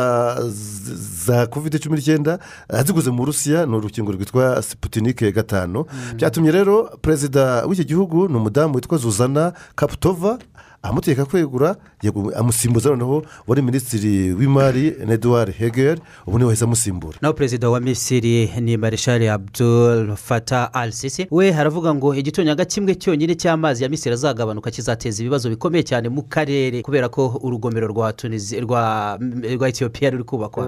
za 1.26 1.48
covid 1.48 1.74
cumi 1.82 1.98
n'icyenda 1.98 2.40
aziguze 2.70 3.10
mu 3.12 3.18
burusiya 3.26 3.66
ni 3.66 3.76
urukingo 3.76 4.12
rwitwa 4.12 4.62
siputinike 4.62 5.32
gatanu 5.32 5.86
byatumye 6.16 6.52
rero 6.52 6.76
perezida 7.02 7.66
w'iki 7.66 7.86
gihugu 7.86 8.28
ni 8.30 8.36
umudamu 8.38 8.76
witwa 8.76 8.98
zuzana 8.98 9.54
kaputova 9.76 10.27
amutegeka 10.84 11.26
kwegura 11.26 11.76
amusimbuza 12.36 12.90
noneho 12.90 13.24
wari 13.48 13.62
minisitiri 13.62 14.34
w'imari 14.34 14.94
neduwari 15.08 15.52
hegeri 15.54 16.02
ubu 16.28 16.38
ni 16.38 16.44
we 16.44 16.48
wahise 16.48 16.66
amusimbura. 16.66 17.18
Naho 17.22 17.34
perezida 17.34 17.70
wa 17.70 17.80
misiri 17.80 18.52
ni 18.62 18.78
marishari 18.78 19.28
abdul 19.30 20.16
fata 20.16 20.74
al 20.74 20.92
sisi 20.92 21.28
we 21.32 21.52
haravuga 21.52 21.94
ngo 21.94 22.16
igitonyanga 22.16 22.66
kimwe 22.66 22.96
cyonyine 22.96 23.36
cy'amazi 23.36 23.84
ya 23.84 23.90
misiri 23.90 24.14
azagabanuka 24.14 24.72
kizateza 24.72 25.22
ibibazo 25.22 25.50
bikomeye 25.50 25.84
cyane 25.84 26.10
mu 26.10 26.24
karere 26.24 26.82
kubera 26.82 27.10
ko 27.10 27.40
urugomero 27.44 27.88
rwa 27.88 28.14
tunizi 28.14 28.60
rwa 28.60 29.18
rwa 29.56 29.70
etiyopiya 29.70 30.10
ruri 30.12 30.24
kubakwa. 30.24 30.64